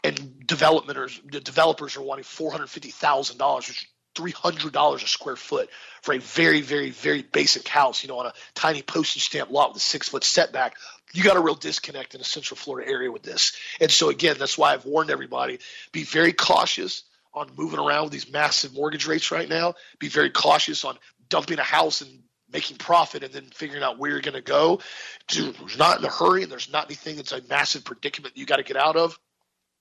and 0.04 0.46
developers 0.46 1.18
the 1.24 1.40
developers 1.40 1.96
are 1.96 2.02
wanting 2.02 2.24
four 2.24 2.52
hundred 2.52 2.68
fifty 2.68 2.90
thousand 2.90 3.38
dollars, 3.38 3.66
which 3.66 3.88
three 4.16 4.32
hundred 4.32 4.72
dollars 4.72 5.02
a 5.02 5.06
square 5.06 5.36
foot 5.36 5.68
for 6.02 6.14
a 6.14 6.18
very, 6.18 6.62
very, 6.62 6.90
very 6.90 7.22
basic 7.22 7.68
house, 7.68 8.02
you 8.02 8.08
know, 8.08 8.18
on 8.18 8.26
a 8.26 8.32
tiny 8.54 8.82
postage 8.82 9.24
stamp 9.24 9.50
lot 9.50 9.72
with 9.72 9.82
a 9.82 9.84
six 9.84 10.08
foot 10.08 10.24
setback. 10.24 10.76
You 11.12 11.22
got 11.22 11.36
a 11.36 11.40
real 11.40 11.54
disconnect 11.54 12.14
in 12.14 12.18
the 12.18 12.24
Central 12.24 12.56
Florida 12.56 12.90
area 12.90 13.12
with 13.12 13.22
this. 13.22 13.52
And 13.80 13.90
so 13.90 14.08
again, 14.08 14.36
that's 14.38 14.58
why 14.58 14.72
I've 14.72 14.84
warned 14.84 15.10
everybody: 15.10 15.60
be 15.92 16.02
very 16.02 16.32
cautious 16.32 17.04
on 17.34 17.50
moving 17.56 17.78
around 17.78 18.04
with 18.04 18.12
these 18.12 18.32
massive 18.32 18.74
mortgage 18.74 19.06
rates 19.06 19.30
right 19.30 19.48
now. 19.48 19.74
Be 19.98 20.08
very 20.08 20.30
cautious 20.30 20.84
on 20.84 20.96
dumping 21.28 21.58
a 21.58 21.62
house 21.62 22.00
and 22.00 22.22
making 22.50 22.78
profit 22.78 23.22
and 23.22 23.32
then 23.32 23.44
figuring 23.52 23.82
out 23.82 23.98
where 23.98 24.10
you're 24.10 24.20
going 24.20 24.34
to 24.34 24.40
go. 24.40 24.80
Dude, 25.28 25.54
There's 25.56 25.78
not 25.78 25.98
in 25.98 26.04
a 26.04 26.10
hurry, 26.10 26.42
and 26.42 26.50
there's 26.50 26.72
not 26.72 26.86
anything 26.86 27.16
that's 27.16 27.32
a 27.32 27.42
massive 27.48 27.84
predicament 27.84 28.36
you 28.36 28.46
got 28.46 28.56
to 28.56 28.62
get 28.62 28.76
out 28.76 28.96
of. 28.96 29.18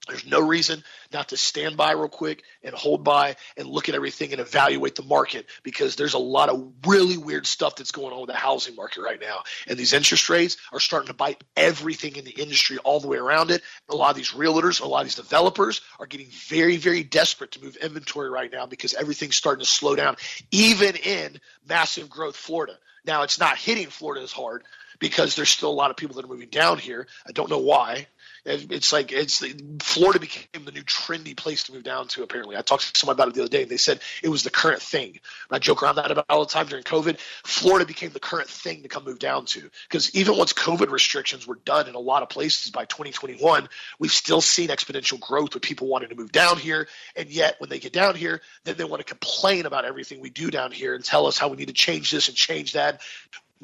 There's 0.07 0.25
no 0.25 0.39
reason 0.39 0.83
not 1.11 1.29
to 1.29 1.37
stand 1.37 1.77
by 1.77 1.93
real 1.93 2.09
quick 2.09 2.43
and 2.63 2.75
hold 2.75 3.03
by 3.03 3.37
and 3.57 3.67
look 3.67 3.89
at 3.89 3.95
everything 3.95 4.31
and 4.31 4.41
evaluate 4.41 4.95
the 4.95 5.03
market 5.03 5.47
because 5.63 5.95
there's 5.95 6.13
a 6.13 6.19
lot 6.19 6.49
of 6.49 6.71
really 6.85 7.17
weird 7.17 7.47
stuff 7.47 7.75
that's 7.75 7.91
going 7.91 8.13
on 8.13 8.21
with 8.21 8.29
the 8.29 8.35
housing 8.35 8.75
market 8.75 9.01
right 9.01 9.19
now. 9.19 9.43
And 9.67 9.77
these 9.77 9.93
interest 9.93 10.29
rates 10.29 10.57
are 10.71 10.79
starting 10.79 11.07
to 11.07 11.13
bite 11.13 11.43
everything 11.57 12.17
in 12.17 12.25
the 12.25 12.31
industry 12.31 12.77
all 12.79 12.99
the 12.99 13.07
way 13.07 13.17
around 13.17 13.49
it. 13.49 13.63
A 13.89 13.95
lot 13.95 14.11
of 14.11 14.15
these 14.15 14.31
realtors, 14.31 14.81
a 14.81 14.87
lot 14.87 14.99
of 14.99 15.07
these 15.07 15.15
developers 15.15 15.81
are 15.99 16.05
getting 16.05 16.27
very, 16.27 16.77
very 16.77 17.03
desperate 17.03 17.51
to 17.51 17.63
move 17.63 17.75
inventory 17.77 18.29
right 18.29 18.51
now 18.51 18.67
because 18.67 18.93
everything's 18.93 19.35
starting 19.35 19.63
to 19.63 19.69
slow 19.69 19.95
down, 19.95 20.17
even 20.51 20.95
in 20.95 21.39
massive 21.67 22.09
growth 22.09 22.35
Florida. 22.35 22.77
Now, 23.05 23.23
it's 23.23 23.39
not 23.39 23.57
hitting 23.57 23.87
Florida 23.87 24.23
as 24.23 24.31
hard 24.31 24.63
because 24.99 25.35
there's 25.35 25.49
still 25.49 25.69
a 25.69 25.73
lot 25.73 25.91
of 25.91 25.97
people 25.97 26.15
that 26.15 26.25
are 26.25 26.29
moving 26.29 26.49
down 26.49 26.77
here. 26.77 27.07
I 27.27 27.31
don't 27.31 27.49
know 27.49 27.59
why. 27.59 28.07
It's 28.45 28.93
like 28.93 29.11
it's 29.11 29.43
Florida 29.81 30.19
became 30.19 30.65
the 30.65 30.71
new 30.71 30.83
trendy 30.83 31.35
place 31.35 31.63
to 31.63 31.73
move 31.73 31.83
down 31.83 32.07
to. 32.09 32.21
Apparently, 32.21 32.55
I 32.55 32.61
talked 32.61 32.93
to 32.93 32.99
someone 32.99 33.15
about 33.15 33.29
it 33.29 33.33
the 33.33 33.41
other 33.41 33.49
day, 33.49 33.63
and 33.63 33.71
they 33.71 33.77
said 33.77 34.01
it 34.21 34.29
was 34.29 34.43
the 34.43 34.51
current 34.51 34.83
thing. 34.83 35.19
I 35.49 35.57
joke 35.57 35.81
around 35.81 35.95
that 35.95 36.11
about 36.11 36.25
all 36.29 36.45
the 36.45 36.51
time 36.51 36.67
during 36.67 36.83
COVID. 36.83 37.17
Florida 37.43 37.87
became 37.87 38.11
the 38.11 38.19
current 38.19 38.47
thing 38.47 38.83
to 38.83 38.87
come 38.87 39.03
move 39.03 39.17
down 39.17 39.45
to 39.45 39.71
because 39.89 40.13
even 40.13 40.37
once 40.37 40.53
COVID 40.53 40.91
restrictions 40.91 41.47
were 41.47 41.59
done 41.65 41.87
in 41.87 41.95
a 41.95 41.99
lot 41.99 42.21
of 42.21 42.29
places 42.29 42.69
by 42.69 42.85
2021, 42.85 43.67
we've 43.97 44.11
still 44.11 44.41
seen 44.41 44.69
exponential 44.69 45.19
growth 45.19 45.55
with 45.55 45.63
people 45.63 45.87
wanting 45.87 46.09
to 46.09 46.15
move 46.15 46.31
down 46.31 46.57
here. 46.57 46.87
And 47.15 47.29
yet, 47.29 47.55
when 47.59 47.71
they 47.71 47.79
get 47.79 47.93
down 47.93 48.15
here, 48.15 48.41
then 48.63 48.77
they 48.77 48.83
want 48.83 48.99
to 48.99 49.11
complain 49.11 49.65
about 49.65 49.85
everything 49.85 50.21
we 50.21 50.29
do 50.29 50.51
down 50.51 50.71
here 50.71 50.93
and 50.93 51.03
tell 51.03 51.25
us 51.25 51.39
how 51.39 51.47
we 51.47 51.57
need 51.57 51.69
to 51.69 51.73
change 51.73 52.11
this 52.11 52.27
and 52.27 52.37
change 52.37 52.73
that 52.73 53.01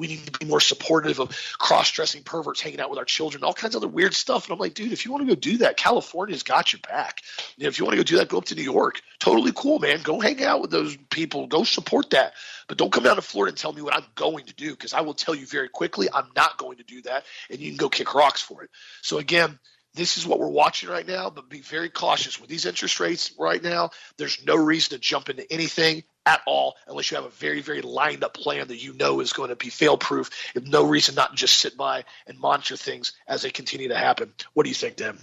we 0.02 0.08
need 0.08 0.26
to 0.26 0.38
be 0.40 0.46
more 0.46 0.60
supportive 0.60 1.20
of 1.20 1.30
cross-dressing 1.58 2.24
perverts 2.24 2.60
hanging 2.60 2.80
out 2.80 2.90
with 2.90 2.98
our 2.98 3.04
children, 3.04 3.44
all 3.44 3.54
kinds 3.54 3.76
of 3.76 3.82
other 3.82 3.92
weird 3.92 4.14
stuff. 4.14 4.46
And 4.46 4.52
I'm 4.52 4.58
like, 4.58 4.74
dude, 4.74 4.92
if 4.92 5.04
you 5.04 5.12
want 5.12 5.22
to 5.22 5.32
go 5.32 5.40
do 5.40 5.58
that, 5.58 5.76
California's 5.76 6.42
got 6.42 6.72
your 6.72 6.80
back. 6.80 7.22
You 7.56 7.62
know, 7.62 7.68
if 7.68 7.78
you 7.78 7.84
want 7.84 7.92
to 7.92 7.98
go 7.98 8.02
do 8.02 8.16
that, 8.16 8.28
go 8.28 8.38
up 8.38 8.46
to 8.46 8.56
New 8.56 8.64
York. 8.64 9.00
Totally 9.20 9.52
cool, 9.54 9.78
man. 9.78 10.02
Go 10.02 10.18
hang 10.18 10.42
out 10.42 10.60
with 10.60 10.72
those 10.72 10.96
people. 11.08 11.46
Go 11.46 11.62
support 11.62 12.10
that. 12.10 12.32
But 12.66 12.78
don't 12.78 12.90
come 12.90 13.04
down 13.04 13.14
to 13.14 13.22
Florida 13.22 13.50
and 13.50 13.58
tell 13.58 13.72
me 13.72 13.82
what 13.82 13.94
I'm 13.94 14.06
going 14.16 14.46
to 14.46 14.54
do 14.54 14.72
because 14.72 14.92
I 14.92 15.02
will 15.02 15.14
tell 15.14 15.36
you 15.36 15.46
very 15.46 15.68
quickly 15.68 16.08
I'm 16.12 16.30
not 16.34 16.58
going 16.58 16.78
to 16.78 16.84
do 16.84 17.02
that, 17.02 17.24
and 17.48 17.60
you 17.60 17.70
can 17.70 17.76
go 17.76 17.88
kick 17.88 18.12
rocks 18.12 18.42
for 18.42 18.64
it. 18.64 18.70
So 19.02 19.18
again, 19.18 19.60
this 19.94 20.16
is 20.16 20.26
what 20.26 20.40
we're 20.40 20.48
watching 20.48 20.88
right 20.88 21.06
now, 21.06 21.30
but 21.30 21.48
be 21.48 21.60
very 21.60 21.90
cautious 21.90 22.40
with 22.40 22.48
these 22.48 22.66
interest 22.66 22.98
rates 22.98 23.32
right 23.38 23.62
now. 23.62 23.90
There's 24.16 24.44
no 24.44 24.56
reason 24.56 24.96
to 24.96 24.98
jump 24.98 25.28
into 25.28 25.50
anything 25.52 26.02
at 26.26 26.40
all 26.46 26.76
unless 26.86 27.10
you 27.10 27.16
have 27.16 27.26
a 27.26 27.30
very, 27.30 27.60
very 27.60 27.82
lined 27.82 28.24
up 28.24 28.34
plan 28.34 28.68
that 28.68 28.82
you 28.82 28.94
know 28.94 29.20
is 29.20 29.32
going 29.32 29.50
to 29.50 29.56
be 29.56 29.68
fail 29.68 29.96
proof. 29.96 30.30
If 30.54 30.64
no 30.64 30.86
reason 30.86 31.14
not 31.14 31.30
to 31.30 31.36
just 31.36 31.58
sit 31.58 31.76
by 31.76 32.04
and 32.26 32.38
monitor 32.38 32.76
things 32.76 33.12
as 33.26 33.42
they 33.42 33.50
continue 33.50 33.88
to 33.88 33.96
happen. 33.96 34.32
What 34.54 34.64
do 34.64 34.68
you 34.68 34.74
think, 34.74 34.96
Dan? 34.96 35.18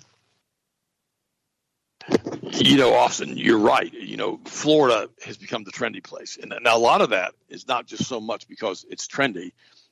You 2.52 2.78
know, 2.78 2.94
Austin, 2.94 3.38
you're 3.38 3.60
right. 3.60 3.94
You 3.94 4.18
know, 4.18 4.40
Florida 4.46 5.10
has 5.24 5.38
become 5.38 5.64
the 5.64 5.72
trendy 5.72 6.04
place. 6.04 6.38
And 6.42 6.54
now 6.64 6.76
a 6.76 6.80
lot 6.80 7.02
of 7.02 7.12
that 7.12 7.34
is 7.50 7.68
not 7.68 7.86
just 7.86 8.06
so 8.06 8.20
much 8.20 8.48
because 8.48 8.86
it's 8.90 9.08
trendy, 9.08 9.52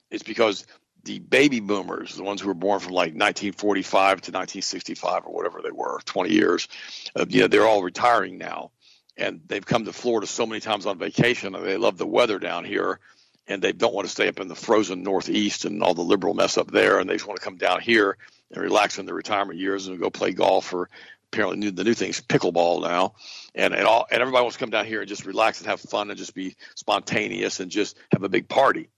it's 0.10 0.24
because 0.24 0.66
the 1.04 1.20
baby 1.20 1.60
boomers, 1.60 2.16
the 2.16 2.24
ones 2.24 2.42
who 2.42 2.48
were 2.48 2.54
born 2.54 2.80
from 2.80 2.92
like 2.92 3.14
1945 3.14 3.94
to 3.94 4.32
1965 4.32 5.26
or 5.26 5.34
whatever 5.34 5.62
they 5.62 5.72
were, 5.72 6.00
20 6.06 6.32
years, 6.32 6.68
uh, 7.16 7.26
you 7.30 7.42
know, 7.42 7.48
they're 7.48 7.66
all 7.66 7.84
retiring 7.84 8.38
now 8.38 8.72
and 9.18 9.42
they've 9.48 9.66
come 9.66 9.86
to 9.86 9.94
Florida 9.94 10.28
so 10.28 10.46
many 10.46 10.60
times 10.60 10.86
on 10.86 10.98
vacation 10.98 11.56
and 11.56 11.66
they 11.66 11.78
love 11.78 11.98
the 11.98 12.08
weather 12.08 12.40
down 12.40 12.66
here 12.66 13.00
and 13.48 13.62
they 13.62 13.72
don't 13.72 13.94
want 13.94 14.06
to 14.06 14.12
stay 14.12 14.28
up 14.28 14.40
in 14.40 14.48
the 14.48 14.56
frozen 14.56 15.04
northeast 15.04 15.66
and 15.66 15.82
all 15.82 15.94
the 15.94 16.02
liberal 16.02 16.34
mess 16.34 16.58
up 16.58 16.70
there 16.72 17.00
and 17.00 17.10
they 17.10 17.16
just 17.16 17.28
want 17.28 17.40
to 17.40 17.44
come 17.44 17.58
down 17.58 17.80
here 17.80 18.18
and 18.52 18.62
relax 18.62 19.00
in 19.00 19.06
their 19.06 19.16
retirement 19.16 19.60
years 19.60 19.88
and 19.88 20.00
go 20.00 20.10
play 20.10 20.32
golf 20.32 20.74
or 20.74 20.90
apparently 21.32 21.58
new, 21.58 21.72
the 21.72 21.84
new 21.84 21.94
thing 21.94 22.10
is 22.10 22.22
pickleball 22.22 22.82
now. 22.82 23.14
And 23.56 23.74
and 23.74 23.86
all 23.88 24.06
and 24.12 24.22
everybody 24.22 24.44
wants 24.44 24.56
to 24.56 24.60
come 24.60 24.70
down 24.70 24.86
here 24.86 25.00
and 25.00 25.10
just 25.10 25.26
relax 25.26 25.60
and 25.60 25.68
have 25.68 25.82
fun 25.82 26.10
and 26.10 26.18
just 26.18 26.36
be 26.36 26.56
spontaneous 26.76 27.60
and 27.60 27.72
just 27.72 27.98
have 28.12 28.24
a 28.24 28.30
big 28.30 28.48
party 28.48 28.90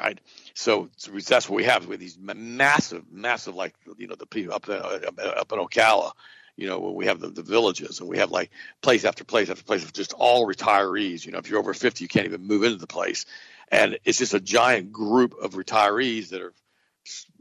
right? 0.00 0.18
So, 0.54 0.88
so 0.96 1.10
that's 1.12 1.50
what 1.50 1.56
we 1.56 1.64
have 1.64 1.86
with 1.86 2.00
these 2.00 2.16
massive 2.18 3.04
massive 3.10 3.54
like 3.54 3.74
you 3.98 4.06
know 4.06 4.14
the 4.14 4.26
people 4.26 4.54
up, 4.54 4.68
uh, 4.68 4.72
up 4.72 5.52
in 5.52 5.58
ocala 5.58 6.12
you 6.56 6.68
know, 6.68 6.78
when 6.78 6.94
we 6.94 7.06
have 7.06 7.20
the, 7.20 7.28
the 7.28 7.42
villages 7.42 8.00
and 8.00 8.08
we 8.08 8.18
have 8.18 8.30
like 8.30 8.50
place 8.82 9.04
after 9.04 9.24
place 9.24 9.50
after 9.50 9.64
place 9.64 9.84
of 9.84 9.92
just 9.92 10.12
all 10.12 10.46
retirees. 10.46 11.24
You 11.24 11.32
know, 11.32 11.38
if 11.38 11.48
you're 11.48 11.58
over 11.58 11.74
50, 11.74 12.04
you 12.04 12.08
can't 12.08 12.26
even 12.26 12.46
move 12.46 12.62
into 12.62 12.78
the 12.78 12.86
place. 12.86 13.24
And 13.70 13.98
it's 14.04 14.18
just 14.18 14.34
a 14.34 14.40
giant 14.40 14.92
group 14.92 15.34
of 15.40 15.54
retirees 15.54 16.28
that 16.28 16.42
are 16.42 16.52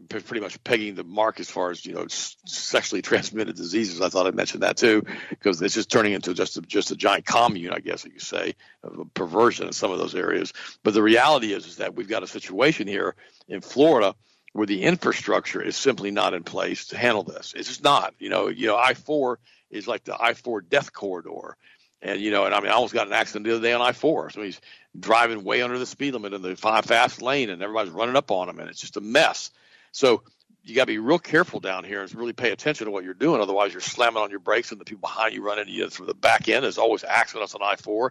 pretty 0.09 0.39
much 0.39 0.62
pegging 0.64 0.95
the 0.95 1.03
mark 1.03 1.39
as 1.39 1.49
far 1.49 1.70
as 1.70 1.86
you 1.86 1.93
know 1.93 2.05
sexually 2.07 3.01
transmitted 3.01 3.55
diseases. 3.55 4.01
I 4.01 4.09
thought 4.09 4.26
I 4.26 4.32
mentioned 4.32 4.64
that 4.64 4.78
too 4.78 5.03
because 5.30 5.62
it's 5.62 5.76
just 5.76 5.91
turning 5.91 6.14
into 6.14 6.34
just 6.34 6.57
a, 6.57 6.62
just 6.62 6.91
a 6.91 6.95
giant 6.95 7.26
commune, 7.26 7.72
I 7.72 7.80
guess 7.80 8.05
you 8.05 8.20
say, 8.20 8.55
of 8.84 9.14
perversion 9.14 9.68
in 9.68 9.74
some 9.74 9.91
of 9.91 9.99
those 9.99 10.16
areas. 10.16 10.53
But 10.84 10.93
the 10.93 11.03
reality 11.03 11.53
is, 11.53 11.68
is 11.68 11.78
that 11.78 11.95
we've 11.95 12.07
got 12.07 12.24
a 12.24 12.28
situation 12.28 12.88
here 12.88 13.16
in 13.47 13.62
Florida 13.62 14.16
where 14.53 14.67
the 14.67 14.83
infrastructure 14.83 15.61
is 15.61 15.75
simply 15.75 16.11
not 16.11 16.33
in 16.33 16.43
place 16.43 16.87
to 16.87 16.97
handle 16.97 17.23
this. 17.23 17.53
It's 17.55 17.69
just 17.69 17.83
not. 17.83 18.13
You 18.19 18.29
know, 18.29 18.47
you 18.47 18.67
know, 18.67 18.77
I 18.77 18.93
four 18.93 19.39
is 19.69 19.87
like 19.87 20.03
the 20.03 20.21
I 20.21 20.33
four 20.33 20.61
death 20.61 20.91
corridor. 20.93 21.57
And 22.01 22.19
you 22.19 22.31
know, 22.31 22.45
and 22.45 22.53
I 22.53 22.59
mean, 22.59 22.69
I 22.69 22.73
almost 22.73 22.93
got 22.93 23.07
an 23.07 23.13
accident 23.13 23.45
the 23.45 23.53
other 23.53 23.61
day 23.61 23.73
on 23.73 23.81
I 23.81 23.91
four. 23.91 24.29
So 24.29 24.41
he's 24.41 24.59
driving 24.99 25.43
way 25.43 25.61
under 25.61 25.77
the 25.77 25.85
speed 25.85 26.13
limit 26.13 26.33
in 26.33 26.41
the 26.41 26.55
five 26.55 26.85
fast 26.85 27.21
lane, 27.21 27.49
and 27.49 27.61
everybody's 27.61 27.93
running 27.93 28.15
up 28.15 28.31
on 28.31 28.49
him, 28.49 28.59
and 28.59 28.69
it's 28.69 28.81
just 28.81 28.97
a 28.97 29.01
mess. 29.01 29.51
So 29.91 30.23
you 30.63 30.75
got 30.75 30.83
to 30.83 30.87
be 30.87 30.99
real 30.99 31.19
careful 31.19 31.59
down 31.59 31.83
here 31.83 32.01
and 32.01 32.13
really 32.15 32.33
pay 32.33 32.51
attention 32.51 32.85
to 32.85 32.91
what 32.91 33.03
you're 33.03 33.13
doing. 33.13 33.41
Otherwise, 33.41 33.71
you're 33.71 33.81
slamming 33.81 34.21
on 34.21 34.31
your 34.31 34.39
brakes, 34.39 34.71
and 34.71 34.81
the 34.81 34.85
people 34.85 35.01
behind 35.01 35.33
you 35.33 35.43
run 35.43 35.59
into 35.59 35.71
you 35.71 35.89
through 35.89 36.07
the 36.07 36.13
back 36.13 36.49
end. 36.49 36.63
There's 36.63 36.77
always 36.77 37.03
accidents 37.03 37.55
on 37.55 37.61
I-4, 37.63 38.09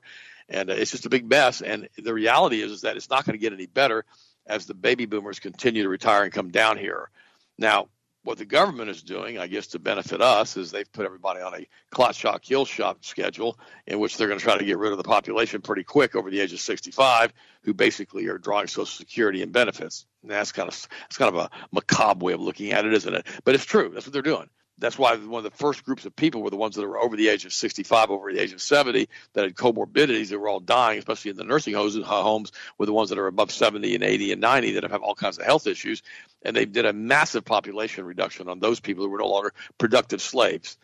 and 0.49 0.71
uh, 0.71 0.75
it's 0.75 0.91
just 0.93 1.07
a 1.07 1.11
big 1.11 1.29
mess. 1.29 1.61
And 1.61 1.89
the 1.99 2.15
reality 2.15 2.63
is, 2.63 2.73
is 2.73 2.81
that 2.83 2.97
it's 2.97 3.11
not 3.11 3.25
going 3.25 3.39
to 3.39 3.41
get 3.41 3.53
any 3.53 3.67
better 3.67 4.05
as 4.47 4.67
the 4.67 4.75
baby 4.75 5.07
boomers 5.07 5.39
continue 5.39 5.83
to 5.83 5.89
retire 5.89 6.25
and 6.25 6.33
come 6.33 6.51
down 6.51 6.79
here. 6.79 7.11
Now, 7.59 7.89
what 8.23 8.39
the 8.39 8.45
government 8.45 8.91
is 8.91 9.03
doing, 9.03 9.39
I 9.39 9.47
guess, 9.47 9.69
to 9.69 9.79
benefit 9.79 10.21
us, 10.21 10.57
is 10.57 10.71
they've 10.71 10.91
put 10.93 11.07
everybody 11.07 11.41
on 11.41 11.55
a 11.55 11.67
clot 11.91 12.15
shot, 12.15 12.43
kill 12.43 12.65
shot 12.67 12.99
schedule 13.05 13.59
in 13.87 13.99
which 13.99 14.17
they're 14.17 14.29
going 14.29 14.39
to 14.39 14.45
try 14.45 14.59
to 14.59 14.65
get 14.65 14.79
rid 14.79 14.93
of 14.93 14.99
the 14.99 15.05
population 15.05 15.63
pretty 15.63 15.85
quick 15.85 16.15
over 16.15 16.31
the 16.31 16.41
age 16.41 16.53
of 16.53 16.61
65, 16.61 17.33
who 17.63 17.73
basically 17.73 18.27
are 18.27 18.39
drawing 18.39 18.67
Social 18.67 18.87
Security 18.87 19.43
and 19.43 19.53
benefits. 19.53 20.07
And 20.23 20.31
that's 20.31 20.53
kind 20.53 20.69
of 20.69 20.89
that's 21.03 21.17
kind 21.17 21.35
of 21.35 21.41
a 21.41 21.51
macabre 21.73 22.25
way 22.25 22.33
of 22.35 22.41
looking 22.41 22.73
at 22.73 22.85
it, 22.85 22.93
isn't 22.93 23.15
it? 23.15 23.27
But 23.45 23.55
it's 23.55 23.65
true. 23.65 23.91
That's 23.95 24.07
what 24.07 24.13
they're 24.13 24.23
doing. 24.23 24.49
That's 24.81 24.99
why 24.99 25.17
one 25.17 25.45
of 25.45 25.51
the 25.51 25.57
first 25.57 25.85
groups 25.85 26.07
of 26.07 26.17
people 26.17 26.43
were 26.43 26.51
the 26.51 26.57
ones 26.57 26.75
that 26.77 26.87
were 26.87 26.99
over 26.99 27.17
the 27.17 27.29
age 27.29 27.45
of 27.45 27.53
65, 27.53 28.11
over 28.11 28.33
the 28.33 28.41
age 28.41 28.53
of 28.53 28.61
70, 28.61 29.09
that 29.35 29.45
had 29.45 29.55
comorbidities 29.55 30.31
that 30.31 30.39
were 30.39 30.49
all 30.49 30.61
dying, 30.61 30.99
especially 30.99 31.31
in 31.31 31.37
the 31.37 31.45
nursing 31.45 31.75
homes, 31.75 32.53
were 32.79 32.87
the 32.87 32.93
ones 32.93 33.11
that 33.11 33.19
are 33.19 33.27
above 33.27 33.53
70 33.53 33.95
and 33.95 34.03
80 34.03 34.33
and 34.33 34.41
90 34.41 34.73
that 34.73 34.91
have 34.91 35.03
all 35.03 35.15
kinds 35.15 35.39
of 35.39 35.45
health 35.45 35.67
issues. 35.67 36.03
And 36.43 36.57
they 36.57 36.65
did 36.65 36.87
a 36.87 36.93
massive 36.93 37.45
population 37.45 38.05
reduction 38.05 38.49
on 38.49 38.59
those 38.59 38.81
people 38.81 39.05
who 39.05 39.11
were 39.11 39.19
no 39.19 39.29
longer 39.29 39.53
productive 39.79 40.23
slaves. 40.23 40.79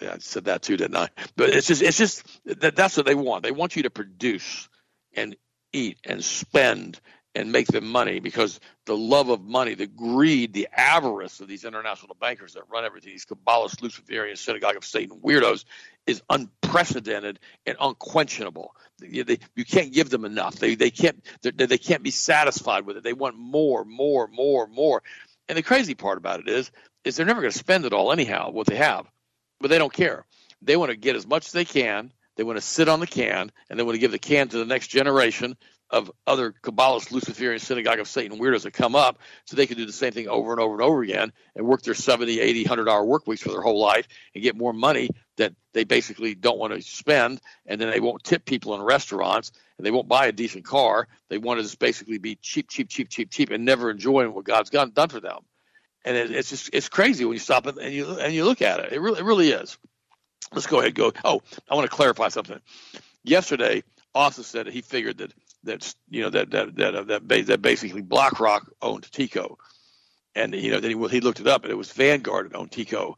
Yeah, 0.00 0.14
I 0.14 0.18
said 0.18 0.46
that 0.46 0.62
too, 0.62 0.76
didn't 0.76 0.96
I? 0.96 1.08
But 1.36 1.50
it's 1.50 1.66
just, 1.66 1.82
it's 1.82 1.98
just 1.98 2.24
that 2.44 2.76
that's 2.76 2.96
what 2.96 3.06
they 3.06 3.14
want. 3.14 3.42
They 3.42 3.50
want 3.50 3.76
you 3.76 3.84
to 3.84 3.90
produce 3.90 4.68
and 5.14 5.36
eat 5.72 5.98
and 6.04 6.24
spend 6.24 7.00
and 7.36 7.52
make 7.52 7.66
them 7.66 7.86
money 7.86 8.18
because 8.18 8.58
the 8.86 8.96
love 8.96 9.28
of 9.28 9.44
money, 9.44 9.74
the 9.74 9.86
greed, 9.86 10.54
the 10.54 10.68
avarice 10.74 11.40
of 11.40 11.46
these 11.46 11.64
international 11.64 12.16
bankers 12.18 12.54
that 12.54 12.62
run 12.72 12.86
everything, 12.86 13.12
these 13.12 13.26
Kabbalists, 13.26 13.82
Luciferian, 13.82 14.36
synagogue 14.36 14.76
of 14.76 14.84
Satan 14.84 15.20
weirdos, 15.20 15.66
is 16.06 16.22
unprecedented 16.30 17.38
and 17.66 17.76
unquenchable. 17.78 18.74
They, 18.98 19.22
they, 19.22 19.38
you 19.54 19.66
can't 19.66 19.92
give 19.92 20.08
them 20.08 20.24
enough. 20.24 20.56
They, 20.56 20.76
they 20.76 20.90
can't 20.90 21.22
they 21.42 21.78
can't 21.78 22.02
be 22.02 22.10
satisfied 22.10 22.86
with 22.86 22.96
it. 22.96 23.02
They 23.02 23.12
want 23.12 23.36
more, 23.36 23.84
more, 23.84 24.28
more, 24.28 24.66
more. 24.66 25.02
And 25.46 25.58
the 25.58 25.62
crazy 25.62 25.94
part 25.94 26.16
about 26.16 26.40
it 26.40 26.48
is, 26.48 26.70
is 27.04 27.16
they're 27.16 27.26
never 27.26 27.42
going 27.42 27.52
to 27.52 27.58
spend 27.58 27.84
it 27.84 27.92
all 27.92 28.12
anyhow. 28.12 28.50
What 28.50 28.66
they 28.66 28.76
have, 28.76 29.06
but 29.60 29.68
they 29.68 29.78
don't 29.78 29.92
care. 29.92 30.24
They 30.62 30.76
want 30.76 30.90
to 30.90 30.96
get 30.96 31.16
as 31.16 31.26
much 31.26 31.46
as 31.46 31.52
they 31.52 31.66
can. 31.66 32.12
They 32.36 32.44
want 32.44 32.56
to 32.56 32.62
sit 32.62 32.88
on 32.88 33.00
the 33.00 33.06
can, 33.06 33.52
and 33.68 33.78
they 33.78 33.82
want 33.82 33.94
to 33.94 34.00
give 34.00 34.12
the 34.12 34.18
can 34.18 34.48
to 34.48 34.58
the 34.58 34.66
next 34.66 34.88
generation 34.88 35.56
of 35.90 36.10
other 36.26 36.52
Kabbalist, 36.62 37.12
Luciferian, 37.12 37.60
Synagogue 37.60 38.00
of 38.00 38.08
Satan 38.08 38.38
weirdos 38.38 38.62
that 38.62 38.72
come 38.72 38.96
up 38.96 39.20
so 39.44 39.56
they 39.56 39.66
can 39.66 39.76
do 39.76 39.86
the 39.86 39.92
same 39.92 40.12
thing 40.12 40.28
over 40.28 40.50
and 40.52 40.60
over 40.60 40.74
and 40.74 40.82
over 40.82 41.02
again 41.02 41.32
and 41.54 41.66
work 41.66 41.82
their 41.82 41.94
70, 41.94 42.40
80, 42.40 42.62
100 42.64 42.88
hour 42.88 43.04
work 43.04 43.26
weeks 43.26 43.42
for 43.42 43.50
their 43.50 43.60
whole 43.60 43.80
life 43.80 44.08
and 44.34 44.42
get 44.42 44.56
more 44.56 44.72
money 44.72 45.10
that 45.36 45.54
they 45.72 45.84
basically 45.84 46.34
don't 46.34 46.58
want 46.58 46.72
to 46.72 46.82
spend. 46.82 47.40
And 47.66 47.80
then 47.80 47.90
they 47.90 48.00
won't 48.00 48.24
tip 48.24 48.44
people 48.44 48.74
in 48.74 48.82
restaurants 48.82 49.52
and 49.78 49.86
they 49.86 49.90
won't 49.92 50.08
buy 50.08 50.26
a 50.26 50.32
decent 50.32 50.64
car. 50.64 51.06
They 51.28 51.38
want 51.38 51.58
to 51.58 51.62
just 51.62 51.78
basically 51.78 52.18
be 52.18 52.34
cheap, 52.36 52.68
cheap, 52.68 52.88
cheap, 52.88 53.08
cheap, 53.08 53.30
cheap 53.30 53.50
and 53.50 53.64
never 53.64 53.90
enjoying 53.90 54.34
what 54.34 54.44
God's 54.44 54.70
done 54.70 55.08
for 55.08 55.20
them. 55.20 55.38
And 56.04 56.16
it, 56.16 56.30
it's 56.30 56.50
just, 56.50 56.70
it's 56.72 56.88
crazy 56.88 57.24
when 57.24 57.34
you 57.34 57.40
stop 57.40 57.66
and 57.66 57.92
you, 57.92 58.18
and 58.18 58.32
you 58.32 58.44
look 58.44 58.62
at 58.62 58.80
it. 58.80 58.92
It 58.92 59.00
really, 59.00 59.20
it 59.20 59.24
really 59.24 59.50
is. 59.50 59.78
Let's 60.52 60.66
go 60.66 60.80
ahead 60.80 60.94
go. 60.94 61.12
Oh, 61.24 61.42
I 61.68 61.74
want 61.74 61.90
to 61.90 61.94
clarify 61.94 62.28
something. 62.28 62.60
Yesterday, 63.24 63.82
Austin 64.14 64.44
said 64.44 64.66
that 64.66 64.72
he 64.72 64.80
figured 64.80 65.18
that 65.18 65.32
that's 65.66 65.96
you 66.08 66.22
know 66.22 66.30
that 66.30 66.50
that 66.50 66.76
that 66.76 66.94
uh, 66.94 67.02
that, 67.04 67.28
that 67.28 67.62
basically 67.62 68.02
BlackRock 68.02 68.70
owned 68.80 69.10
TECO, 69.10 69.58
and 70.34 70.54
you 70.54 70.70
know 70.70 70.80
then 70.80 70.98
he, 70.98 71.08
he 71.08 71.20
looked 71.20 71.40
it 71.40 71.46
up 71.46 71.64
and 71.64 71.72
it 71.72 71.76
was 71.76 71.92
Vanguard 71.92 72.50
that 72.50 72.56
owned 72.56 72.72
TECO. 72.72 73.16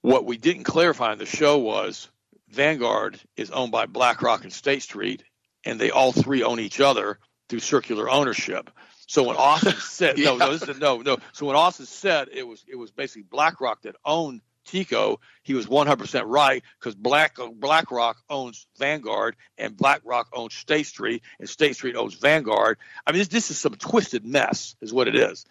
What 0.00 0.24
we 0.24 0.36
didn't 0.38 0.64
clarify 0.64 1.12
in 1.12 1.18
the 1.18 1.26
show 1.26 1.58
was 1.58 2.08
Vanguard 2.48 3.20
is 3.36 3.50
owned 3.50 3.72
by 3.72 3.86
BlackRock 3.86 4.44
and 4.44 4.52
State 4.52 4.82
Street, 4.82 5.24
and 5.64 5.78
they 5.78 5.90
all 5.90 6.12
three 6.12 6.42
own 6.42 6.60
each 6.60 6.80
other 6.80 7.18
through 7.48 7.60
circular 7.60 8.08
ownership. 8.08 8.70
So 9.06 9.22
when 9.24 9.36
Austin 9.36 9.74
said 9.80 10.18
yeah. 10.18 10.26
no, 10.26 10.36
no, 10.36 10.50
listen, 10.50 10.78
no, 10.78 11.00
no. 11.00 11.18
So 11.32 11.46
when 11.46 11.56
Austin 11.56 11.86
said 11.86 12.28
it 12.32 12.46
was 12.46 12.64
it 12.68 12.76
was 12.76 12.90
basically 12.90 13.22
BlackRock 13.22 13.82
that 13.82 13.96
owned 14.04 14.42
TECO, 14.68 15.20
he 15.42 15.54
was 15.54 15.66
100% 15.66 16.22
right 16.26 16.62
because 16.78 16.94
Black 16.94 17.36
BlackRock 17.56 18.18
owns 18.28 18.66
Vanguard 18.78 19.36
and 19.56 19.76
BlackRock 19.76 20.28
owns 20.32 20.54
State 20.54 20.86
Street 20.86 21.22
and 21.38 21.48
State 21.48 21.74
Street 21.74 21.96
owns 21.96 22.14
Vanguard. 22.14 22.78
I 23.06 23.12
mean, 23.12 23.20
this, 23.20 23.28
this 23.28 23.50
is 23.50 23.58
some 23.58 23.74
twisted 23.74 24.24
mess, 24.24 24.76
is 24.80 24.92
what 24.92 25.08
it 25.08 25.16
is. 25.16 25.46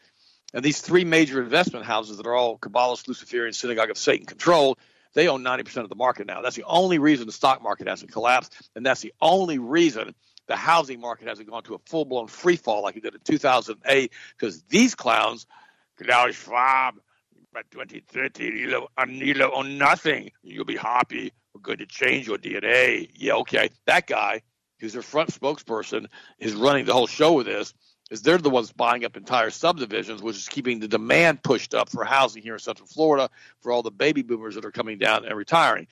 And 0.53 0.63
these 0.63 0.81
three 0.81 1.03
major 1.03 1.41
investment 1.41 1.85
houses 1.85 2.17
that 2.17 2.27
are 2.27 2.35
all 2.35 2.57
Kabbalist, 2.57 3.07
Luciferian, 3.07 3.53
Synagogue 3.53 3.89
of 3.89 3.97
Satan 3.97 4.25
controlled, 4.25 4.77
they 5.13 5.27
own 5.27 5.43
90% 5.43 5.77
of 5.77 5.89
the 5.89 5.95
market 5.95 6.27
now. 6.27 6.41
That's 6.41 6.55
the 6.55 6.63
only 6.65 6.99
reason 6.99 7.25
the 7.25 7.31
stock 7.31 7.61
market 7.61 7.87
hasn't 7.87 8.11
collapsed, 8.11 8.53
and 8.75 8.85
that's 8.85 9.01
the 9.01 9.13
only 9.19 9.57
reason 9.57 10.13
the 10.47 10.55
housing 10.55 11.01
market 11.01 11.27
hasn't 11.27 11.49
gone 11.49 11.63
to 11.63 11.75
a 11.75 11.79
full 11.85 12.05
blown 12.05 12.27
free 12.27 12.55
fall 12.55 12.83
like 12.83 12.95
it 12.95 13.03
did 13.03 13.15
in 13.15 13.21
2008 13.21 14.11
because 14.37 14.61
these 14.63 14.95
clowns, 14.95 15.45
Klaus 16.01 16.35
Schwab, 16.35 16.95
by 17.57 17.63
2030, 17.71 18.43
you'll, 18.43 18.87
you'll 19.07 19.51
own 19.51 19.79
nothing. 19.79 20.29
You'll 20.43 20.65
be 20.65 20.77
happy. 20.77 21.33
We're 21.55 21.61
going 21.61 21.79
to 21.79 21.87
change 21.87 22.27
your 22.27 22.37
DNA. 22.37 23.09
Yeah, 23.15 23.33
okay. 23.37 23.69
That 23.87 24.05
guy, 24.05 24.43
who's 24.79 24.93
their 24.93 25.01
front 25.01 25.31
spokesperson, 25.31 26.05
is 26.37 26.53
running 26.53 26.85
the 26.85 26.93
whole 26.93 27.07
show 27.07 27.33
with 27.33 27.47
this. 27.47 27.73
Is 28.11 28.21
they're 28.21 28.37
the 28.37 28.51
ones 28.51 28.71
buying 28.71 29.03
up 29.05 29.17
entire 29.17 29.49
subdivisions, 29.49 30.21
which 30.21 30.37
is 30.37 30.47
keeping 30.47 30.79
the 30.79 30.87
demand 30.87 31.41
pushed 31.41 31.73
up 31.73 31.89
for 31.89 32.05
housing 32.05 32.43
here 32.43 32.53
in 32.53 32.59
Central 32.59 32.87
Florida 32.87 33.29
for 33.61 33.71
all 33.71 33.81
the 33.81 33.91
baby 33.91 34.21
boomers 34.21 34.53
that 34.55 34.63
are 34.63 34.71
coming 34.71 34.99
down 34.99 35.25
and 35.25 35.35
retiring. 35.35 35.87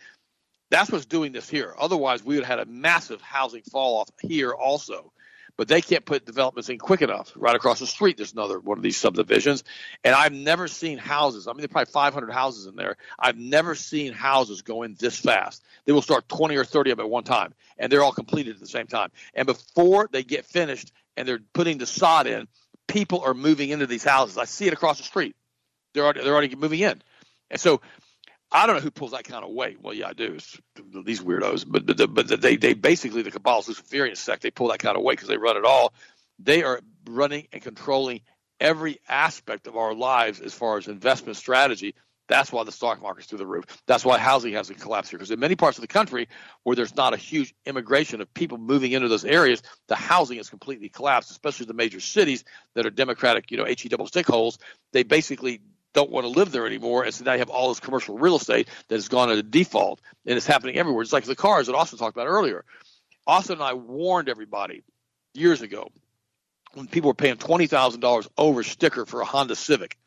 That's 0.69 0.91
what's 0.91 1.07
doing 1.07 1.31
this 1.31 1.49
here. 1.49 1.73
Otherwise, 1.77 2.23
we 2.23 2.35
would 2.35 2.45
have 2.45 2.59
had 2.59 2.67
a 2.67 2.71
massive 2.71 3.21
housing 3.21 3.63
fall 3.63 3.97
off 3.97 4.09
here 4.21 4.53
also 4.53 5.11
but 5.57 5.67
they 5.67 5.81
can't 5.81 6.05
put 6.05 6.25
developments 6.25 6.69
in 6.69 6.77
quick 6.77 7.01
enough. 7.01 7.31
Right 7.35 7.55
across 7.55 7.79
the 7.79 7.87
street, 7.87 8.17
there's 8.17 8.33
another 8.33 8.59
one 8.59 8.77
of 8.77 8.83
these 8.83 8.97
subdivisions, 8.97 9.63
and 10.03 10.13
I've 10.13 10.33
never 10.33 10.67
seen 10.67 10.97
houses. 10.97 11.47
I 11.47 11.51
mean, 11.51 11.59
there's 11.59 11.71
probably 11.71 11.91
500 11.91 12.31
houses 12.31 12.65
in 12.65 12.75
there. 12.75 12.97
I've 13.17 13.37
never 13.37 13.75
seen 13.75 14.13
houses 14.13 14.61
go 14.61 14.83
in 14.83 14.95
this 14.99 15.17
fast. 15.17 15.63
They 15.85 15.93
will 15.93 16.01
start 16.01 16.27
20 16.27 16.55
or 16.57 16.65
30 16.65 16.91
of 16.91 16.97
them 16.97 17.05
at 17.05 17.09
one 17.09 17.23
time, 17.23 17.53
and 17.77 17.91
they're 17.91 18.03
all 18.03 18.11
completed 18.11 18.55
at 18.55 18.61
the 18.61 18.67
same 18.67 18.87
time. 18.87 19.11
And 19.33 19.45
before 19.45 20.09
they 20.11 20.23
get 20.23 20.45
finished 20.45 20.91
and 21.15 21.27
they're 21.27 21.39
putting 21.53 21.77
the 21.77 21.85
sod 21.85 22.27
in, 22.27 22.47
people 22.87 23.21
are 23.21 23.33
moving 23.33 23.69
into 23.69 23.87
these 23.87 24.03
houses. 24.03 24.37
I 24.37 24.45
see 24.45 24.67
it 24.67 24.73
across 24.73 24.97
the 24.97 25.03
street. 25.03 25.35
They're 25.93 26.03
already, 26.03 26.21
they're 26.21 26.33
already 26.33 26.55
moving 26.55 26.81
in, 26.81 27.01
and 27.49 27.59
so 27.59 27.81
I 28.51 28.67
don't 28.67 28.75
know 28.75 28.81
who 28.81 28.91
pulls 28.91 29.11
that 29.11 29.23
kind 29.23 29.43
of 29.43 29.51
weight. 29.51 29.81
Well, 29.81 29.93
yeah, 29.93 30.07
I 30.07 30.13
do. 30.13 30.35
It's 30.35 30.57
these 31.03 31.21
weirdos, 31.21 31.65
but 31.67 31.85
but, 31.85 32.13
but 32.13 32.41
they 32.41 32.55
they 32.55 32.73
basically 32.73 33.21
the 33.21 33.31
Kabbalist 33.31 33.67
Luciferian 33.67 34.15
sect 34.15 34.43
they 34.43 34.51
pull 34.51 34.69
that 34.69 34.79
kind 34.79 34.95
of 34.97 35.03
weight 35.03 35.17
because 35.17 35.29
they 35.29 35.37
run 35.37 35.57
it 35.57 35.65
all. 35.65 35.93
They 36.39 36.63
are 36.63 36.81
running 37.09 37.47
and 37.51 37.61
controlling 37.61 38.21
every 38.59 38.99
aspect 39.07 39.67
of 39.67 39.75
our 39.75 39.93
lives 39.93 40.39
as 40.39 40.53
far 40.53 40.77
as 40.77 40.87
investment 40.87 41.37
strategy. 41.37 41.95
That's 42.27 42.51
why 42.51 42.63
the 42.63 42.71
stock 42.71 43.01
market's 43.01 43.27
through 43.27 43.37
the 43.37 43.45
roof. 43.45 43.65
That's 43.85 44.03
why 44.03 44.17
housing 44.17 44.53
hasn't 44.53 44.79
collapsed 44.79 45.11
here. 45.11 45.19
Because 45.19 45.29
in 45.29 45.39
many 45.39 45.55
parts 45.55 45.77
of 45.77 45.83
the 45.83 45.87
country 45.87 46.27
where 46.63 46.75
there's 46.75 46.95
not 46.95 47.13
a 47.13 47.17
huge 47.17 47.53
immigration 47.65 48.19
of 48.19 48.33
people 48.33 48.57
moving 48.57 48.93
into 48.93 49.07
those 49.07 49.25
areas, 49.25 49.61
the 49.87 49.95
housing 49.95 50.37
has 50.37 50.49
completely 50.49 50.89
collapsed, 50.89 51.29
especially 51.29 51.67
the 51.67 51.75
major 51.75 51.99
cities 51.99 52.43
that 52.73 52.85
are 52.85 52.89
Democratic, 52.89 53.51
you 53.51 53.57
know, 53.57 53.65
HE 53.65 53.89
double 53.89 54.07
stick 54.07 54.25
holes. 54.25 54.57
They 54.91 55.03
basically 55.03 55.61
don't 55.95 56.11
want 56.11 56.25
to 56.25 56.29
live 56.29 56.51
there 56.51 56.67
anymore. 56.67 57.03
And 57.03 57.13
so 57.13 57.23
now 57.23 57.33
you 57.33 57.39
have 57.39 57.49
all 57.49 57.69
this 57.69 57.79
commercial 57.79 58.19
real 58.19 58.35
estate 58.35 58.67
that 58.89 58.95
has 58.95 59.07
gone 59.07 59.31
into 59.31 59.41
default 59.41 60.01
and 60.25 60.37
it's 60.37 60.45
happening 60.45 60.77
everywhere. 60.77 61.01
It's 61.01 61.13
like 61.13 61.23
the 61.23 61.35
cars 61.35 61.67
that 61.67 61.75
Austin 61.75 61.97
talked 61.97 62.15
about 62.15 62.27
earlier. 62.27 62.65
Austin 63.25 63.53
and 63.53 63.63
I 63.63 63.73
warned 63.73 64.29
everybody 64.29 64.83
years 65.33 65.61
ago 65.61 65.89
when 66.73 66.87
people 66.87 67.07
were 67.07 67.15
paying 67.15 67.37
$20,000 67.37 68.27
over 68.37 68.61
sticker 68.61 69.05
for 69.05 69.21
a 69.21 69.25
Honda 69.25 69.55
Civic. 69.55 69.97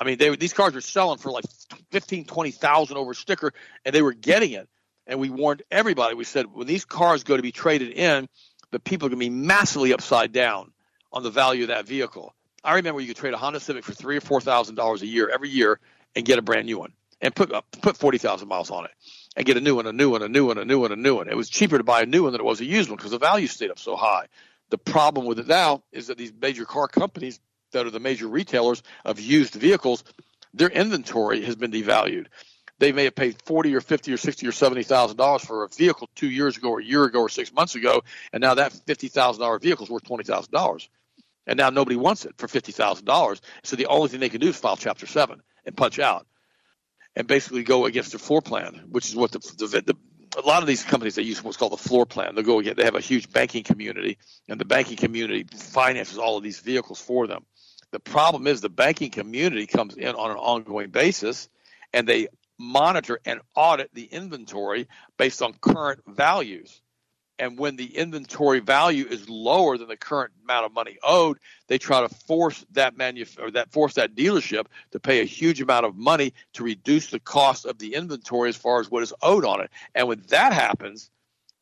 I 0.00 0.04
mean, 0.04 0.18
they, 0.18 0.34
these 0.34 0.54
cars 0.54 0.74
were 0.74 0.80
selling 0.80 1.18
for 1.18 1.30
like 1.30 1.44
15, 1.90 2.24
20,000 2.24 2.96
over 2.96 3.14
sticker 3.14 3.52
and 3.84 3.94
they 3.94 4.02
were 4.02 4.14
getting 4.14 4.52
it. 4.52 4.68
And 5.06 5.20
we 5.20 5.30
warned 5.30 5.62
everybody. 5.70 6.14
We 6.14 6.24
said, 6.24 6.46
when 6.52 6.66
these 6.66 6.84
cars 6.84 7.22
go 7.22 7.36
to 7.36 7.42
be 7.42 7.52
traded 7.52 7.92
in, 7.92 8.28
the 8.70 8.80
people 8.80 9.06
are 9.06 9.10
going 9.10 9.20
to 9.20 9.26
be 9.26 9.30
massively 9.30 9.92
upside 9.92 10.32
down 10.32 10.72
on 11.12 11.22
the 11.22 11.30
value 11.30 11.64
of 11.64 11.68
that 11.68 11.86
vehicle. 11.86 12.34
I 12.68 12.74
remember 12.74 13.00
you 13.00 13.06
could 13.06 13.16
trade 13.16 13.32
a 13.32 13.38
Honda 13.38 13.60
Civic 13.60 13.82
for 13.82 13.94
three 13.94 14.18
or 14.18 14.20
four 14.20 14.42
thousand 14.42 14.74
dollars 14.74 15.00
a 15.00 15.06
year 15.06 15.30
every 15.32 15.48
year 15.48 15.80
and 16.14 16.26
get 16.26 16.38
a 16.38 16.42
brand 16.42 16.66
new 16.66 16.78
one 16.78 16.92
and 17.18 17.34
put 17.34 17.50
up 17.50 17.64
put 17.80 17.96
forty 17.96 18.18
thousand 18.18 18.48
miles 18.48 18.70
on 18.70 18.84
it 18.84 18.90
and 19.34 19.46
get 19.46 19.56
a 19.56 19.60
new 19.62 19.76
one, 19.76 19.86
a 19.86 19.92
new 19.92 20.10
one, 20.10 20.20
a 20.20 20.28
new 20.28 20.44
one, 20.44 20.58
a 20.58 20.66
new 20.66 20.78
one, 20.78 20.92
a 20.92 20.96
new 20.96 21.16
one. 21.16 21.30
It 21.30 21.36
was 21.36 21.48
cheaper 21.48 21.78
to 21.78 21.84
buy 21.84 22.02
a 22.02 22.06
new 22.06 22.24
one 22.24 22.32
than 22.32 22.42
it 22.42 22.44
was 22.44 22.60
a 22.60 22.66
used 22.66 22.90
one 22.90 22.98
because 22.98 23.12
the 23.12 23.18
value 23.18 23.46
stayed 23.46 23.70
up 23.70 23.78
so 23.78 23.96
high. 23.96 24.26
The 24.68 24.76
problem 24.76 25.24
with 25.24 25.38
it 25.38 25.46
now 25.46 25.82
is 25.92 26.08
that 26.08 26.18
these 26.18 26.30
major 26.38 26.66
car 26.66 26.88
companies 26.88 27.40
that 27.72 27.86
are 27.86 27.90
the 27.90 28.00
major 28.00 28.28
retailers 28.28 28.82
of 29.02 29.18
used 29.18 29.54
vehicles, 29.54 30.04
their 30.52 30.68
inventory 30.68 31.42
has 31.44 31.56
been 31.56 31.70
devalued. 31.70 32.26
They 32.80 32.92
may 32.92 33.04
have 33.04 33.14
paid 33.14 33.40
forty 33.46 33.74
or 33.74 33.80
fifty 33.80 34.12
or 34.12 34.18
sixty 34.18 34.46
or 34.46 34.52
seventy 34.52 34.82
thousand 34.82 35.16
dollars 35.16 35.42
for 35.42 35.64
a 35.64 35.68
vehicle 35.68 36.10
two 36.14 36.28
years 36.28 36.58
ago 36.58 36.68
or 36.68 36.80
a 36.80 36.84
year 36.84 37.04
ago 37.04 37.20
or 37.20 37.30
six 37.30 37.50
months 37.50 37.76
ago, 37.76 38.02
and 38.34 38.42
now 38.42 38.56
that 38.56 38.74
fifty 38.86 39.08
thousand 39.08 39.40
dollar 39.40 39.58
vehicle 39.58 39.86
is 39.86 39.90
worth 39.90 40.04
twenty 40.04 40.24
thousand 40.24 40.52
dollars. 40.52 40.86
And 41.48 41.56
now 41.56 41.70
nobody 41.70 41.96
wants 41.96 42.26
it 42.26 42.34
for 42.36 42.46
fifty 42.46 42.72
thousand 42.72 43.06
dollars. 43.06 43.40
So 43.64 43.74
the 43.74 43.86
only 43.86 44.08
thing 44.08 44.20
they 44.20 44.28
can 44.28 44.40
do 44.40 44.48
is 44.48 44.56
file 44.56 44.76
chapter 44.76 45.06
seven 45.06 45.42
and 45.64 45.76
punch 45.76 45.98
out 45.98 46.26
and 47.16 47.26
basically 47.26 47.64
go 47.64 47.86
against 47.86 48.12
their 48.12 48.18
floor 48.18 48.42
plan, 48.42 48.84
which 48.90 49.08
is 49.08 49.16
what 49.16 49.32
the, 49.32 49.40
the, 49.58 49.80
the 49.80 49.96
a 50.36 50.46
lot 50.46 50.62
of 50.62 50.68
these 50.68 50.84
companies 50.84 51.14
they 51.14 51.22
use 51.22 51.42
what's 51.42 51.56
called 51.56 51.72
the 51.72 51.78
floor 51.78 52.04
plan. 52.04 52.34
They 52.34 52.42
go 52.42 52.58
again. 52.58 52.74
They 52.76 52.84
have 52.84 52.94
a 52.94 53.00
huge 53.00 53.32
banking 53.32 53.64
community, 53.64 54.18
and 54.46 54.60
the 54.60 54.66
banking 54.66 54.98
community 54.98 55.46
finances 55.56 56.18
all 56.18 56.36
of 56.36 56.42
these 56.42 56.60
vehicles 56.60 57.00
for 57.00 57.26
them. 57.26 57.46
The 57.92 58.00
problem 58.00 58.46
is 58.46 58.60
the 58.60 58.68
banking 58.68 59.10
community 59.10 59.66
comes 59.66 59.96
in 59.96 60.14
on 60.14 60.30
an 60.30 60.36
ongoing 60.36 60.90
basis, 60.90 61.48
and 61.94 62.06
they 62.06 62.28
monitor 62.58 63.20
and 63.24 63.40
audit 63.56 63.88
the 63.94 64.04
inventory 64.04 64.86
based 65.16 65.40
on 65.40 65.54
current 65.54 66.00
values 66.06 66.82
and 67.38 67.58
when 67.58 67.76
the 67.76 67.96
inventory 67.96 68.60
value 68.60 69.06
is 69.06 69.28
lower 69.28 69.78
than 69.78 69.88
the 69.88 69.96
current 69.96 70.32
amount 70.42 70.66
of 70.66 70.72
money 70.72 70.98
owed, 71.02 71.38
they 71.68 71.78
try 71.78 72.00
to 72.00 72.08
force 72.08 72.64
that 72.72 72.96
manuf- 72.96 73.40
or 73.40 73.50
that 73.52 73.70
force 73.70 73.94
that 73.94 74.14
dealership 74.14 74.66
to 74.90 75.00
pay 75.00 75.20
a 75.20 75.24
huge 75.24 75.60
amount 75.60 75.86
of 75.86 75.96
money 75.96 76.32
to 76.54 76.64
reduce 76.64 77.10
the 77.10 77.20
cost 77.20 77.64
of 77.64 77.78
the 77.78 77.94
inventory 77.94 78.48
as 78.48 78.56
far 78.56 78.80
as 78.80 78.90
what 78.90 79.02
is 79.02 79.14
owed 79.22 79.44
on 79.44 79.60
it. 79.60 79.70
And 79.94 80.08
when 80.08 80.22
that 80.28 80.52
happens, 80.52 81.10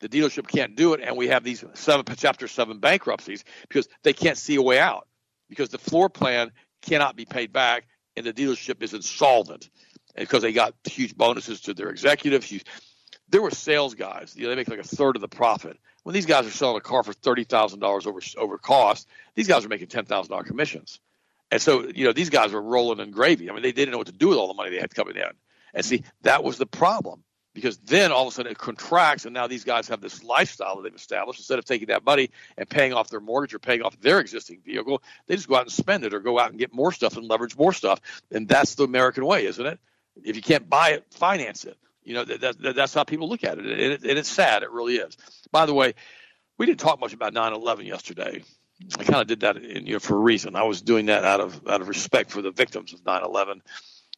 the 0.01 0.09
dealership 0.09 0.47
can't 0.47 0.77
do 0.77 0.93
it, 0.95 1.01
and 1.03 1.17
we 1.17 1.29
have 1.29 1.45
these 1.45 1.65
seven 1.75 2.05
chapter 2.17 2.49
seven 2.49 2.79
bankruptcies 2.79 3.45
because 3.63 3.89
they 4.03 4.13
can't 4.13 4.39
see 4.39 4.57
a 4.57 4.63
way 4.63 4.79
out 4.79 5.07
because 5.49 5.69
the 5.69 5.79
floor 5.79 6.09
plan 6.09 6.53
cannot 6.83 7.17
be 7.17 7.25
paid 7.25 7.53
back, 7.53 7.87
and 8.17 8.27
the 8.27 8.33
dealership 8.33 8.83
is 8.83 8.95
insolvent 8.95 9.71
because 10.15 10.43
they 10.43 10.53
got 10.53 10.75
huge 10.85 11.17
bonuses 11.17 11.61
to 11.63 11.75
their 11.75 11.89
executives, 11.89 12.47
huge 12.47 12.65
there 13.29 13.43
were 13.43 13.51
sales 13.51 13.95
guys. 13.95 14.35
You 14.37 14.45
know, 14.45 14.51
they 14.51 14.57
make 14.57 14.69
like 14.69 14.79
a 14.79 14.85
third 14.85 15.17
of 15.17 15.23
the 15.23 15.29
profit. 15.29 15.79
When 16.03 16.15
these 16.15 16.27
guys 16.27 16.47
are 16.47 16.51
selling 16.51 16.77
a 16.77 16.81
car 16.81 17.03
for 17.03 17.13
thirty 17.13 17.45
thousand 17.45 17.81
dollars 17.81 18.07
over 18.07 18.21
over 18.37 18.59
cost, 18.59 19.09
these 19.35 19.49
guys 19.49 19.65
are 19.65 19.69
making 19.69 19.89
ten 19.89 20.05
thousand 20.05 20.31
dollar 20.31 20.45
commissions. 20.45 21.01
And 21.51 21.63
so, 21.63 21.87
you 21.89 22.05
know, 22.05 22.13
these 22.13 22.31
guys 22.31 22.53
were 22.53 22.63
rolling 22.63 22.99
in 23.01 23.13
gravy. 23.13 23.49
I 23.49 23.53
mean, 23.53 23.63
they 23.63 23.73
didn't 23.73 23.93
know 23.93 23.99
what 23.99 24.09
to 24.09 24.13
do 24.13 24.29
with 24.29 24.39
all 24.39 24.49
the 24.49 24.55
money 24.55 24.71
they 24.71 24.81
had 24.81 24.95
coming 24.95 25.17
in. 25.17 25.31
And 25.75 25.85
see, 25.85 26.03
that 26.23 26.43
was 26.43 26.59
the 26.59 26.67
problem 26.67 27.23
because 27.57 27.79
then 27.79 28.13
all 28.13 28.23
of 28.27 28.29
a 28.29 28.31
sudden 28.33 28.53
it 28.53 28.59
contracts, 28.59 29.25
and 29.25 29.33
now 29.33 29.47
these 29.47 29.65
guys 29.65 29.89
have 29.89 30.01
this 30.01 30.23
lifestyle 30.23 30.77
that 30.77 30.83
they've 30.83 30.95
established. 30.95 31.41
Instead 31.41 31.59
of 31.59 31.65
taking 31.65 31.89
that 31.89 32.05
money 32.05 32.31
and 32.59 32.69
paying 32.69 32.93
off 32.93 33.09
their 33.09 33.21
mortgage 33.21 33.55
or 33.55 33.59
paying 33.59 33.83
off 33.83 33.99
their 34.01 34.21
existing 34.21 34.61
vehicle, 34.65 35.03
they 35.27 35.37
just 35.37 35.49
go 35.49 35.57
out 35.57 35.63
and 35.63 35.73
spend 35.73 36.05
it 36.05 36.13
or 36.13 36.21
go 36.21 36.39
out 36.39 36.51
and 36.51 36.59
get 36.59 36.75
more 36.75 36.93
stuff 36.93 37.17
and 37.17 37.27
leverage 37.27 37.57
more 37.57 37.73
stuff. 37.73 38.01
And 38.31 38.47
that's 38.47 38.75
the 38.75 38.85
American 38.85 39.25
way, 39.25 39.47
isn't 39.47 39.65
it? 39.65 39.81
If 40.23 40.37
you 40.37 40.43
can't 40.43 40.69
buy 40.69 40.91
it, 40.91 41.07
finance 41.11 41.65
it. 41.65 41.79
You 42.07 42.15
know, 42.15 42.25
that, 42.25 42.61
that, 42.61 42.77
that's 42.77 42.95
how 42.95 43.03
people 43.03 43.29
look 43.29 43.43
at 43.43 43.59
it. 43.59 43.67
And, 43.67 43.81
it. 43.81 44.05
and 44.05 44.19
it's 44.19 44.29
sad. 44.29 44.63
It 44.63 44.71
really 44.71 44.97
is. 44.97 45.17
By 45.51 45.67
the 45.67 45.75
way, 45.75 45.95
we 46.57 46.65
didn't 46.65 46.79
talk 46.79 47.01
much 47.01 47.13
about 47.13 47.35
9/11 47.35 47.85
yesterday. 47.85 48.45
I 48.99 49.03
kind 49.03 49.21
of 49.21 49.27
did 49.27 49.41
that, 49.41 49.57
in, 49.57 49.87
you 49.87 49.95
know, 49.95 49.99
for 49.99 50.15
a 50.15 50.21
reason. 50.21 50.55
I 50.55 50.63
was 50.63 50.83
doing 50.83 51.07
that 51.07 51.25
out 51.25 51.41
of 51.41 51.67
out 51.67 51.81
of 51.81 51.89
respect 51.89 52.31
for 52.31 52.43
the 52.43 52.53
victims 52.53 52.93
of 52.93 53.03
9/11. 53.03 53.61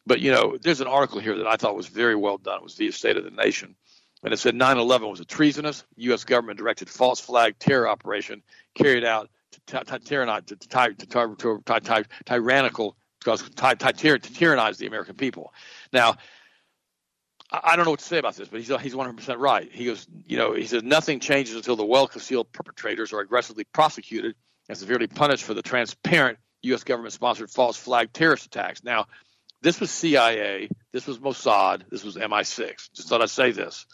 But 0.05 0.21
you 0.21 0.31
know, 0.31 0.55
there's 0.61 0.81
an 0.81 0.87
article 0.87 1.19
here 1.19 1.35
that 1.37 1.47
I 1.47 1.55
thought 1.55 1.75
was 1.75 1.87
very 1.87 2.15
well 2.15 2.37
done. 2.37 2.59
It 2.59 2.63
was 2.63 2.75
via 2.75 2.91
State 2.91 3.17
of 3.17 3.23
the 3.23 3.31
Nation, 3.31 3.75
and 4.23 4.31
it 4.33 4.37
said 4.37 4.53
9/11 4.53 5.09
was 5.09 5.19
a 5.19 5.25
treasonous 5.25 5.83
U.S. 5.97 6.25
government 6.25 6.59
directed 6.59 6.89
false 6.89 7.19
flag 7.19 7.57
terror 7.57 7.89
operation 7.89 8.43
carried 8.75 9.03
out 9.03 9.31
to, 9.67 9.75
to, 9.83 9.83
to, 9.83 9.99
to 9.99 9.99
tyrannize 9.99 10.45
the 14.77 14.87
American 14.87 15.15
people. 15.15 15.53
Now, 15.91 16.17
I 17.51 17.75
don't 17.75 17.85
know 17.85 17.91
what 17.91 17.99
to 17.99 18.05
say 18.05 18.19
about 18.19 18.35
this, 18.35 18.47
but 18.47 18.59
he's 18.59 18.67
he's 18.81 18.93
100% 18.93 19.37
right. 19.39 19.69
He 19.71 19.85
goes, 19.85 20.05
you 20.27 20.37
know, 20.37 20.53
he 20.53 20.65
says 20.65 20.83
nothing 20.83 21.19
changes 21.19 21.55
until 21.55 21.75
the 21.75 21.85
well-concealed 21.85 22.51
perpetrators 22.51 23.11
are 23.11 23.21
aggressively 23.21 23.63
prosecuted 23.63 24.35
and 24.67 24.77
severely 24.77 25.07
punished 25.07 25.43
for 25.43 25.55
the 25.55 25.63
transparent 25.63 26.37
U.S. 26.63 26.83
government-sponsored 26.83 27.49
false 27.49 27.75
flag 27.75 28.13
terrorist 28.13 28.45
attacks. 28.45 28.83
Now, 28.83 29.07
this 29.61 29.79
was 29.79 29.89
CIA, 29.89 30.69
this 30.91 31.07
was 31.07 31.17
Mossad, 31.17 31.89
this 31.89 32.03
was 32.03 32.15
MI6. 32.15 32.91
Just 32.93 33.09
thought 33.09 33.21
I'd 33.21 33.29
say 33.29 33.51
this. 33.51 33.85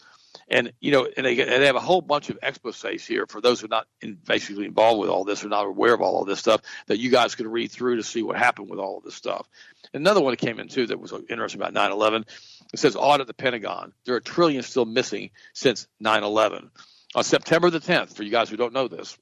And 0.48 0.72
you 0.80 0.92
know, 0.92 1.08
and 1.16 1.26
they, 1.26 1.34
they 1.34 1.66
have 1.66 1.76
a 1.76 1.80
whole 1.80 2.00
bunch 2.00 2.30
of 2.30 2.40
exposés 2.40 3.06
here 3.06 3.26
for 3.26 3.40
those 3.40 3.60
who 3.60 3.66
are 3.66 3.68
not 3.68 3.86
in, 4.00 4.14
basically 4.14 4.64
involved 4.64 5.00
with 5.00 5.10
all 5.10 5.24
this 5.24 5.44
or 5.44 5.48
not 5.48 5.66
aware 5.66 5.94
of 5.94 6.00
all 6.00 6.22
of 6.22 6.28
this 6.28 6.38
stuff 6.38 6.60
that 6.86 6.98
you 6.98 7.10
guys 7.10 7.34
can 7.34 7.48
read 7.48 7.70
through 7.70 7.96
to 7.96 8.02
see 8.02 8.22
what 8.22 8.36
happened 8.36 8.68
with 8.68 8.78
all 8.78 8.98
of 8.98 9.04
this 9.04 9.14
stuff. 9.14 9.48
Another 9.94 10.20
one 10.20 10.32
that 10.32 10.38
came 10.38 10.58
in 10.58 10.68
too 10.68 10.86
that 10.86 11.00
was 11.00 11.12
interesting 11.28 11.60
about 11.60 11.74
9/11. 11.74 12.24
It 12.72 12.78
says 12.78 12.96
audit 12.96 13.26
the 13.26 13.34
Pentagon. 13.34 13.92
There 14.04 14.14
are 14.14 14.20
trillions 14.20 14.66
still 14.66 14.84
missing 14.84 15.30
since 15.52 15.86
9/11. 16.02 16.70
On 17.14 17.24
September 17.24 17.70
the 17.70 17.80
10th, 17.80 18.14
for 18.14 18.22
you 18.22 18.30
guys 18.30 18.50
who 18.50 18.56
don't 18.56 18.72
know 18.72 18.88
this, 18.88 19.16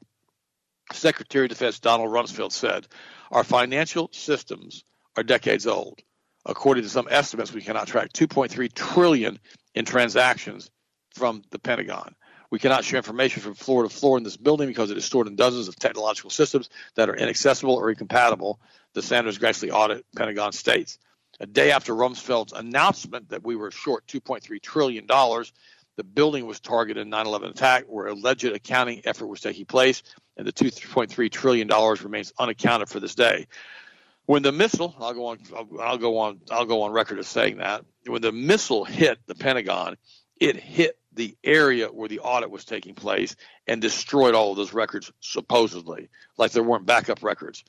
Secretary 0.93 1.47
of 1.47 1.51
Defense 1.51 1.81
Donald 1.81 2.11
Rumsfeld 2.11 2.53
said, 2.53 2.87
"Our 3.31 3.45
financial 3.45 4.11
systems 4.13 4.85
are 5.17 5.23
decades 5.23 5.67
old. 5.67 6.03
According 6.47 6.85
to 6.85 6.91
some 6.91 7.09
estimates, 7.11 7.53
we 7.53 7.63
cannot 7.63 7.87
track 7.87 8.13
2.3 8.13 8.69
trillion 8.69 9.39
in 9.75 9.85
transactions 9.85 10.71
from 11.15 11.43
the 11.51 11.59
Pentagon. 11.59 12.15
We 12.51 12.59
cannot 12.59 12.85
share 12.85 12.99
information 12.99 13.43
from 13.43 13.55
floor 13.55 13.83
to 13.83 13.89
floor 13.89 14.17
in 14.19 14.23
this 14.23 14.37
building 14.37 14.69
because 14.69 14.91
it 14.91 14.97
is 14.97 15.05
stored 15.05 15.27
in 15.27 15.35
dozens 15.35 15.67
of 15.67 15.77
technological 15.77 16.31
systems 16.31 16.71
that 16.95 17.09
are 17.09 17.17
inaccessible 17.17 17.75
or 17.75 17.91
incompatible, 17.91 18.61
the 18.93 19.03
Sanders 19.03 19.39
Grassley 19.39 19.73
audit 19.73 20.05
Pentagon 20.15 20.53
states. 20.53 20.99
A 21.41 21.47
day 21.47 21.73
after 21.73 21.95
Rumsfeld's 21.95 22.53
announcement 22.53 23.31
that 23.31 23.45
we 23.45 23.57
were 23.57 23.73
short 23.73 24.07
$2.3 24.07 24.63
trillion, 24.63 25.07
the 25.97 26.05
building 26.05 26.47
was 26.47 26.61
targeted 26.61 27.05
in 27.05 27.11
9/11 27.11 27.51
attack, 27.51 27.85
where 27.89 28.07
alleged 28.07 28.45
accounting 28.45 29.03
effort 29.05 29.27
was 29.27 29.41
taking 29.41 29.65
place, 29.65 30.03
and 30.37 30.47
the 30.47 30.53
2.3 30.53 31.31
trillion 31.31 31.67
dollars 31.67 32.03
remains 32.03 32.33
unaccounted 32.39 32.89
for 32.89 33.01
this 33.01 33.15
day. 33.15 33.47
When 34.27 34.43
the 34.43 34.53
missile, 34.53 34.95
I'll 34.99 35.13
go 35.13 35.27
on, 35.27 35.39
I'll 35.81 35.99
go 35.99 36.19
on, 36.19 36.41
I'll 36.51 36.67
go 36.67 36.83
on 36.83 36.93
record 36.93 37.19
as 37.19 37.27
saying 37.27 37.59
that 37.59 37.85
when 38.07 38.23
the 38.23 38.33
missile 38.33 38.85
hit 38.85 39.19
the 39.27 39.35
Pentagon, 39.35 39.97
it 40.41 40.57
hit 40.57 40.99
the 41.15 41.37
area 41.45 41.89
where 41.89 42.09
the 42.09 42.21
audit 42.21 42.51
was 42.51 42.65
taking 42.65 42.95
place 42.95 43.37
and 43.67 43.81
destroyed 43.81 44.35
all 44.35 44.51
of 44.51 44.57
those 44.57 44.73
records, 44.73 45.13
supposedly, 45.21 46.09
like 46.37 46.53
there 46.53 46.63
weren't 46.63 46.87
backup 46.87 47.23
records. 47.23 47.65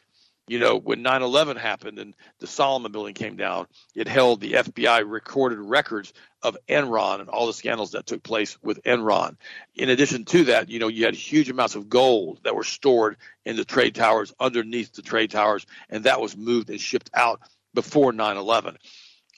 You 0.48 0.60
know, 0.60 0.78
when 0.78 1.02
9 1.02 1.24
11 1.24 1.58
happened 1.58 1.98
and 1.98 2.14
the 2.40 2.46
Salomon 2.46 2.92
building 2.92 3.16
came 3.16 3.36
down, 3.36 3.66
it 3.96 4.08
held 4.08 4.42
the 4.42 4.54
FBI 4.54 5.04
recorded 5.10 5.58
records 5.58 6.14
of 6.44 6.56
Enron 6.70 7.20
and 7.20 7.30
all 7.30 7.48
the 7.48 7.54
scandals 7.54 7.92
that 7.92 8.06
took 8.06 8.22
place 8.22 8.56
with 8.62 8.84
Enron. 8.84 9.38
In 9.74 9.90
addition 9.90 10.24
to 10.26 10.44
that, 10.46 10.70
you 10.70 10.78
know, 10.78 10.88
you 10.88 11.06
had 11.06 11.16
huge 11.16 11.50
amounts 11.50 11.74
of 11.74 11.90
gold 11.90 12.42
that 12.44 12.56
were 12.56 12.64
stored 12.64 13.18
in 13.44 13.56
the 13.56 13.66
trade 13.66 13.96
towers 13.96 14.34
underneath 14.40 14.94
the 14.94 15.02
trade 15.02 15.32
towers, 15.32 15.66
and 15.90 16.04
that 16.04 16.22
was 16.22 16.38
moved 16.38 16.70
and 16.70 16.80
shipped 16.80 17.10
out 17.16 17.42
before 17.74 18.14
9 18.14 18.38
11 18.38 18.78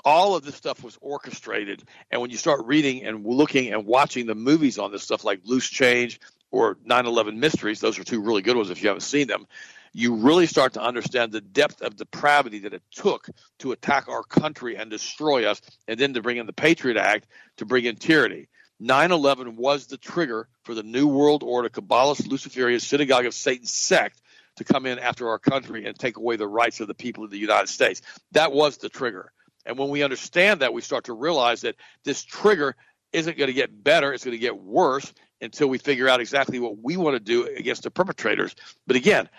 all 0.06 0.36
of 0.36 0.44
this 0.44 0.56
stuff 0.56 0.84
was 0.84 0.98
orchestrated. 1.02 1.84
And 2.12 2.22
when 2.22 2.30
you 2.30 2.38
start 2.38 2.66
reading 2.66 3.04
and 3.04 3.26
looking 3.26 3.74
and 3.74 3.86
watching 3.86 4.26
the 4.26 4.36
movies 4.36 4.78
on 4.78 4.92
this 4.92 5.04
stuff, 5.04 5.24
like 5.24 5.42
Loose 5.46 5.68
Change 5.68 6.20
or 6.52 6.78
9 6.86 7.06
11 7.06 7.40
Mysteries, 7.40 7.80
those 7.80 8.00
are 8.00 8.04
two 8.04 8.22
really 8.22 8.42
good 8.42 8.56
ones 8.56 8.70
if 8.70 8.82
you 8.82 8.90
haven't 8.90 9.02
seen 9.02 9.28
them. 9.28 9.48
You 9.94 10.16
really 10.16 10.46
start 10.46 10.74
to 10.74 10.82
understand 10.82 11.32
the 11.32 11.42
depth 11.42 11.82
of 11.82 11.96
depravity 11.96 12.60
that 12.60 12.74
it 12.74 12.84
took 12.92 13.30
to 13.60 13.72
attack 13.72 14.08
our 14.08 14.24
country 14.24 14.76
and 14.76 14.92
destroy 14.92 15.46
us, 15.46 15.62
and 15.88 16.00
then 16.00 16.14
to 16.14 16.22
bring 16.22 16.38
in 16.38 16.46
the 16.46 16.54
Patriot 16.54 16.98
Act 16.98 17.28
to 17.58 17.66
bring 17.66 17.86
in 17.86 17.96
tyranny. 17.96 18.48
9 18.80 19.12
11 19.12 19.56
was 19.56 19.88
the 19.88 19.98
trigger 19.98 20.48
for 20.64 20.76
the 20.76 20.84
New 20.84 21.08
World 21.08 21.42
Order, 21.42 21.70
Kabbalist, 21.70 22.28
Luciferian, 22.28 22.80
Synagogue 22.80 23.26
of 23.26 23.34
Satan 23.34 23.66
sect 23.66 24.22
to 24.58 24.64
come 24.64 24.86
in 24.86 25.00
after 25.00 25.30
our 25.30 25.40
country 25.40 25.86
and 25.86 25.98
take 25.98 26.18
away 26.18 26.36
the 26.36 26.48
rights 26.48 26.80
of 26.80 26.88
the 26.88 26.94
people 26.94 27.24
of 27.24 27.32
the 27.32 27.38
United 27.38 27.70
States. 27.70 28.02
That 28.34 28.52
was 28.52 28.78
the 28.78 28.90
trigger. 28.90 29.32
And 29.68 29.78
when 29.78 29.90
we 29.90 30.02
understand 30.02 30.62
that, 30.62 30.74
we 30.74 30.82
start 30.82 31.04
to 31.06 31.14
realize 31.14 31.62
that 31.62 31.76
this 32.06 32.24
trigger 32.24 32.76
isn't 33.12 33.38
going 33.38 33.48
to 33.48 33.54
get 33.54 33.84
better, 33.84 34.14
it's 34.14 34.24
going 34.24 34.36
to 34.36 34.40
get 34.40 34.58
worse 34.58 35.14
until 35.42 35.68
we 35.68 35.78
figure 35.78 36.08
out 36.08 36.22
exactly 36.22 36.58
what 36.58 36.78
we 36.82 36.98
want 36.98 37.16
to 37.16 37.20
do 37.20 37.46
against 37.46 37.84
the 37.84 37.92
perpetrators. 37.92 38.56
But 38.88 38.96
again, 38.96 39.30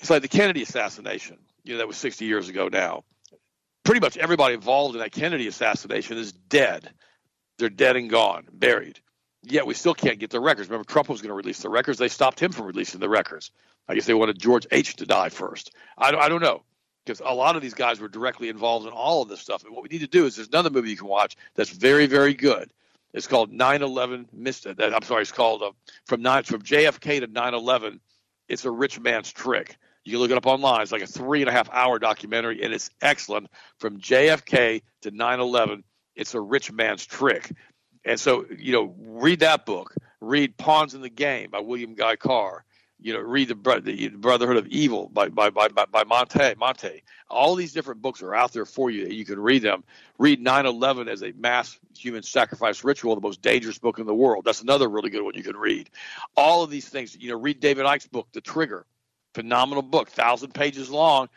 it's 0.00 0.10
like 0.10 0.22
the 0.22 0.28
Kennedy 0.28 0.62
assassination, 0.62 1.38
you 1.64 1.72
know, 1.72 1.78
that 1.78 1.88
was 1.88 1.96
60 1.96 2.26
years 2.26 2.48
ago 2.48 2.68
now. 2.68 3.04
Pretty 3.84 4.00
much 4.00 4.18
everybody 4.18 4.54
involved 4.54 4.94
in 4.94 5.00
that 5.00 5.12
Kennedy 5.12 5.48
assassination 5.48 6.18
is 6.18 6.32
dead. 6.32 6.90
They're 7.58 7.70
dead 7.70 7.96
and 7.96 8.10
gone, 8.10 8.46
buried. 8.52 9.00
Yet 9.42 9.66
we 9.66 9.74
still 9.74 9.94
can't 9.94 10.18
get 10.18 10.30
the 10.30 10.40
records. 10.40 10.68
Remember, 10.68 10.86
Trump 10.86 11.08
was 11.08 11.22
going 11.22 11.30
to 11.30 11.34
release 11.34 11.62
the 11.62 11.70
records. 11.70 11.98
They 11.98 12.08
stopped 12.08 12.38
him 12.38 12.52
from 12.52 12.66
releasing 12.66 13.00
the 13.00 13.08
records. 13.08 13.50
I 13.88 13.94
guess 13.94 14.04
they 14.04 14.14
wanted 14.14 14.38
George 14.38 14.66
H. 14.70 14.96
to 14.96 15.06
die 15.06 15.30
first. 15.30 15.72
I, 15.96 16.14
I 16.14 16.28
don't 16.28 16.42
know 16.42 16.64
because 17.08 17.22
a 17.24 17.32
lot 17.32 17.56
of 17.56 17.62
these 17.62 17.72
guys 17.72 18.00
were 18.00 18.08
directly 18.08 18.50
involved 18.50 18.86
in 18.86 18.92
all 18.92 19.22
of 19.22 19.30
this 19.30 19.40
stuff. 19.40 19.64
And 19.64 19.72
what 19.72 19.82
we 19.82 19.88
need 19.88 20.02
to 20.02 20.06
do 20.06 20.26
is 20.26 20.36
there's 20.36 20.48
another 20.48 20.68
movie 20.68 20.90
you 20.90 20.96
can 20.96 21.08
watch 21.08 21.36
that's 21.54 21.70
very, 21.70 22.04
very 22.04 22.34
good. 22.34 22.70
It's 23.14 23.26
called 23.26 23.50
9/11 23.50 24.26
Missed. 24.34 24.66
I'm 24.66 25.02
sorry, 25.02 25.22
it's 25.22 25.32
called 25.32 25.62
uh, 25.62 25.70
from 26.04 26.20
nine 26.20 26.42
from 26.42 26.60
JFK 26.60 27.20
to 27.20 27.26
9/11. 27.26 28.00
It's 28.48 28.66
a 28.66 28.70
rich 28.70 29.00
man's 29.00 29.32
trick. 29.32 29.78
You 30.04 30.12
can 30.12 30.20
look 30.20 30.30
it 30.30 30.36
up 30.36 30.46
online. 30.46 30.82
It's 30.82 30.92
like 30.92 31.02
a 31.02 31.06
three 31.06 31.40
and 31.40 31.48
a 31.48 31.52
half 31.52 31.70
hour 31.72 31.98
documentary, 31.98 32.62
and 32.62 32.74
it's 32.74 32.90
excellent. 33.00 33.48
From 33.78 33.98
JFK 33.98 34.82
to 35.02 35.10
9/11, 35.10 35.82
it's 36.14 36.34
a 36.34 36.40
rich 36.40 36.70
man's 36.70 37.06
trick. 37.06 37.50
And 38.04 38.20
so, 38.20 38.44
you 38.54 38.72
know, 38.72 38.94
read 38.98 39.40
that 39.40 39.64
book. 39.64 39.94
Read 40.20 40.58
Pawns 40.58 40.94
in 40.94 41.00
the 41.00 41.08
Game 41.08 41.50
by 41.50 41.60
William 41.60 41.94
Guy 41.94 42.16
Carr 42.16 42.64
you 43.00 43.12
know, 43.12 43.20
read 43.20 43.48
the, 43.48 43.80
the 43.80 44.08
Brotherhood 44.08 44.56
of 44.56 44.66
Evil 44.68 45.08
by 45.08 45.28
by 45.28 45.50
by 45.50 45.68
by 45.68 46.04
Monte 46.04 46.54
Monte. 46.56 47.02
All 47.30 47.54
these 47.54 47.72
different 47.72 48.02
books 48.02 48.22
are 48.22 48.34
out 48.34 48.52
there 48.52 48.64
for 48.64 48.90
you. 48.90 49.06
You 49.06 49.24
can 49.24 49.38
read 49.38 49.62
them. 49.62 49.84
Read 50.18 50.44
9/11 50.44 51.08
as 51.08 51.22
a 51.22 51.32
mass 51.32 51.78
human 51.96 52.22
sacrifice 52.22 52.82
ritual, 52.82 53.14
the 53.14 53.20
most 53.20 53.42
dangerous 53.42 53.78
book 53.78 53.98
in 53.98 54.06
the 54.06 54.14
world. 54.14 54.44
That's 54.44 54.62
another 54.62 54.88
really 54.88 55.10
good 55.10 55.22
one 55.22 55.34
you 55.34 55.42
can 55.42 55.56
read. 55.56 55.90
All 56.36 56.62
of 56.62 56.70
these 56.70 56.88
things. 56.88 57.16
You 57.16 57.30
know, 57.30 57.38
read 57.38 57.60
David 57.60 57.86
Icke's 57.86 58.06
book, 58.06 58.28
The 58.32 58.40
Trigger. 58.40 58.86
Phenomenal 59.34 59.82
book, 59.82 60.08
thousand 60.08 60.54
pages 60.54 60.90
long. 60.90 61.28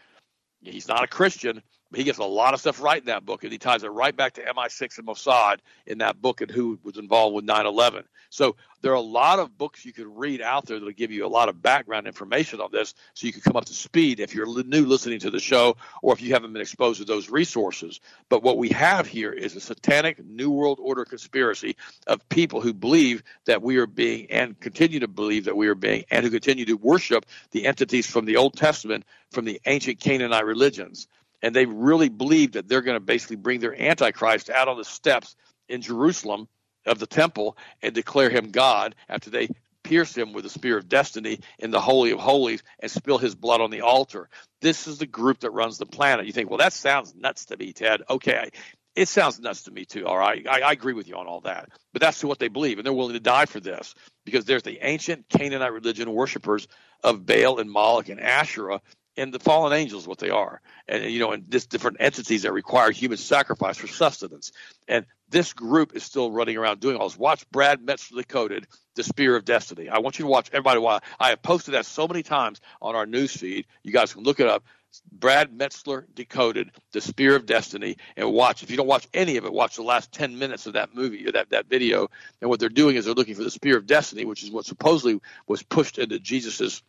He's 0.62 0.88
not 0.88 1.04
a 1.04 1.08
Christian, 1.08 1.62
he 1.94 2.04
gets 2.04 2.20
a 2.20 2.24
lot 2.24 2.54
of 2.54 2.60
stuff 2.60 2.82
right 2.82 3.00
in 3.00 3.08
that 3.08 3.26
book, 3.26 3.44
and 3.44 3.52
he 3.52 3.58
ties 3.58 3.84
it 3.84 3.90
right 3.90 4.16
back 4.16 4.34
to 4.34 4.42
MI6 4.42 4.98
and 4.98 5.08
Mossad 5.08 5.58
in 5.86 5.98
that 6.00 6.22
book 6.22 6.42
and 6.42 6.50
who 6.50 6.80
was 6.84 6.98
involved 6.98 7.36
with 7.36 7.46
9/11. 7.46 8.04
So 8.30 8.56
there 8.82 8.92
are 8.92 8.96
a 8.96 9.02
lot 9.02 9.40
of 9.40 9.58
books 9.58 9.84
you 9.84 9.92
can 9.92 10.16
read 10.16 10.42
out 10.42 10.66
there 10.66 10.80
that'll 10.80 10.94
give 10.94 11.12
you 11.12 11.26
a 11.26 11.28
lot 11.28 11.50
of 11.50 11.62
background 11.62 12.08
information 12.08 12.62
on 12.62 12.72
this, 12.72 12.94
so 13.14 13.28
you 13.28 13.34
can 13.34 13.42
come 13.42 13.58
up 13.58 13.66
to 13.66 13.74
speed 13.74 14.20
if 14.20 14.34
you're 14.34 14.64
new 14.64 14.86
listening 14.86 15.20
to 15.20 15.30
the 15.30 15.40
show 15.40 15.76
or 16.02 16.14
if 16.14 16.22
you 16.22 16.34
haven't 16.34 16.54
been 16.54 16.62
exposed 16.62 17.00
to 17.00 17.06
those 17.06 17.30
resources. 17.30 18.00
But 18.30 18.42
what 18.42 18.58
we 18.58 18.70
have 18.70 19.06
here 19.06 19.34
is 19.34 19.56
a 19.56 19.60
satanic 19.60 20.24
New 20.24 20.50
World 20.50 20.80
Order 20.82 21.06
conspiracy 21.06 21.76
of 22.08 22.28
people 22.30 22.62
who 22.62 22.74
believe 22.74 23.22
that 23.46 23.62
we 23.62 23.78
are 23.78 23.88
being 23.88 24.32
and 24.32 24.60
continue 24.60 25.02
to 25.02 25.08
believe 25.08 25.46
that 25.46 25.58
we 25.58 25.68
are 25.68 25.76
being 25.76 26.06
and 26.10 26.24
who 26.24 26.32
continue 26.32 26.66
to 26.66 26.78
worship 26.78 27.26
the 27.52 27.66
entities 27.66 28.08
from 28.08 28.26
the 28.26 28.38
Old 28.38 28.54
Testament, 28.54 29.04
from 29.32 29.46
the 29.46 29.60
ancient 29.66 30.00
Canaanite 30.00 30.46
religions 30.46 31.08
and 31.42 31.56
they 31.56 31.66
really 31.66 32.10
believe 32.10 32.54
that 32.54 32.68
they're 32.68 32.82
going 32.82 32.96
to 32.96 33.00
basically 33.00 33.36
bring 33.36 33.60
their 33.60 33.80
antichrist 33.80 34.50
out 34.50 34.68
on 34.68 34.78
the 34.78 34.86
steps 34.86 35.36
in 35.68 35.82
Jerusalem 35.82 36.48
of 36.86 37.00
the 37.00 37.08
temple 37.08 37.58
and 37.82 37.94
declare 37.94 38.30
him 38.30 38.52
God 38.52 38.96
after 39.10 39.30
they 39.30 39.50
pierce 39.84 40.16
him 40.16 40.34
with 40.34 40.44
the 40.44 40.50
spear 40.50 40.78
of 40.78 40.88
destiny 40.88 41.40
in 41.60 41.72
the 41.72 41.82
holy 41.82 42.12
of 42.12 42.20
holies 42.20 42.64
and 42.80 42.92
spill 42.92 43.18
his 43.18 43.36
blood 43.36 43.62
on 43.62 43.72
the 43.72 43.82
altar. 43.82 44.30
This 44.62 44.88
is 44.88 45.00
the 45.00 45.08
group 45.08 45.40
that 45.40 45.52
runs 45.52 45.78
the 45.78 45.86
planet. 45.86 46.26
You 46.26 46.34
think, 46.34 46.50
well, 46.50 46.60
that 46.60 46.74
sounds 46.74 47.16
nuts 47.16 47.46
to 47.46 47.58
me, 47.58 47.74
Ted. 47.74 48.02
Okay, 48.10 48.50
it 48.96 49.08
sounds 49.08 49.40
nuts 49.40 49.64
to 49.64 49.72
me 49.72 49.86
too. 49.86 50.06
All 50.06 50.18
right, 50.18 50.46
I, 50.48 50.62
I 50.62 50.72
agree 50.72 50.94
with 50.94 51.08
you 51.08 51.16
on 51.16 51.28
all 51.28 51.42
that, 51.42 51.70
but 51.94 52.02
that's 52.02 52.24
what 52.24 52.40
they 52.40 52.48
believe, 52.48 52.78
and 52.78 52.86
they're 52.86 52.94
willing 52.94 53.14
to 53.14 53.20
die 53.20 53.46
for 53.46 53.60
this 53.60 53.96
because 54.26 54.46
there's 54.46 54.64
the 54.64 54.80
ancient 54.86 55.30
Canaanite 55.30 55.74
religion 55.74 56.12
worshippers 56.12 56.68
of 57.04 57.26
Baal 57.26 57.60
and 57.60 57.72
Moloch 57.72 58.10
and 58.10 58.20
Asherah 58.20 58.82
and 59.22 59.32
the 59.32 59.40
fallen 59.40 59.72
angels 59.72 60.08
what 60.08 60.18
they 60.18 60.32
are. 60.32 60.62
And 60.88 61.06
you 61.06 61.20
know 61.20 61.32
and 61.32 61.46
this 61.48 61.68
different 61.68 61.98
entities 62.00 62.42
that 62.42 62.54
require 62.54 62.92
human 62.92 63.18
sacrifice 63.18 63.78
for 63.78 63.88
sustenance. 63.88 64.52
And 64.88 65.06
this 65.30 65.54
group 65.54 65.96
is 65.96 66.04
still 66.04 66.32
running 66.32 66.58
around 66.58 66.80
doing 66.80 66.98
all 66.98 67.08
this. 67.08 67.18
Watch 67.18 67.50
Brad 67.52 67.84
Meltzer 67.84 68.16
decoded 68.16 68.68
the 68.96 69.04
spear 69.04 69.36
of 69.36 69.46
destiny. 69.46 69.90
I 69.90 70.00
want 70.00 70.18
you 70.20 70.26
to 70.26 70.32
watch 70.32 70.50
everybody 70.52 70.80
while 70.80 71.02
i 71.20 71.30
have 71.30 71.42
posted 71.42 71.76
that 71.76 71.86
so 71.86 72.08
many 72.08 72.24
times 72.24 72.60
on 72.82 72.96
our 72.96 73.06
news 73.06 73.38
feed. 73.38 73.68
You 73.84 73.94
guys 73.94 74.14
can 74.14 74.24
look 74.24 74.40
it 74.40 74.48
up. 74.48 74.64
Brad 75.10 75.54
Meltzer 75.54 76.06
decoded 76.14 76.72
the 76.92 77.00
spear 77.00 77.36
of 77.36 77.46
destiny 77.46 77.96
and 78.18 78.34
watch. 78.34 78.62
If 78.64 78.72
you 78.72 78.76
don't 78.76 78.88
watch 78.88 79.08
any 79.14 79.38
of 79.38 79.46
it 79.46 79.54
watch 79.54 79.78
the 79.78 79.84
last 79.84 80.12
10 80.12 80.38
minutes 80.38 80.66
of 80.66 80.74
that 80.74 80.94
movie 80.94 81.26
or 81.26 81.32
that, 81.32 81.52
that 81.52 81.68
video. 81.70 82.10
And 82.42 82.50
what 82.50 82.60
they're 82.60 82.68
doing 82.68 82.98
is 82.98 83.06
they're 83.06 83.14
looking 83.14 83.36
for 83.36 83.44
the 83.44 83.52
spear 83.52 83.78
of 83.78 83.86
destiny 83.86 84.26
which 84.26 84.44
is 84.44 84.52
what 84.52 84.66
supposedly 84.66 85.22
was 85.48 85.64
pushed 85.64 85.98
into 86.00 86.20
jesus's 86.20 86.82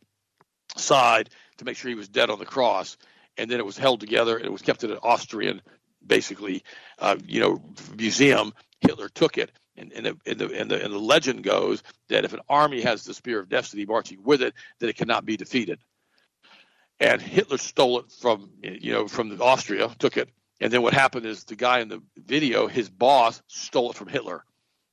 side 0.77 1.31
to 1.63 1.71
make 1.71 1.77
sure 1.77 1.89
he 1.89 1.95
was 1.95 2.09
dead 2.09 2.31
on 2.31 2.39
the 2.39 2.45
cross, 2.45 2.97
and 3.37 3.51
then 3.51 3.59
it 3.59 3.67
was 3.67 3.79
held 3.79 4.01
together 4.01 4.37
and 4.37 4.45
it 4.45 4.53
was 4.53 4.63
kept 4.63 4.85
in 4.85 4.91
an 4.91 4.99
Austrian, 5.03 5.63
basically, 6.07 6.65
uh, 6.99 7.17
you 7.27 7.41
know, 7.41 7.63
museum. 7.97 8.53
Hitler 8.81 9.09
took 9.09 9.39
it, 9.39 9.53
and, 9.77 9.93
and, 9.93 10.07
the, 10.07 10.17
and, 10.27 10.39
the, 10.39 10.61
and, 10.61 10.71
the, 10.71 10.85
and 10.85 10.93
the 10.93 10.99
legend 10.99 11.45
goes 11.45 11.83
that 12.09 12.25
if 12.25 12.33
an 12.33 12.41
army 12.49 12.81
has 12.83 13.05
the 13.05 13.15
spear 13.15 13.39
of 13.39 13.49
destiny 13.49 13.87
marching 13.87 14.23
with 14.23 14.43
it, 14.43 14.55
then 14.81 14.89
it 14.89 14.97
cannot 14.97 15.25
be 15.25 15.37
defeated. 15.37 15.79
And 17.01 17.23
Hitler 17.23 17.59
stole 17.59 18.01
it 18.01 18.13
from 18.21 18.51
you 18.63 18.93
know 18.93 19.09
from 19.09 19.37
Austria, 19.41 19.89
took 19.99 20.17
it, 20.17 20.29
and 20.61 20.73
then 20.73 20.83
what 20.83 20.95
happened 20.95 21.27
is 21.27 21.43
the 21.45 21.57
guy 21.57 21.81
in 21.81 21.89
the 21.89 22.01
video, 22.17 22.69
his 22.69 22.89
boss, 22.89 23.43
stole 23.49 23.91
it 23.91 23.97
from 23.97 24.07
Hitler 24.07 24.45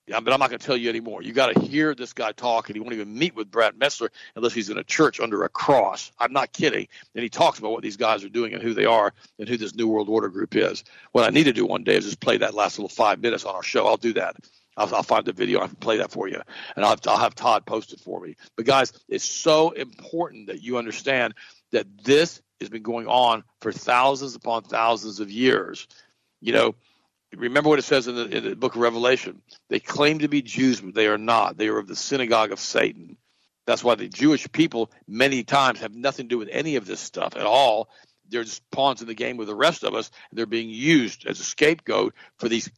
but 0.10 0.34
I'm 0.34 0.40
not 0.40 0.50
going 0.50 0.60
to 0.60 0.66
tell 0.66 0.78
you 0.78 0.90
anymore. 0.90 1.22
You 1.22 1.34
got 1.34 1.54
to 1.54 1.62
hear 1.62 1.94
this 1.94 2.14
guy 2.14 2.32
talk, 2.32 2.70
and 2.70 2.76
he 2.76 2.80
won't 2.80 2.94
even 2.94 3.18
meet 3.18 3.36
with 3.36 3.52
Brad 3.52 3.78
Meltzer 3.78 4.12
unless 4.36 4.54
he's 4.54 4.70
in 4.70 4.78
a 4.78 4.84
church 4.84 5.20
under 5.20 5.44
a 5.44 5.50
cross. 5.50 6.12
I'm 6.20 6.34
not 6.34 6.52
kidding. 6.52 6.88
And 7.14 7.24
he 7.24 7.30
talks 7.30 7.60
about 7.60 7.72
what 7.72 7.84
these 7.84 7.98
guys 7.98 8.24
are 8.24 8.30
doing 8.30 8.54
and 8.54 8.64
who 8.64 8.74
they 8.74 8.86
are 8.86 9.14
and 9.38 9.48
who 9.48 9.58
this 9.58 9.76
New 9.76 9.88
World 9.88 10.10
Order 10.10 10.30
group 10.30 10.56
is. 10.56 10.84
What 11.12 11.26
I 11.26 11.30
need 11.30 11.44
to 11.44 11.54
do 11.54 11.66
one 11.66 11.84
day 11.84 11.96
is 11.96 12.06
just 12.06 12.20
play 12.20 12.38
that 12.38 12.54
last 12.54 12.80
little 12.80 12.90
five 12.90 13.22
minutes 13.22 13.46
on 13.46 13.56
our 13.56 13.64
show. 13.64 13.88
I'll 13.88 13.98
do 13.98 14.14
that. 14.14 14.36
I'll, 14.78 14.96
I'll 14.96 15.04
find 15.04 15.26
the 15.26 15.34
video. 15.34 15.62
I 15.62 15.68
can 15.68 15.76
play 15.76 15.98
that 15.98 16.12
for 16.12 16.28
you, 16.28 16.42
and 16.76 16.86
I'll, 16.86 16.98
I'll 17.06 17.18
have 17.18 17.36
Todd 17.36 17.66
post 17.66 17.94
it 17.94 18.00
for 18.00 18.20
me. 18.20 18.36
But 18.56 18.66
guys, 18.66 18.94
it's 19.08 19.26
so 19.26 19.72
important 19.72 20.48
that 20.48 20.64
you 20.64 20.78
understand 20.78 21.36
that 21.72 21.86
this 22.04 22.42
has 22.60 22.70
been 22.70 22.84
going 22.84 23.08
on 23.08 23.44
for 23.62 23.72
thousands 23.72 24.36
upon 24.36 24.64
thousands 24.64 25.20
of 25.20 25.30
years. 25.30 25.88
You 26.42 26.54
know, 26.54 26.76
Remember 27.36 27.70
what 27.70 27.80
it 27.80 27.84
says 27.84 28.08
in 28.08 28.16
the, 28.16 28.26
in 28.26 28.44
the 28.44 28.56
book 28.56 28.76
of 28.76 28.82
Revelation. 28.82 29.42
They 29.70 29.80
claim 29.80 30.20
to 30.20 30.28
be 30.28 30.42
Jews, 30.42 30.82
but 30.82 30.96
they 30.96 31.08
are 31.08 31.18
not. 31.18 31.58
They 31.58 31.68
are 31.68 31.78
of 31.78 31.88
the 31.88 31.96
synagogue 31.96 32.52
of 32.52 32.60
Satan. 32.60 33.18
That's 33.68 33.84
why 33.84 33.96
the 33.96 34.08
Jewish 34.08 34.52
people 34.52 34.92
many 35.08 35.44
times 35.44 35.80
have 35.80 35.94
nothing 35.94 36.26
to 36.26 36.30
do 36.30 36.38
with 36.40 36.50
any 36.52 36.76
of 36.76 36.86
this 36.86 37.00
stuff 37.00 37.36
at 37.36 37.46
all. 37.46 37.90
They're 38.30 38.44
just 38.44 38.68
pawns 38.72 39.02
in 39.02 39.08
the 39.08 39.14
game 39.14 39.38
with 39.38 39.48
the 39.48 39.56
rest 39.56 39.84
of 39.84 39.94
us, 39.94 40.10
and 40.30 40.38
they're 40.38 40.48
being 40.48 40.70
used 40.70 41.28
as 41.28 41.40
a 41.40 41.44
scapegoat 41.44 42.16
for 42.38 42.50
these 42.50 42.70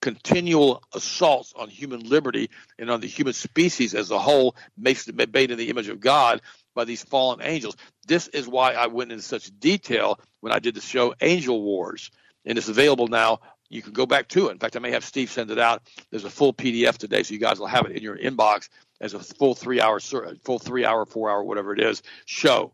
continual 0.00 0.82
assaults 0.94 1.52
on 1.56 1.68
human 1.68 2.00
liberty 2.00 2.50
and 2.78 2.90
on 2.90 3.00
the 3.00 3.06
human 3.06 3.32
species 3.32 3.94
as 3.94 4.10
a 4.10 4.18
whole, 4.18 4.54
made 4.76 5.50
in 5.50 5.58
the 5.58 5.70
image 5.70 5.88
of 5.88 6.00
God 6.00 6.42
by 6.74 6.84
these 6.84 7.02
fallen 7.02 7.40
angels. 7.42 7.76
This 8.06 8.28
is 8.28 8.46
why 8.46 8.72
I 8.72 8.86
went 8.86 9.12
into 9.12 9.24
such 9.24 9.50
detail 9.58 10.20
when 10.40 10.52
I 10.52 10.58
did 10.58 10.74
the 10.74 10.80
show 10.80 11.14
Angel 11.20 11.60
Wars, 11.60 12.10
and 12.44 12.56
it's 12.56 12.68
available 12.68 13.08
now 13.08 13.40
you 13.68 13.82
can 13.82 13.92
go 13.92 14.06
back 14.06 14.28
to 14.28 14.48
it. 14.48 14.52
In 14.52 14.58
fact, 14.58 14.76
I 14.76 14.80
may 14.80 14.92
have 14.92 15.04
Steve 15.04 15.30
send 15.30 15.50
it 15.50 15.58
out. 15.58 15.82
There's 16.10 16.24
a 16.24 16.30
full 16.30 16.54
PDF 16.54 16.96
today, 16.96 17.22
so 17.22 17.34
you 17.34 17.40
guys 17.40 17.58
will 17.58 17.66
have 17.66 17.86
it 17.86 17.96
in 17.96 18.02
your 18.02 18.16
inbox 18.16 18.68
as 19.00 19.14
a 19.14 19.18
full 19.18 19.54
three 19.54 19.80
hour, 19.80 20.00
full 20.00 20.58
three 20.58 20.84
hour, 20.84 21.04
four 21.04 21.30
hour, 21.30 21.42
whatever 21.42 21.72
it 21.72 21.80
is, 21.80 22.02
show. 22.24 22.72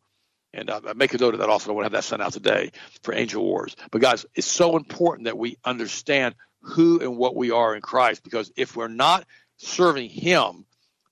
And 0.52 0.70
uh, 0.70 0.94
make 0.94 1.12
a 1.14 1.18
note 1.18 1.34
of 1.34 1.40
that 1.40 1.50
also. 1.50 1.70
I 1.70 1.74
want 1.74 1.82
to 1.82 1.86
have 1.86 2.02
that 2.02 2.04
sent 2.04 2.22
out 2.22 2.32
today 2.32 2.70
for 3.02 3.12
Angel 3.12 3.42
Wars. 3.42 3.74
But 3.90 4.00
guys, 4.00 4.24
it's 4.34 4.46
so 4.46 4.76
important 4.76 5.24
that 5.24 5.36
we 5.36 5.56
understand 5.64 6.36
who 6.60 7.00
and 7.00 7.18
what 7.18 7.34
we 7.34 7.50
are 7.50 7.74
in 7.74 7.82
Christ 7.82 8.22
because 8.22 8.52
if 8.56 8.76
we're 8.76 8.88
not 8.88 9.26
serving 9.56 10.08
Him, 10.08 10.64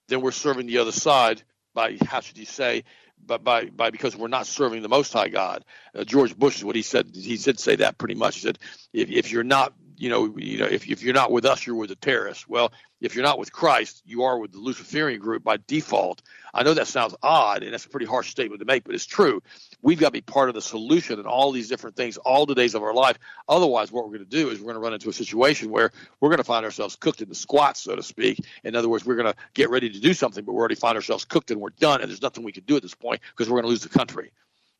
then 0.09 0.21
we're 0.21 0.31
serving 0.31 0.67
the 0.67 0.79
other 0.79 0.93
side 0.93 1.43
by, 1.75 1.99
how 2.07 2.21
should 2.21 2.39
you 2.39 2.45
say, 2.45 2.85
by, 3.27 3.67
by 3.67 3.91
because 3.91 4.17
we're 4.17 4.29
not 4.29 4.47
serving 4.47 4.83
the 4.83 4.89
Most 4.89 5.13
High 5.13 5.29
God. 5.29 5.65
Uh, 5.95 6.05
George 6.05 6.37
Bush 6.37 6.59
is 6.59 6.65
what 6.65 6.77
he 6.77 6.83
said. 6.83 7.09
He 7.15 7.37
did 7.37 7.59
say 7.59 7.77
that 7.77 7.99
pretty 7.99 8.15
much. 8.15 8.37
He 8.37 8.41
said, 8.41 8.59
if, 8.93 9.11
if 9.11 9.33
you're 9.33 9.45
not 9.45 9.73
you 10.03 10.09
know, 10.09 10.35
you 10.37 10.59
know, 10.59 10.65
if, 10.65 10.89
if 10.91 11.01
you're 11.01 11.15
not 11.15 11.31
with 11.31 11.45
us, 11.45 11.65
you're 11.65 11.77
with 11.77 11.91
the 11.91 11.95
terrorists. 11.95 12.49
Well, 12.49 12.73
if 13.01 13.15
you're 13.15 13.23
not 13.23 13.39
with 13.39 13.53
Christ, 13.53 14.03
you 14.05 14.25
are 14.25 14.37
with 14.37 14.51
the 14.51 14.59
Luciferian 14.59 15.21
group 15.21 15.45
by 15.45 15.59
default. 15.69 16.23
I 16.53 16.65
know 16.65 16.75
that 16.75 16.89
sounds 16.89 17.15
odd, 17.23 17.63
and 17.63 17.73
that's 17.73 17.85
a 17.85 17.89
pretty 17.89 18.07
harsh 18.07 18.29
statement 18.29 18.59
to 18.59 18.65
make, 18.65 18.83
but 18.83 18.97
it's 18.97 19.07
true. 19.07 19.45
We've 19.81 20.01
got 20.01 20.09
to 20.09 20.13
be 20.13 20.21
part 20.21 20.49
of 20.49 20.57
the 20.57 20.61
solution 20.61 21.21
in 21.21 21.27
all 21.27 21.53
these 21.53 21.69
different 21.69 21.95
things 21.95 22.17
all 22.17 22.47
the 22.47 22.55
days 22.57 22.75
of 22.75 22.83
our 22.83 22.93
life. 22.93 23.17
Otherwise, 23.49 23.93
what 23.93 24.03
we're 24.03 24.19
going 24.19 24.29
to 24.29 24.37
do 24.37 24.51
is 24.51 24.59
we're 24.59 24.73
going 24.73 24.75
to 24.75 24.81
run 24.81 24.93
into 24.93 25.09
a 25.09 25.13
situation 25.13 25.71
where 25.71 25.93
we're 26.19 26.31
going 26.31 26.39
to 26.39 26.45
find 26.45 26.65
ourselves 26.65 26.97
cooked 26.97 27.23
in 27.23 27.29
the 27.29 27.37
squat, 27.37 27.77
so 27.77 27.95
to 27.95 28.03
speak. 28.03 28.41
In 28.65 28.75
other 28.75 28.89
words, 28.89 29.07
we're 29.07 29.15
going 29.15 29.33
to 29.33 29.39
get 29.55 29.71
ready 29.71 29.89
to 29.89 30.01
do 30.01 30.15
something, 30.15 30.45
but 30.45 30.53
we 30.53 30.59
already 30.59 30.75
find 30.75 30.97
ourselves 30.97 31.25
cooked 31.25 31.53
and 31.53 31.61
we're 31.61 31.71
done, 31.71 32.01
and 32.01 32.11
there's 32.11 32.23
nothing 32.23 32.43
we 32.43 32.51
can 32.51 32.65
do 32.65 32.75
at 32.75 32.83
this 32.83 32.97
point 32.97 33.21
because 33.31 33.49
we're 33.49 33.59
going 33.59 33.67
to 33.67 33.71
lose 33.71 33.83
the 33.83 33.89
country. 33.89 34.33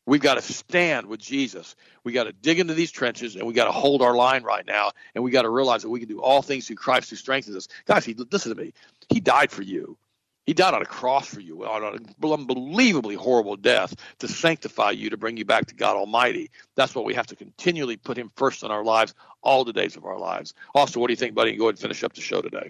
We've 0.05 0.21
got 0.21 0.35
to 0.35 0.41
stand 0.41 1.07
with 1.07 1.21
Jesus. 1.21 1.75
We 2.03 2.11
got 2.11 2.25
to 2.25 2.33
dig 2.33 2.59
into 2.59 2.73
these 2.73 2.91
trenches 2.91 3.35
and 3.35 3.47
we 3.47 3.53
got 3.53 3.65
to 3.65 3.71
hold 3.71 4.01
our 4.01 4.15
line 4.15 4.43
right 4.43 4.65
now. 4.65 4.91
And 5.15 5.23
we 5.23 5.31
got 5.31 5.43
to 5.43 5.49
realize 5.49 5.83
that 5.83 5.89
we 5.89 5.99
can 5.99 6.09
do 6.09 6.21
all 6.21 6.41
things 6.41 6.67
through 6.67 6.75
Christ 6.75 7.09
who 7.09 7.15
strengthens 7.15 7.55
us. 7.55 7.67
Guys, 7.85 8.03
he, 8.03 8.13
listen 8.13 8.53
to 8.53 8.61
me. 8.61 8.73
He 9.09 9.21
died 9.21 9.49
for 9.49 9.61
you. 9.61 9.97
He 10.45 10.53
died 10.53 10.73
on 10.73 10.81
a 10.81 10.85
cross 10.85 11.27
for 11.27 11.39
you, 11.39 11.65
on 11.65 11.83
an 11.83 12.15
unbelievably 12.21 13.15
horrible 13.15 13.55
death 13.55 13.95
to 14.19 14.27
sanctify 14.27 14.91
you, 14.91 15.09
to 15.09 15.15
bring 15.15 15.37
you 15.37 15.45
back 15.45 15.67
to 15.67 15.75
God 15.75 15.95
Almighty. 15.95 16.51
That's 16.75 16.93
why 16.93 17.01
we 17.01 17.13
have 17.13 17.27
to 17.27 17.35
continually 17.37 17.95
put 17.95 18.17
Him 18.17 18.29
first 18.35 18.63
in 18.63 18.69
our 18.69 18.83
lives, 18.83 19.13
all 19.41 19.63
the 19.63 19.71
days 19.71 19.95
of 19.95 20.03
our 20.03 20.19
lives. 20.19 20.53
Also, 20.75 20.99
what 20.99 21.07
do 21.07 21.13
you 21.13 21.17
think, 21.17 21.33
buddy? 21.33 21.55
Go 21.55 21.65
ahead 21.65 21.75
and 21.75 21.79
finish 21.79 22.03
up 22.03 22.13
the 22.13 22.19
show 22.19 22.41
today. 22.41 22.69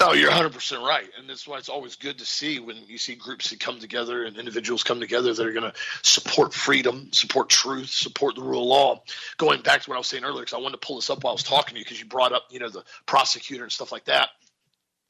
No, 0.00 0.12
you're 0.12 0.30
100% 0.30 0.86
right. 0.86 1.08
And 1.18 1.28
that's 1.28 1.46
why 1.46 1.58
it's 1.58 1.68
always 1.68 1.96
good 1.96 2.18
to 2.18 2.26
see 2.26 2.58
when 2.58 2.76
you 2.86 2.98
see 2.98 3.14
groups 3.14 3.50
that 3.50 3.60
come 3.60 3.78
together 3.78 4.24
and 4.24 4.36
individuals 4.36 4.82
come 4.82 5.00
together 5.00 5.32
that 5.32 5.46
are 5.46 5.52
going 5.52 5.70
to 5.70 5.74
support 6.02 6.52
freedom, 6.52 7.08
support 7.12 7.48
truth, 7.48 7.90
support 7.90 8.34
the 8.34 8.42
rule 8.42 8.62
of 8.62 8.68
law. 8.68 9.02
Going 9.36 9.62
back 9.62 9.82
to 9.82 9.90
what 9.90 9.96
I 9.96 9.98
was 9.98 10.08
saying 10.08 10.24
earlier, 10.24 10.42
because 10.42 10.54
I 10.54 10.58
wanted 10.58 10.80
to 10.80 10.86
pull 10.86 10.96
this 10.96 11.10
up 11.10 11.22
while 11.22 11.32
I 11.32 11.34
was 11.34 11.42
talking 11.42 11.74
to 11.74 11.78
you, 11.78 11.84
because 11.84 12.00
you 12.00 12.06
brought 12.06 12.32
up, 12.32 12.44
you 12.50 12.58
know, 12.58 12.68
the 12.68 12.84
prosecutor 13.06 13.62
and 13.62 13.72
stuff 13.72 13.92
like 13.92 14.04
that 14.04 14.30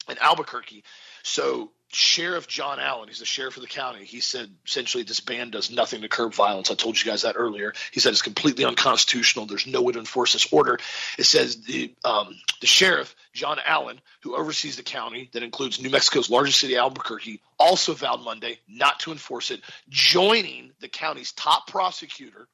in 0.09 0.17
Albuquerque. 0.19 0.83
So 1.23 1.71
Sheriff 1.91 2.47
John 2.47 2.79
Allen, 2.79 3.07
he's 3.07 3.19
the 3.19 3.25
sheriff 3.25 3.57
of 3.57 3.63
the 3.63 3.69
county. 3.69 4.05
He 4.05 4.19
said 4.19 4.49
essentially 4.65 5.03
this 5.03 5.19
ban 5.19 5.49
does 5.49 5.71
nothing 5.71 6.01
to 6.01 6.09
curb 6.09 6.33
violence. 6.33 6.69
I 6.69 6.75
told 6.75 6.99
you 6.99 7.09
guys 7.09 7.23
that 7.23 7.35
earlier. 7.37 7.73
He 7.91 7.99
said 7.99 8.11
it's 8.11 8.21
completely 8.21 8.65
unconstitutional. 8.65 9.45
There's 9.45 9.67
no 9.67 9.81
way 9.81 9.93
to 9.93 9.99
enforce 9.99 10.33
this 10.33 10.51
order. 10.51 10.77
It 11.17 11.23
says 11.23 11.61
the 11.63 11.93
um, 12.03 12.35
the 12.61 12.67
sheriff 12.67 13.15
John 13.35 13.57
Allen, 13.63 13.99
who 14.23 14.35
oversees 14.35 14.77
the 14.77 14.83
county 14.83 15.29
that 15.33 15.43
includes 15.43 15.81
New 15.81 15.89
Mexico's 15.89 16.29
largest 16.29 16.59
city, 16.59 16.77
Albuquerque, 16.77 17.41
also 17.59 17.93
vowed 17.93 18.23
Monday 18.23 18.57
not 18.67 19.01
to 19.01 19.11
enforce 19.11 19.51
it, 19.51 19.61
joining 19.89 20.71
the 20.79 20.87
county's 20.87 21.33
top 21.33 21.67
prosecutor, 21.67 22.47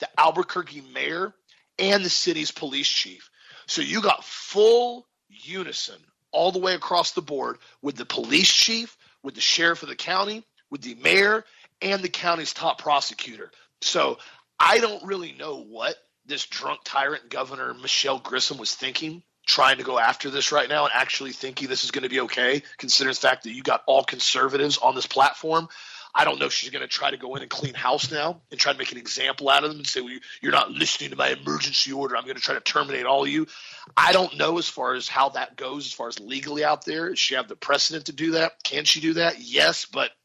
the 0.00 0.08
Albuquerque 0.18 0.82
mayor, 0.92 1.32
and 1.78 2.04
the 2.04 2.10
city's 2.10 2.50
police 2.50 2.88
chief. 2.88 3.30
So 3.66 3.80
you 3.80 4.02
got 4.02 4.24
full 4.24 5.06
unison 5.28 6.00
all 6.32 6.50
the 6.50 6.58
way 6.58 6.74
across 6.74 7.12
the 7.12 7.22
board 7.22 7.58
with 7.80 7.96
the 7.96 8.04
police 8.04 8.52
chief, 8.52 8.96
with 9.22 9.36
the 9.36 9.40
sheriff 9.40 9.84
of 9.84 9.88
the 9.88 9.96
county, 9.96 10.44
with 10.68 10.82
the 10.82 10.96
mayor, 10.96 11.44
and 11.80 12.02
the 12.02 12.08
county's 12.08 12.52
top 12.52 12.78
prosecutor. 12.78 13.52
So 13.80 14.18
I 14.58 14.80
don't 14.80 15.04
really 15.04 15.32
know 15.32 15.62
what 15.62 15.94
this 16.26 16.44
drunk 16.46 16.80
tyrant 16.84 17.30
governor 17.30 17.72
Michelle 17.72 18.20
Grisham 18.20 18.58
was 18.58 18.74
thinking 18.74 19.22
trying 19.46 19.78
to 19.78 19.84
go 19.84 19.98
after 19.98 20.30
this 20.30 20.52
right 20.52 20.68
now 20.68 20.84
and 20.84 20.92
actually 20.94 21.32
thinking 21.32 21.68
this 21.68 21.84
is 21.84 21.90
going 21.90 22.02
to 22.02 22.08
be 22.08 22.20
okay, 22.20 22.62
considering 22.78 23.14
the 23.14 23.20
fact 23.20 23.44
that 23.44 23.52
you 23.52 23.62
got 23.62 23.82
all 23.86 24.04
conservatives 24.04 24.78
on 24.78 24.94
this 24.94 25.06
platform. 25.06 25.68
I 26.16 26.24
don't 26.24 26.38
know 26.38 26.46
if 26.46 26.52
she's 26.52 26.70
going 26.70 26.82
to 26.82 26.88
try 26.88 27.10
to 27.10 27.16
go 27.16 27.34
in 27.34 27.42
and 27.42 27.50
clean 27.50 27.74
house 27.74 28.12
now 28.12 28.40
and 28.52 28.60
try 28.60 28.72
to 28.72 28.78
make 28.78 28.92
an 28.92 28.98
example 28.98 29.50
out 29.50 29.64
of 29.64 29.70
them 29.70 29.78
and 29.78 29.86
say, 29.86 30.00
well, 30.00 30.16
you're 30.40 30.52
not 30.52 30.70
listening 30.70 31.10
to 31.10 31.16
my 31.16 31.30
emergency 31.30 31.92
order. 31.92 32.16
I'm 32.16 32.22
going 32.22 32.36
to 32.36 32.40
try 32.40 32.54
to 32.54 32.60
terminate 32.60 33.04
all 33.04 33.24
of 33.24 33.28
you. 33.28 33.48
I 33.96 34.12
don't 34.12 34.38
know 34.38 34.58
as 34.58 34.68
far 34.68 34.94
as 34.94 35.08
how 35.08 35.30
that 35.30 35.56
goes, 35.56 35.86
as 35.86 35.92
far 35.92 36.06
as 36.06 36.20
legally 36.20 36.64
out 36.64 36.84
there. 36.84 37.10
Does 37.10 37.18
she 37.18 37.34
have 37.34 37.48
the 37.48 37.56
precedent 37.56 38.06
to 38.06 38.12
do 38.12 38.32
that? 38.32 38.62
Can 38.62 38.84
she 38.84 39.00
do 39.00 39.14
that? 39.14 39.40
Yes, 39.40 39.86
but– 39.86 40.10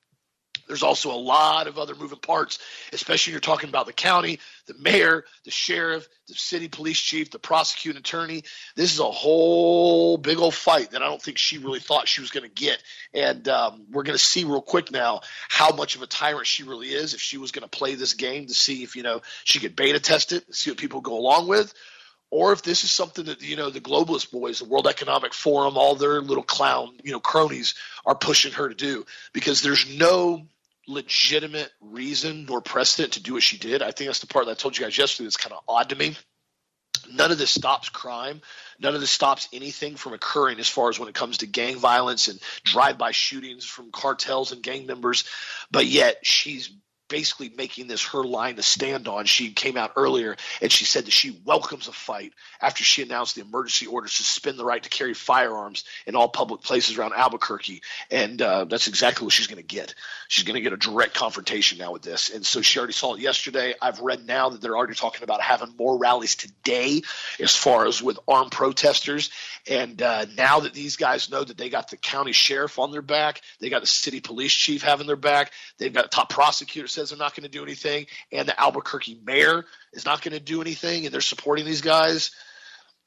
there's 0.70 0.84
also 0.84 1.12
a 1.12 1.18
lot 1.18 1.66
of 1.66 1.80
other 1.80 1.96
moving 1.96 2.20
parts, 2.20 2.60
especially 2.94 3.32
you're 3.32 3.40
talking 3.40 3.70
about 3.70 3.88
the 3.88 3.92
county, 3.92 4.40
the 4.68 4.76
mayor, 4.76 5.26
the 5.44 5.50
sheriff, 5.50 6.08
the 6.28 6.36
city 6.36 6.68
police 6.68 7.00
chief, 7.00 7.32
the 7.32 7.40
prosecuting 7.40 8.00
attorney. 8.00 8.44
This 8.76 8.94
is 8.94 9.00
a 9.00 9.04
whole 9.04 10.18
big 10.20 10.38
old 10.38 10.54
fight 10.54 10.92
that 10.92 11.02
I 11.02 11.08
don't 11.08 11.22
think 11.22 11.40
she 11.40 11.58
really 11.58 11.80
thought 11.80 12.08
she 12.08 12.22
was 12.22 12.30
going 12.30 12.48
to 12.48 12.50
get. 12.50 12.82
And 13.16 13.48
um, 13.50 13.88
we're 13.92 14.04
going 14.04 14.18
to 14.18 14.24
see 14.24 14.44
real 14.44 14.62
quick 14.62 14.92
now 14.92 15.22
how 15.50 15.76
much 15.76 15.96
of 15.96 16.04
a 16.04 16.08
tyrant 16.08 16.46
she 16.46 16.62
really 16.62 16.90
is. 16.90 17.16
If 17.16 17.20
she 17.20 17.40
was 17.40 17.52
going 17.52 17.68
to 17.68 17.78
play 17.78 17.96
this 17.96 18.14
game 18.14 18.46
to 18.46 18.54
see 18.54 18.84
if 18.84 18.96
you 18.96 19.02
know 19.02 19.24
she 19.46 19.60
could 19.60 19.76
beta 19.76 20.00
test 20.00 20.34
it, 20.34 20.54
see 20.54 20.70
what 20.70 20.78
people 20.78 21.02
go 21.02 21.18
along 21.18 21.48
with, 21.48 21.74
or 22.30 22.54
if 22.54 22.62
this 22.62 22.84
is 22.84 22.92
something 22.92 23.26
that 23.26 23.42
you 23.42 23.56
know 23.56 23.72
the 23.72 23.82
globalist 23.82 24.32
boys, 24.32 24.60
the 24.60 24.66
World 24.66 24.86
Economic 24.86 25.34
Forum, 25.34 25.78
all 25.78 25.96
their 25.96 26.22
little 26.22 26.44
clown 26.44 26.92
you 27.04 27.12
know 27.12 27.20
cronies 27.20 27.74
are 28.06 28.14
pushing 28.14 28.52
her 28.52 28.70
to 28.70 28.76
do 28.76 29.04
because 29.34 29.64
there's 29.64 29.98
no 29.98 30.46
legitimate 30.90 31.72
reason 31.80 32.46
nor 32.48 32.62
precedent 32.62 33.14
to 33.14 33.24
do 33.24 33.34
what 33.34 33.44
she 33.44 33.58
did. 33.58 33.82
I 33.82 33.92
think 33.92 34.08
that's 34.08 34.20
the 34.20 34.28
part 34.28 34.46
that 34.46 34.52
I 34.52 34.56
told 34.56 34.78
you 34.78 34.84
guys 34.84 34.98
yesterday 34.98 35.26
that's 35.26 35.38
kind 35.38 35.54
of 35.54 35.64
odd 35.68 35.90
to 35.90 35.96
me. 35.96 36.18
None 37.12 37.32
of 37.32 37.38
this 37.38 37.52
stops 37.52 37.90
crime. 37.90 38.42
None 38.80 38.96
of 38.96 39.02
this 39.02 39.12
stops 39.12 39.48
anything 39.54 39.96
from 39.96 40.14
occurring 40.14 40.60
as 40.60 40.68
far 40.68 40.90
as 40.90 41.00
when 41.00 41.10
it 41.10 41.16
comes 41.16 41.38
to 41.40 41.48
gang 41.48 41.78
violence 41.78 42.28
and 42.28 42.40
drive-by 42.64 43.12
shootings 43.12 43.66
from 43.66 43.92
cartels 43.92 44.52
and 44.52 44.62
gang 44.62 44.86
members. 44.86 45.24
But 45.72 45.86
yet 45.86 46.18
she's 46.24 46.72
basically 47.10 47.50
making 47.50 47.88
this 47.88 48.06
her 48.08 48.24
line 48.24 48.56
to 48.56 48.64
stand 48.64 49.08
on. 49.08 49.26
She 49.26 49.52
came 49.52 49.76
out 49.76 49.94
earlier 49.96 50.38
and 50.62 50.72
she 50.72 50.86
said 50.86 51.06
that 51.06 51.12
she 51.12 51.38
welcomes 51.44 51.88
a 51.88 51.92
fight 51.92 52.34
after 52.62 52.84
she 52.84 53.02
announced 53.02 53.36
the 53.36 53.42
emergency 53.42 53.88
order 53.88 54.08
to 54.08 54.14
suspend 54.14 54.58
the 54.58 54.66
right 54.66 54.82
to 54.82 54.90
carry 54.90 55.14
firearms 55.14 55.84
in 56.06 56.16
all 56.16 56.30
public 56.30 56.62
places 56.62 56.98
around 56.98 57.14
Albuquerque. 57.14 57.82
And 58.10 58.42
uh, 58.42 58.66
that's 58.66 58.88
exactly 58.88 59.26
what 59.26 59.34
she's 59.34 59.48
going 59.48 59.62
to 59.62 59.64
get. 59.64 59.96
She's 60.28 60.46
going 60.46 60.56
to 60.56 60.62
get 60.62 60.74
a 60.74 60.78
direct 60.78 61.16
confrontation 61.16 61.80
now 61.80 61.92
with 61.92 62.04
this. 62.04 62.30
And 62.30 62.46
so 62.46 62.62
she 62.62 62.80
already 62.80 62.94
saw 62.94 63.16
it 63.16 63.22
yesterday. 63.22 63.74
I've 63.82 64.00
read 64.00 64.26
now 64.26 64.50
that 64.50 64.62
they're 64.62 64.78
already 64.78 64.96
talking 64.96 65.24
about 65.24 65.42
having 65.42 65.74
more 65.78 65.98
rallies 65.98 66.36
today 66.36 67.02
as 67.40 67.56
far 67.56 67.88
as 67.88 68.02
with 68.02 68.20
armed 68.28 68.52
protesters. 68.52 69.32
And 69.68 70.02
uh, 70.02 70.26
now 70.38 70.62
that 70.62 70.74
these 70.74 70.96
guys 70.96 71.32
know 71.32 71.44
that 71.44 71.58
they 71.58 71.70
got 71.70 71.90
the 71.90 71.98
county 71.98 72.32
sheriff 72.32 72.78
on 72.78 72.92
their 72.92 73.02
back, 73.02 73.42
they 73.60 73.70
got 73.70 73.82
the 73.82 73.88
city 73.88 74.22
police 74.22 74.54
chief 74.54 74.84
having 74.84 75.08
their 75.08 75.16
back, 75.16 75.52
they've 75.78 75.94
got 75.94 76.12
top 76.12 76.30
prosecutor 76.30 76.88
says 77.00 77.10
they're 77.10 77.18
not 77.18 77.36
going 77.36 77.44
to 77.44 77.50
do 77.50 77.64
anything, 77.64 78.06
and 78.32 78.48
the 78.48 78.60
Albuquerque 78.60 79.20
mayor 79.26 79.66
is 79.94 80.06
not 80.06 80.22
going 80.22 80.34
to 80.34 80.40
do 80.40 80.62
anything, 80.62 81.06
and 81.06 81.14
they're 81.14 81.22
supporting 81.22 81.66
these 81.66 81.82
guys. 81.82 82.32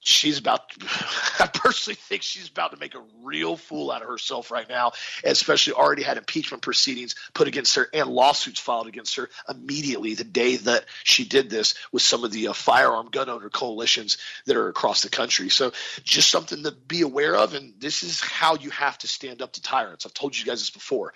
She's 0.05 0.39
about. 0.39 0.73
I 1.39 1.47
personally 1.47 1.95
think 1.95 2.23
she's 2.23 2.49
about 2.49 2.73
to 2.73 2.77
make 2.77 2.97
a 2.97 3.03
real 3.23 3.57
fool 3.57 3.93
out 3.93 4.03
of 4.03 4.09
herself 4.09 4.51
right 4.51 4.69
now, 4.69 4.93
especially 5.23 5.75
already 5.75 6.03
had 6.03 6.17
impeachment 6.17 6.63
proceedings 6.63 7.15
put 7.35 7.47
against 7.47 7.77
her 7.77 7.89
and 7.95 8.09
lawsuits 8.09 8.59
filed 8.59 8.89
against 8.89 9.15
her 9.15 9.31
immediately 9.49 10.15
the 10.15 10.25
day 10.25 10.57
that 10.57 10.87
she 11.05 11.25
did 11.25 11.51
this 11.51 11.75
with 11.93 12.03
some 12.03 12.25
of 12.25 12.33
the 12.33 12.49
uh, 12.49 12.53
firearm 12.53 13.11
gun 13.11 13.29
owner 13.29 13.49
coalitions 13.49 14.19
that 14.47 14.57
are 14.57 14.69
across 14.69 15.03
the 15.03 15.09
country. 15.09 15.49
So 15.49 15.73
just 16.03 16.31
something 16.31 16.65
to 16.65 16.73
be 16.73 17.03
aware 17.03 17.37
of, 17.37 17.55
and 17.55 17.75
this 17.79 18.03
is 18.03 18.21
how 18.21 18.57
you 18.57 18.71
have 18.71 18.99
to 18.99 19.09
stand 19.09 19.41
up 19.41 19.53
to 19.53 19.63
tyrants. 19.63 20.05
I've 20.05 20.15
told 20.15 20.37
you 20.37 20.45
guys 20.45 20.61
this 20.61 20.71
before. 20.71 21.15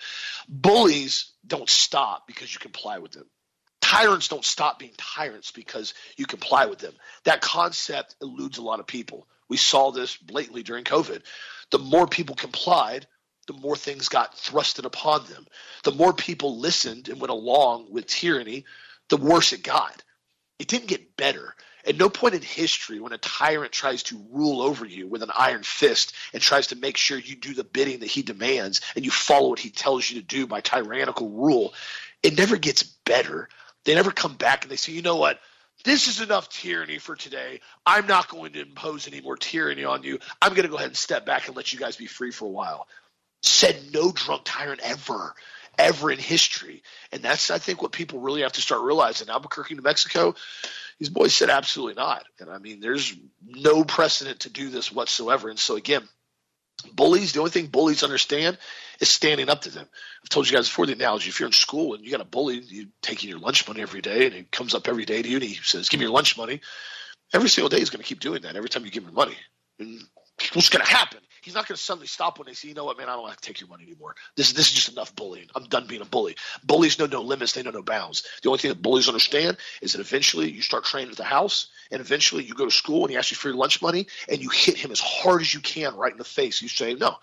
Bullies 0.48 1.32
don't 1.44 1.68
stop 1.68 2.28
because 2.28 2.54
you 2.54 2.60
comply 2.60 2.98
with 2.98 3.12
them. 3.12 3.26
Tyrants 3.86 4.26
don't 4.26 4.44
stop 4.44 4.80
being 4.80 4.94
tyrants 4.96 5.52
because 5.52 5.94
you 6.16 6.26
comply 6.26 6.66
with 6.66 6.80
them. 6.80 6.92
That 7.22 7.40
concept 7.40 8.16
eludes 8.20 8.58
a 8.58 8.62
lot 8.62 8.80
of 8.80 8.88
people. 8.88 9.28
We 9.48 9.58
saw 9.58 9.92
this 9.92 10.16
blatantly 10.16 10.64
during 10.64 10.82
COVID. 10.82 11.22
The 11.70 11.78
more 11.78 12.08
people 12.08 12.34
complied, 12.34 13.06
the 13.46 13.52
more 13.52 13.76
things 13.76 14.08
got 14.08 14.34
thrusted 14.34 14.86
upon 14.86 15.26
them. 15.26 15.46
The 15.84 15.92
more 15.92 16.12
people 16.12 16.58
listened 16.58 17.08
and 17.08 17.20
went 17.20 17.30
along 17.30 17.92
with 17.92 18.08
tyranny, 18.08 18.64
the 19.08 19.18
worse 19.18 19.52
it 19.52 19.62
got. 19.62 20.02
It 20.58 20.66
didn't 20.66 20.88
get 20.88 21.16
better. 21.16 21.54
At 21.86 21.96
no 21.96 22.08
point 22.08 22.34
in 22.34 22.42
history, 22.42 22.98
when 22.98 23.12
a 23.12 23.18
tyrant 23.18 23.70
tries 23.70 24.02
to 24.04 24.20
rule 24.32 24.62
over 24.62 24.84
you 24.84 25.06
with 25.06 25.22
an 25.22 25.30
iron 25.32 25.62
fist 25.62 26.12
and 26.32 26.42
tries 26.42 26.66
to 26.68 26.76
make 26.76 26.96
sure 26.96 27.18
you 27.18 27.36
do 27.36 27.54
the 27.54 27.62
bidding 27.62 28.00
that 28.00 28.10
he 28.10 28.22
demands 28.22 28.80
and 28.96 29.04
you 29.04 29.12
follow 29.12 29.50
what 29.50 29.60
he 29.60 29.70
tells 29.70 30.10
you 30.10 30.20
to 30.20 30.26
do 30.26 30.48
by 30.48 30.60
tyrannical 30.60 31.30
rule, 31.30 31.72
it 32.24 32.36
never 32.36 32.56
gets 32.56 32.82
better. 32.82 33.48
They 33.86 33.94
never 33.94 34.10
come 34.10 34.34
back 34.34 34.64
and 34.64 34.70
they 34.70 34.76
say, 34.76 34.92
you 34.92 35.00
know 35.00 35.16
what? 35.16 35.40
This 35.84 36.08
is 36.08 36.20
enough 36.20 36.48
tyranny 36.48 36.98
for 36.98 37.16
today. 37.16 37.60
I'm 37.86 38.06
not 38.06 38.28
going 38.28 38.52
to 38.52 38.62
impose 38.62 39.06
any 39.06 39.20
more 39.20 39.36
tyranny 39.36 39.84
on 39.84 40.02
you. 40.02 40.18
I'm 40.42 40.52
going 40.52 40.64
to 40.64 40.68
go 40.68 40.76
ahead 40.76 40.88
and 40.88 40.96
step 40.96 41.24
back 41.24 41.46
and 41.46 41.56
let 41.56 41.72
you 41.72 41.78
guys 41.78 41.96
be 41.96 42.06
free 42.06 42.30
for 42.32 42.44
a 42.46 42.50
while. 42.50 42.88
Said 43.42 43.92
no 43.94 44.12
drunk 44.12 44.42
tyrant 44.44 44.80
ever 44.82 45.34
ever 45.78 46.10
in 46.10 46.18
history. 46.18 46.82
And 47.12 47.22
that's, 47.22 47.50
I 47.50 47.58
think, 47.58 47.82
what 47.82 47.92
people 47.92 48.20
really 48.20 48.42
have 48.42 48.52
to 48.52 48.60
start 48.60 48.82
realizing. 48.82 49.28
Albuquerque, 49.28 49.74
New 49.74 49.82
Mexico, 49.82 50.34
these 50.98 51.08
boys 51.08 51.34
said 51.34 51.50
absolutely 51.50 51.94
not. 51.94 52.24
And 52.40 52.50
I 52.50 52.58
mean, 52.58 52.80
there's 52.80 53.14
no 53.44 53.84
precedent 53.84 54.40
to 54.40 54.50
do 54.50 54.70
this 54.70 54.90
whatsoever. 54.90 55.48
And 55.48 55.58
so, 55.58 55.76
again, 55.76 56.02
bullies, 56.94 57.32
the 57.32 57.40
only 57.40 57.50
thing 57.50 57.66
bullies 57.66 58.02
understand 58.02 58.58
is 59.00 59.08
standing 59.08 59.48
up 59.48 59.62
to 59.62 59.70
them. 59.70 59.86
I've 60.22 60.28
told 60.28 60.48
you 60.48 60.56
guys 60.56 60.68
before 60.68 60.86
the 60.86 60.92
analogy 60.92 61.28
if 61.28 61.40
you're 61.40 61.48
in 61.48 61.52
school 61.52 61.94
and 61.94 62.04
you 62.04 62.10
got 62.10 62.20
a 62.20 62.24
bully, 62.24 62.60
you 62.60 62.88
taking 63.02 63.30
your 63.30 63.38
lunch 63.38 63.66
money 63.68 63.82
every 63.82 64.00
day, 64.00 64.26
and 64.26 64.34
he 64.34 64.42
comes 64.44 64.74
up 64.74 64.88
every 64.88 65.04
day 65.04 65.22
to 65.22 65.28
you 65.28 65.36
and 65.36 65.44
he 65.44 65.54
says, 65.54 65.88
Give 65.88 65.98
me 65.98 66.04
your 66.04 66.14
lunch 66.14 66.36
money. 66.36 66.60
Every 67.32 67.48
single 67.48 67.68
day 67.68 67.78
he's 67.78 67.90
going 67.90 68.02
to 68.02 68.08
keep 68.08 68.20
doing 68.20 68.42
that 68.42 68.56
every 68.56 68.68
time 68.68 68.84
you 68.84 68.90
give 68.90 69.04
him 69.04 69.14
money. 69.14 69.36
And 69.78 70.00
what's 70.54 70.68
going 70.68 70.84
to 70.84 70.90
happen? 70.90 71.20
he's 71.46 71.54
not 71.54 71.68
going 71.68 71.76
to 71.76 71.82
suddenly 71.82 72.08
stop 72.08 72.38
when 72.38 72.46
they 72.46 72.54
say, 72.54 72.66
you 72.66 72.74
know 72.74 72.84
what, 72.84 72.98
man, 72.98 73.08
I 73.08 73.12
don't 73.12 73.22
want 73.22 73.40
to 73.40 73.40
take 73.40 73.60
your 73.60 73.68
money 73.68 73.84
anymore. 73.84 74.16
This 74.36 74.52
this 74.52 74.66
is 74.66 74.72
just 74.72 74.88
enough 74.90 75.14
bullying. 75.14 75.46
I'm 75.54 75.68
done 75.68 75.86
being 75.86 76.02
a 76.02 76.04
bully. 76.04 76.36
Bullies 76.64 76.98
know 76.98 77.06
no 77.06 77.22
limits. 77.22 77.52
They 77.52 77.62
know 77.62 77.70
no 77.70 77.82
bounds. 77.82 78.26
The 78.42 78.48
only 78.48 78.58
thing 78.58 78.70
that 78.70 78.82
bullies 78.82 79.06
understand 79.06 79.56
is 79.80 79.92
that 79.92 80.00
eventually 80.00 80.50
you 80.50 80.60
start 80.60 80.84
training 80.84 81.12
at 81.12 81.16
the 81.16 81.24
house, 81.24 81.68
and 81.92 82.00
eventually 82.00 82.42
you 82.42 82.54
go 82.54 82.64
to 82.64 82.70
school 82.72 83.02
and 83.02 83.12
he 83.12 83.16
asks 83.16 83.30
you 83.30 83.36
for 83.36 83.48
your 83.48 83.56
lunch 83.56 83.80
money, 83.80 84.08
and 84.28 84.42
you 84.42 84.50
hit 84.50 84.76
him 84.76 84.90
as 84.90 84.98
hard 84.98 85.40
as 85.40 85.54
you 85.54 85.60
can 85.60 85.94
right 85.94 86.10
in 86.10 86.18
the 86.18 86.24
face. 86.24 86.60
You 86.60 86.68
say, 86.68 86.94
no, 86.94 87.14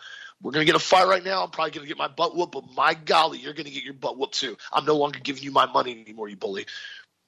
we're 0.41 0.51
going 0.51 0.65
to 0.65 0.71
get 0.71 0.75
a 0.75 0.83
fight 0.83 1.07
right 1.07 1.23
now. 1.23 1.43
I'm 1.43 1.49
probably 1.49 1.71
going 1.71 1.85
to 1.85 1.87
get 1.87 1.97
my 1.97 2.07
butt 2.07 2.35
whooped, 2.35 2.53
but 2.53 2.63
my 2.75 2.93
golly, 2.93 3.39
you're 3.39 3.53
going 3.53 3.65
to 3.65 3.71
get 3.71 3.83
your 3.83 3.93
butt 3.93 4.17
whooped 4.17 4.39
too. 4.39 4.57
I'm 4.71 4.85
no 4.85 4.97
longer 4.97 5.19
giving 5.19 5.43
you 5.43 5.51
my 5.51 5.65
money 5.65 5.91
anymore, 5.91 6.27
you 6.27 6.35
bully. 6.35 6.65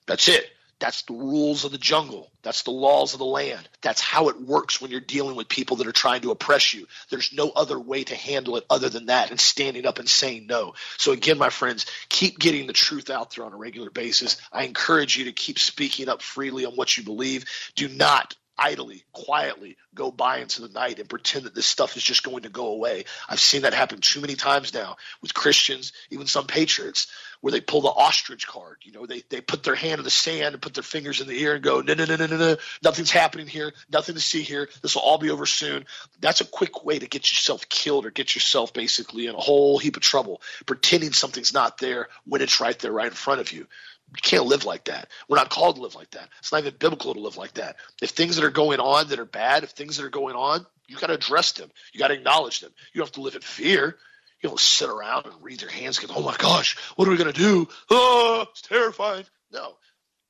That's 0.08 0.28
it. 0.28 0.50
That's 0.78 1.04
the 1.04 1.14
rules 1.14 1.64
of 1.64 1.72
the 1.72 1.78
jungle. 1.78 2.30
That's 2.44 2.64
the 2.64 2.72
laws 2.72 3.14
of 3.14 3.20
the 3.20 3.26
land. 3.26 3.68
That's 3.82 4.02
how 4.02 4.28
it 4.28 4.42
works 4.42 4.82
when 4.82 4.92
you're 4.92 5.00
dealing 5.00 5.38
with 5.38 5.48
people 5.48 5.78
that 5.78 5.88
are 5.88 5.94
trying 5.94 6.22
to 6.22 6.32
oppress 6.32 6.74
you. 6.74 6.86
There's 7.10 7.32
no 7.32 7.50
other 7.50 7.80
way 7.80 8.04
to 8.04 8.16
handle 8.16 8.58
it 8.58 8.66
other 8.70 8.90
than 8.90 9.06
that 9.06 9.32
and 9.32 9.40
standing 9.40 9.86
up 9.86 10.00
and 10.00 10.10
saying 10.10 10.48
no. 10.48 10.74
So, 10.98 11.14
again, 11.14 11.38
my 11.38 11.50
friends, 11.50 11.86
keep 12.10 12.40
getting 12.40 12.68
the 12.68 12.74
truth 12.74 13.10
out 13.10 13.34
there 13.34 13.46
on 13.46 13.54
a 13.54 13.58
regular 13.58 13.90
basis. 13.90 14.38
I 14.52 14.64
encourage 14.66 15.18
you 15.18 15.26
to 15.26 15.32
keep 15.32 15.60
speaking 15.60 16.10
up 16.10 16.22
freely 16.22 16.66
on 16.66 16.74
what 16.74 16.98
you 16.98 17.04
believe. 17.04 17.46
Do 17.76 17.88
not 17.88 18.36
idly, 18.58 19.04
quietly 19.12 19.78
go 19.94 20.12
by 20.12 20.40
into 20.40 20.62
the 20.62 20.70
night 20.70 21.00
and 21.00 21.10
pretend 21.10 21.46
that 21.46 21.56
this 21.56 21.66
stuff 21.66 21.98
is 21.98 22.04
just 22.04 22.24
going 22.24 22.44
to 22.44 22.50
go 22.50 22.68
away. 22.68 23.06
I've 23.28 23.40
seen 23.40 23.64
that 23.64 23.74
happen 23.74 24.00
too 24.00 24.22
many 24.22 24.36
times 24.36 24.74
now 24.74 24.98
with 25.22 25.34
Christians, 25.34 25.94
even 26.10 26.28
some 26.28 26.48
patriots, 26.48 27.08
where 27.42 27.52
they 27.52 27.62
pull 27.62 27.82
the 27.82 27.90
ostrich 27.90 28.48
card. 28.48 28.78
You 28.84 28.92
know, 28.92 29.06
they, 29.06 29.24
they 29.30 29.42
put 29.42 29.64
their 29.64 29.76
hand 29.76 30.00
in 30.00 30.04
the 30.04 30.10
sand 30.10 30.54
and 30.54 30.62
put 30.62 30.74
their 30.74 30.84
fingers 30.84 31.22
in 31.22 31.28
the 31.28 31.40
ear 31.40 31.56
and 31.56 31.64
go, 31.64 31.82
no, 31.82 31.94
no, 31.94 32.06
no, 32.06 32.16
no, 32.16 32.26
no, 32.28 32.38
no, 32.38 32.58
nothing's 32.84 33.12
happening 33.12 33.48
here, 33.48 33.74
nothing 33.92 34.16
to 34.16 34.22
see 34.22 34.42
here. 34.42 34.70
This 34.82 34.96
will 34.96 35.04
all 35.04 35.18
be 35.18 35.30
over 35.30 35.46
soon. 35.46 35.86
That's 36.20 36.42
a 36.42 36.46
quick 36.46 36.86
way 36.86 37.00
to 37.00 37.08
get 37.08 37.32
yourself 37.32 37.68
killed 37.70 38.06
or 38.06 38.12
get 38.12 38.36
yourself 38.36 38.74
basically 38.74 39.28
in 39.28 39.36
a 39.36 39.40
whole 39.40 39.78
heap 39.78 39.98
of 39.98 40.04
trouble, 40.04 40.42
pretending 40.66 41.14
something's 41.14 41.54
not 41.54 41.78
there 41.78 42.08
when 42.26 42.42
it's 42.42 42.60
right 42.60 42.78
there, 42.80 42.92
right 42.92 43.08
in 43.08 43.14
front 43.14 43.42
of 43.42 43.52
you. 43.52 43.68
You 44.16 44.22
can't 44.22 44.46
live 44.46 44.66
like 44.66 44.86
that. 44.86 45.10
We're 45.28 45.38
not 45.38 45.50
called 45.50 45.76
to 45.76 45.82
live 45.82 45.96
like 45.96 46.12
that. 46.12 46.30
It's 46.40 46.52
not 46.52 46.62
even 46.62 46.76
biblical 46.78 47.14
to 47.14 47.20
live 47.20 47.38
like 47.38 47.56
that. 47.56 47.76
If 48.02 48.12
things 48.12 48.36
that 48.36 48.46
are 48.46 48.50
going 48.52 48.80
on 48.80 49.08
that 49.10 49.20
are 49.20 49.26
bad, 49.26 49.64
if 49.64 49.72
things 49.72 49.98
that 49.98 50.06
are 50.06 50.10
going 50.10 50.36
on, 50.36 50.66
you 50.88 50.98
got 50.98 51.08
to 51.08 51.14
address 51.14 51.54
them. 51.54 51.70
You 51.94 52.00
got 52.00 52.10
to 52.10 52.14
acknowledge 52.14 52.60
them. 52.60 52.72
You 52.94 53.00
don't 53.00 53.08
have 53.08 53.14
to 53.14 53.22
live 53.22 53.36
in 53.36 53.42
fear. 53.42 53.98
You 54.42 54.50
don't 54.50 54.60
sit 54.60 54.90
around 54.90 55.26
and 55.26 55.34
read 55.42 55.62
your 55.62 55.72
hands, 55.72 55.98
go, 55.98 56.14
"Oh 56.16 56.22
my 56.22 56.36
gosh, 56.38 56.78
what 56.96 57.08
are 57.08 57.12
we 57.12 57.18
going 57.18 57.34
to 57.34 57.40
do? 57.40 57.68
Oh, 57.90 58.46
it's 58.52 58.62
terrifying." 58.62 59.26
No, 59.52 59.76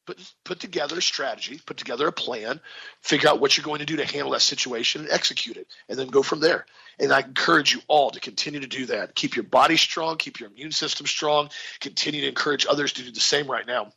put 0.06 0.34
put 0.44 0.60
together 0.60 0.98
a 0.98 1.02
strategy, 1.02 1.60
put 1.66 1.78
together 1.78 2.08
a 2.08 2.12
plan, 2.12 2.60
figure 3.02 3.30
out 3.30 3.40
what 3.40 3.58
you're 3.58 3.66
going 3.66 3.80
to 3.80 3.86
do 3.86 3.98
to 3.98 4.06
handle 4.06 4.32
that 4.32 4.42
situation, 4.42 5.02
and 5.02 5.12
execute 5.12 5.58
it, 5.58 5.68
and 5.90 5.98
then 5.98 6.08
go 6.08 6.22
from 6.22 6.40
there. 6.40 6.66
And 7.00 7.12
I 7.12 7.20
encourage 7.22 7.74
you 7.74 7.82
all 7.88 8.12
to 8.12 8.20
continue 8.20 8.62
to 8.62 8.68
do 8.68 8.86
that. 8.88 9.16
Keep 9.16 9.36
your 9.36 9.44
body 9.44 9.78
strong, 9.78 10.18
keep 10.18 10.40
your 10.40 10.50
immune 10.50 10.72
system 10.72 11.06
strong. 11.06 11.50
Continue 11.80 12.22
to 12.22 12.28
encourage 12.28 12.66
others 12.70 12.94
to 12.94 13.04
do 13.04 13.12
the 13.12 13.20
same 13.20 13.48
right 13.48 13.68
now. 13.68 13.92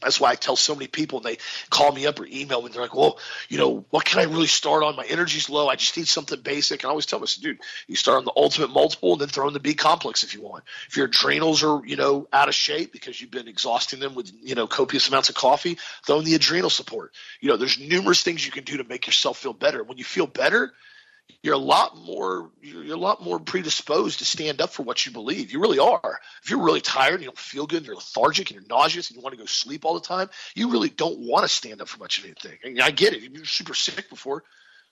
That's 0.00 0.20
why 0.20 0.30
I 0.30 0.34
tell 0.34 0.56
so 0.56 0.74
many 0.74 0.86
people, 0.86 1.18
and 1.18 1.26
they 1.26 1.38
call 1.70 1.92
me 1.92 2.06
up 2.06 2.18
or 2.20 2.26
email 2.26 2.62
me. 2.62 2.70
They're 2.70 2.82
like, 2.82 2.94
"Well, 2.94 3.18
you 3.48 3.58
know, 3.58 3.84
what 3.90 4.04
can 4.04 4.20
I 4.20 4.24
really 4.24 4.46
start 4.46 4.82
on? 4.82 4.96
My 4.96 5.04
energy's 5.04 5.48
low. 5.48 5.68
I 5.68 5.76
just 5.76 5.96
need 5.96 6.08
something 6.08 6.40
basic." 6.40 6.82
And 6.82 6.88
I 6.88 6.90
always 6.90 7.06
tell 7.06 7.18
them, 7.18 7.24
I 7.24 7.28
said, 7.28 7.42
"Dude, 7.42 7.58
you 7.86 7.96
start 7.96 8.18
on 8.18 8.24
the 8.24 8.32
ultimate 8.36 8.70
multiple, 8.70 9.12
and 9.12 9.20
then 9.20 9.28
throw 9.28 9.48
in 9.48 9.54
the 9.54 9.60
B 9.60 9.74
complex 9.74 10.22
if 10.22 10.34
you 10.34 10.42
want. 10.42 10.64
If 10.88 10.96
your 10.96 11.06
adrenals 11.06 11.62
are, 11.62 11.84
you 11.86 11.96
know, 11.96 12.28
out 12.32 12.48
of 12.48 12.54
shape 12.54 12.92
because 12.92 13.20
you've 13.20 13.30
been 13.30 13.48
exhausting 13.48 14.00
them 14.00 14.14
with, 14.14 14.30
you 14.42 14.54
know, 14.54 14.66
copious 14.66 15.08
amounts 15.08 15.28
of 15.28 15.34
coffee, 15.34 15.78
throw 16.06 16.18
in 16.18 16.24
the 16.24 16.34
adrenal 16.34 16.70
support. 16.70 17.12
You 17.40 17.50
know, 17.50 17.56
there's 17.56 17.78
numerous 17.78 18.22
things 18.22 18.44
you 18.44 18.52
can 18.52 18.64
do 18.64 18.78
to 18.78 18.84
make 18.84 19.06
yourself 19.06 19.38
feel 19.38 19.52
better. 19.52 19.82
When 19.82 19.98
you 19.98 20.04
feel 20.04 20.26
better, 20.26 20.72
you're 21.42 21.54
a 21.54 21.58
lot 21.58 21.96
more 21.96 22.50
you're 22.62 22.94
a 22.94 22.98
lot 22.98 23.22
more 23.22 23.38
predisposed 23.38 24.20
to 24.20 24.24
stand 24.24 24.60
up 24.60 24.70
for 24.70 24.82
what 24.82 25.04
you 25.04 25.12
believe. 25.12 25.52
You 25.52 25.60
really 25.60 25.78
are. 25.78 26.20
If 26.42 26.50
you're 26.50 26.62
really 26.62 26.80
tired 26.80 27.14
and 27.14 27.22
you 27.22 27.28
don't 27.28 27.38
feel 27.38 27.66
good 27.66 27.78
and 27.78 27.86
you're 27.86 27.96
lethargic 27.96 28.50
and 28.50 28.60
you're 28.60 28.68
nauseous 28.68 29.10
and 29.10 29.16
you 29.16 29.22
want 29.22 29.34
to 29.34 29.40
go 29.40 29.46
sleep 29.46 29.84
all 29.84 29.94
the 29.94 30.00
time, 30.00 30.30
you 30.54 30.70
really 30.70 30.88
don't 30.88 31.18
want 31.18 31.44
to 31.44 31.48
stand 31.48 31.80
up 31.80 31.88
for 31.88 31.98
much 31.98 32.18
of 32.18 32.24
anything. 32.24 32.58
And 32.62 32.80
I 32.80 32.90
get 32.90 33.12
it. 33.12 33.22
If 33.22 33.32
you're 33.32 33.44
super 33.44 33.74
sick 33.74 34.08
before, 34.08 34.44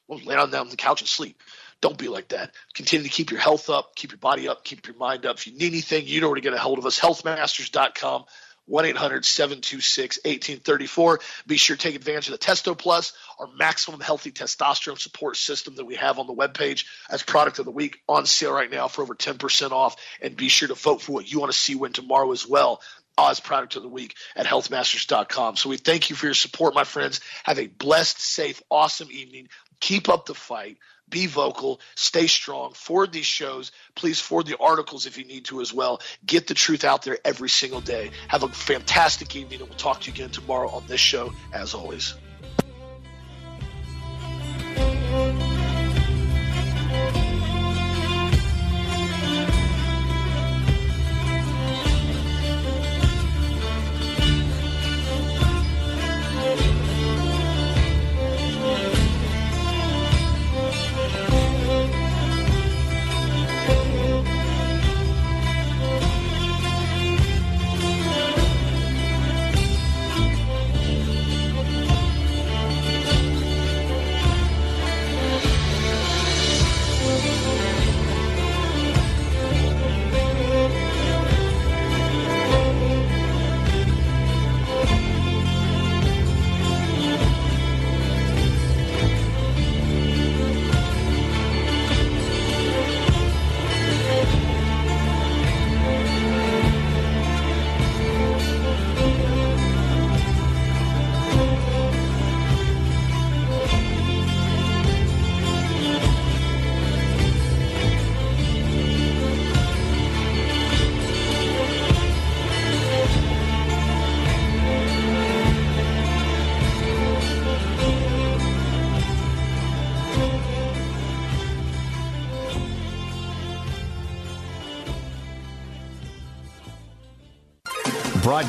well, 0.09 0.21
lay 0.25 0.35
down 0.35 0.53
on 0.55 0.69
the 0.69 0.77
couch 0.77 1.01
and 1.01 1.09
sleep. 1.09 1.43
Don't 1.81 1.99
be 1.99 2.09
like 2.09 2.29
that. 2.29 2.55
Continue 2.75 3.05
to 3.05 3.11
keep 3.11 3.31
your 3.31 3.41
health 3.41 3.71
up, 3.71 3.97
keep 3.97 4.13
your 4.13 4.19
body 4.19 4.49
up, 4.49 4.65
keep 4.65 4.87
your 4.87 4.97
mind 4.97 5.27
up. 5.27 5.37
If 5.39 5.47
you 5.47 5.55
need 5.57 5.73
anything, 5.73 6.07
you 6.07 6.21
know 6.21 6.29
where 6.29 6.37
to 6.37 6.41
get 6.41 6.53
a 6.53 6.59
hold 6.59 6.79
of 6.79 6.87
us. 6.87 6.99
Healthmasters.com. 6.99 8.25
1 8.73 8.87
800 8.87 9.23
726 9.27 10.17
1834. 10.25 11.21
Be 11.47 11.59
sure 11.59 11.77
to 11.77 11.83
take 11.83 11.95
advantage 11.95 12.29
of 12.29 12.33
the 12.33 12.39
Testo 12.39 12.77
Plus, 12.77 13.13
our 13.39 13.47
maximum 13.59 14.01
healthy 14.01 14.33
testosterone 14.33 14.99
support 14.99 15.37
system 15.37 15.75
that 15.75 15.85
we 15.85 15.97
have 15.97 16.19
on 16.19 16.27
the 16.27 16.33
webpage 16.33 16.87
as 17.11 17.23
product 17.23 17.59
of 17.59 17.67
the 17.67 17.71
week 17.71 18.01
on 18.09 18.25
sale 18.25 18.51
right 18.51 18.71
now 18.71 18.89
for 18.89 19.03
over 19.03 19.15
10% 19.15 19.73
off. 19.73 19.97
And 20.23 20.39
be 20.39 20.49
sure 20.49 20.69
to 20.69 20.75
vote 20.75 21.03
for 21.03 21.13
what 21.13 21.31
you 21.31 21.39
want 21.39 21.53
to 21.53 21.59
see 21.59 21.75
win 21.75 21.93
tomorrow 21.93 22.33
as 22.33 22.49
well. 22.49 22.81
Oz 23.19 23.41
product 23.41 23.77
of 23.77 23.83
the 23.83 23.91
week 23.91 24.17
at 24.35 24.47
healthmasters.com. 24.47 25.57
So 25.57 25.69
we 25.69 25.77
thank 25.77 26.09
you 26.09 26.17
for 26.17 26.25
your 26.25 26.35
support, 26.35 26.75
my 26.75 26.85
friends. 26.85 27.21
Have 27.45 27.59
a 27.59 27.67
blessed, 27.67 28.23
safe, 28.23 28.63
awesome 28.71 29.09
evening. 29.11 29.49
Keep 29.81 30.09
up 30.09 30.25
the 30.25 30.35
fight 30.35 30.79
be 31.13 31.27
vocal, 31.27 31.81
stay 31.95 32.27
strong, 32.27 32.73
forward 32.73 33.13
these 33.13 33.27
shows. 33.27 33.71
Please 33.95 34.19
forward 34.19 34.47
the 34.47 34.59
articles 34.59 35.07
if 35.07 35.17
you 35.17 35.25
need 35.25 35.45
to 35.45 35.61
as 35.61 35.73
well. 35.73 36.01
Get 36.27 36.49
the 36.49 36.55
truth 36.55 36.83
out 36.83 37.03
there 37.03 37.19
every 37.25 37.51
single 37.51 37.81
day. 37.81 38.11
Have 38.27 38.43
a 38.43 38.49
fantastic 38.49 39.37
evening, 39.37 39.61
and 39.61 39.69
we'll 39.69 39.79
talk 39.79 40.01
to 40.01 40.11
you 40.11 40.15
again 40.15 40.31
tomorrow 40.31 40.69
on 40.71 40.85
this 40.89 41.01
show, 41.01 41.33
as 41.53 41.75
always. 41.75 42.15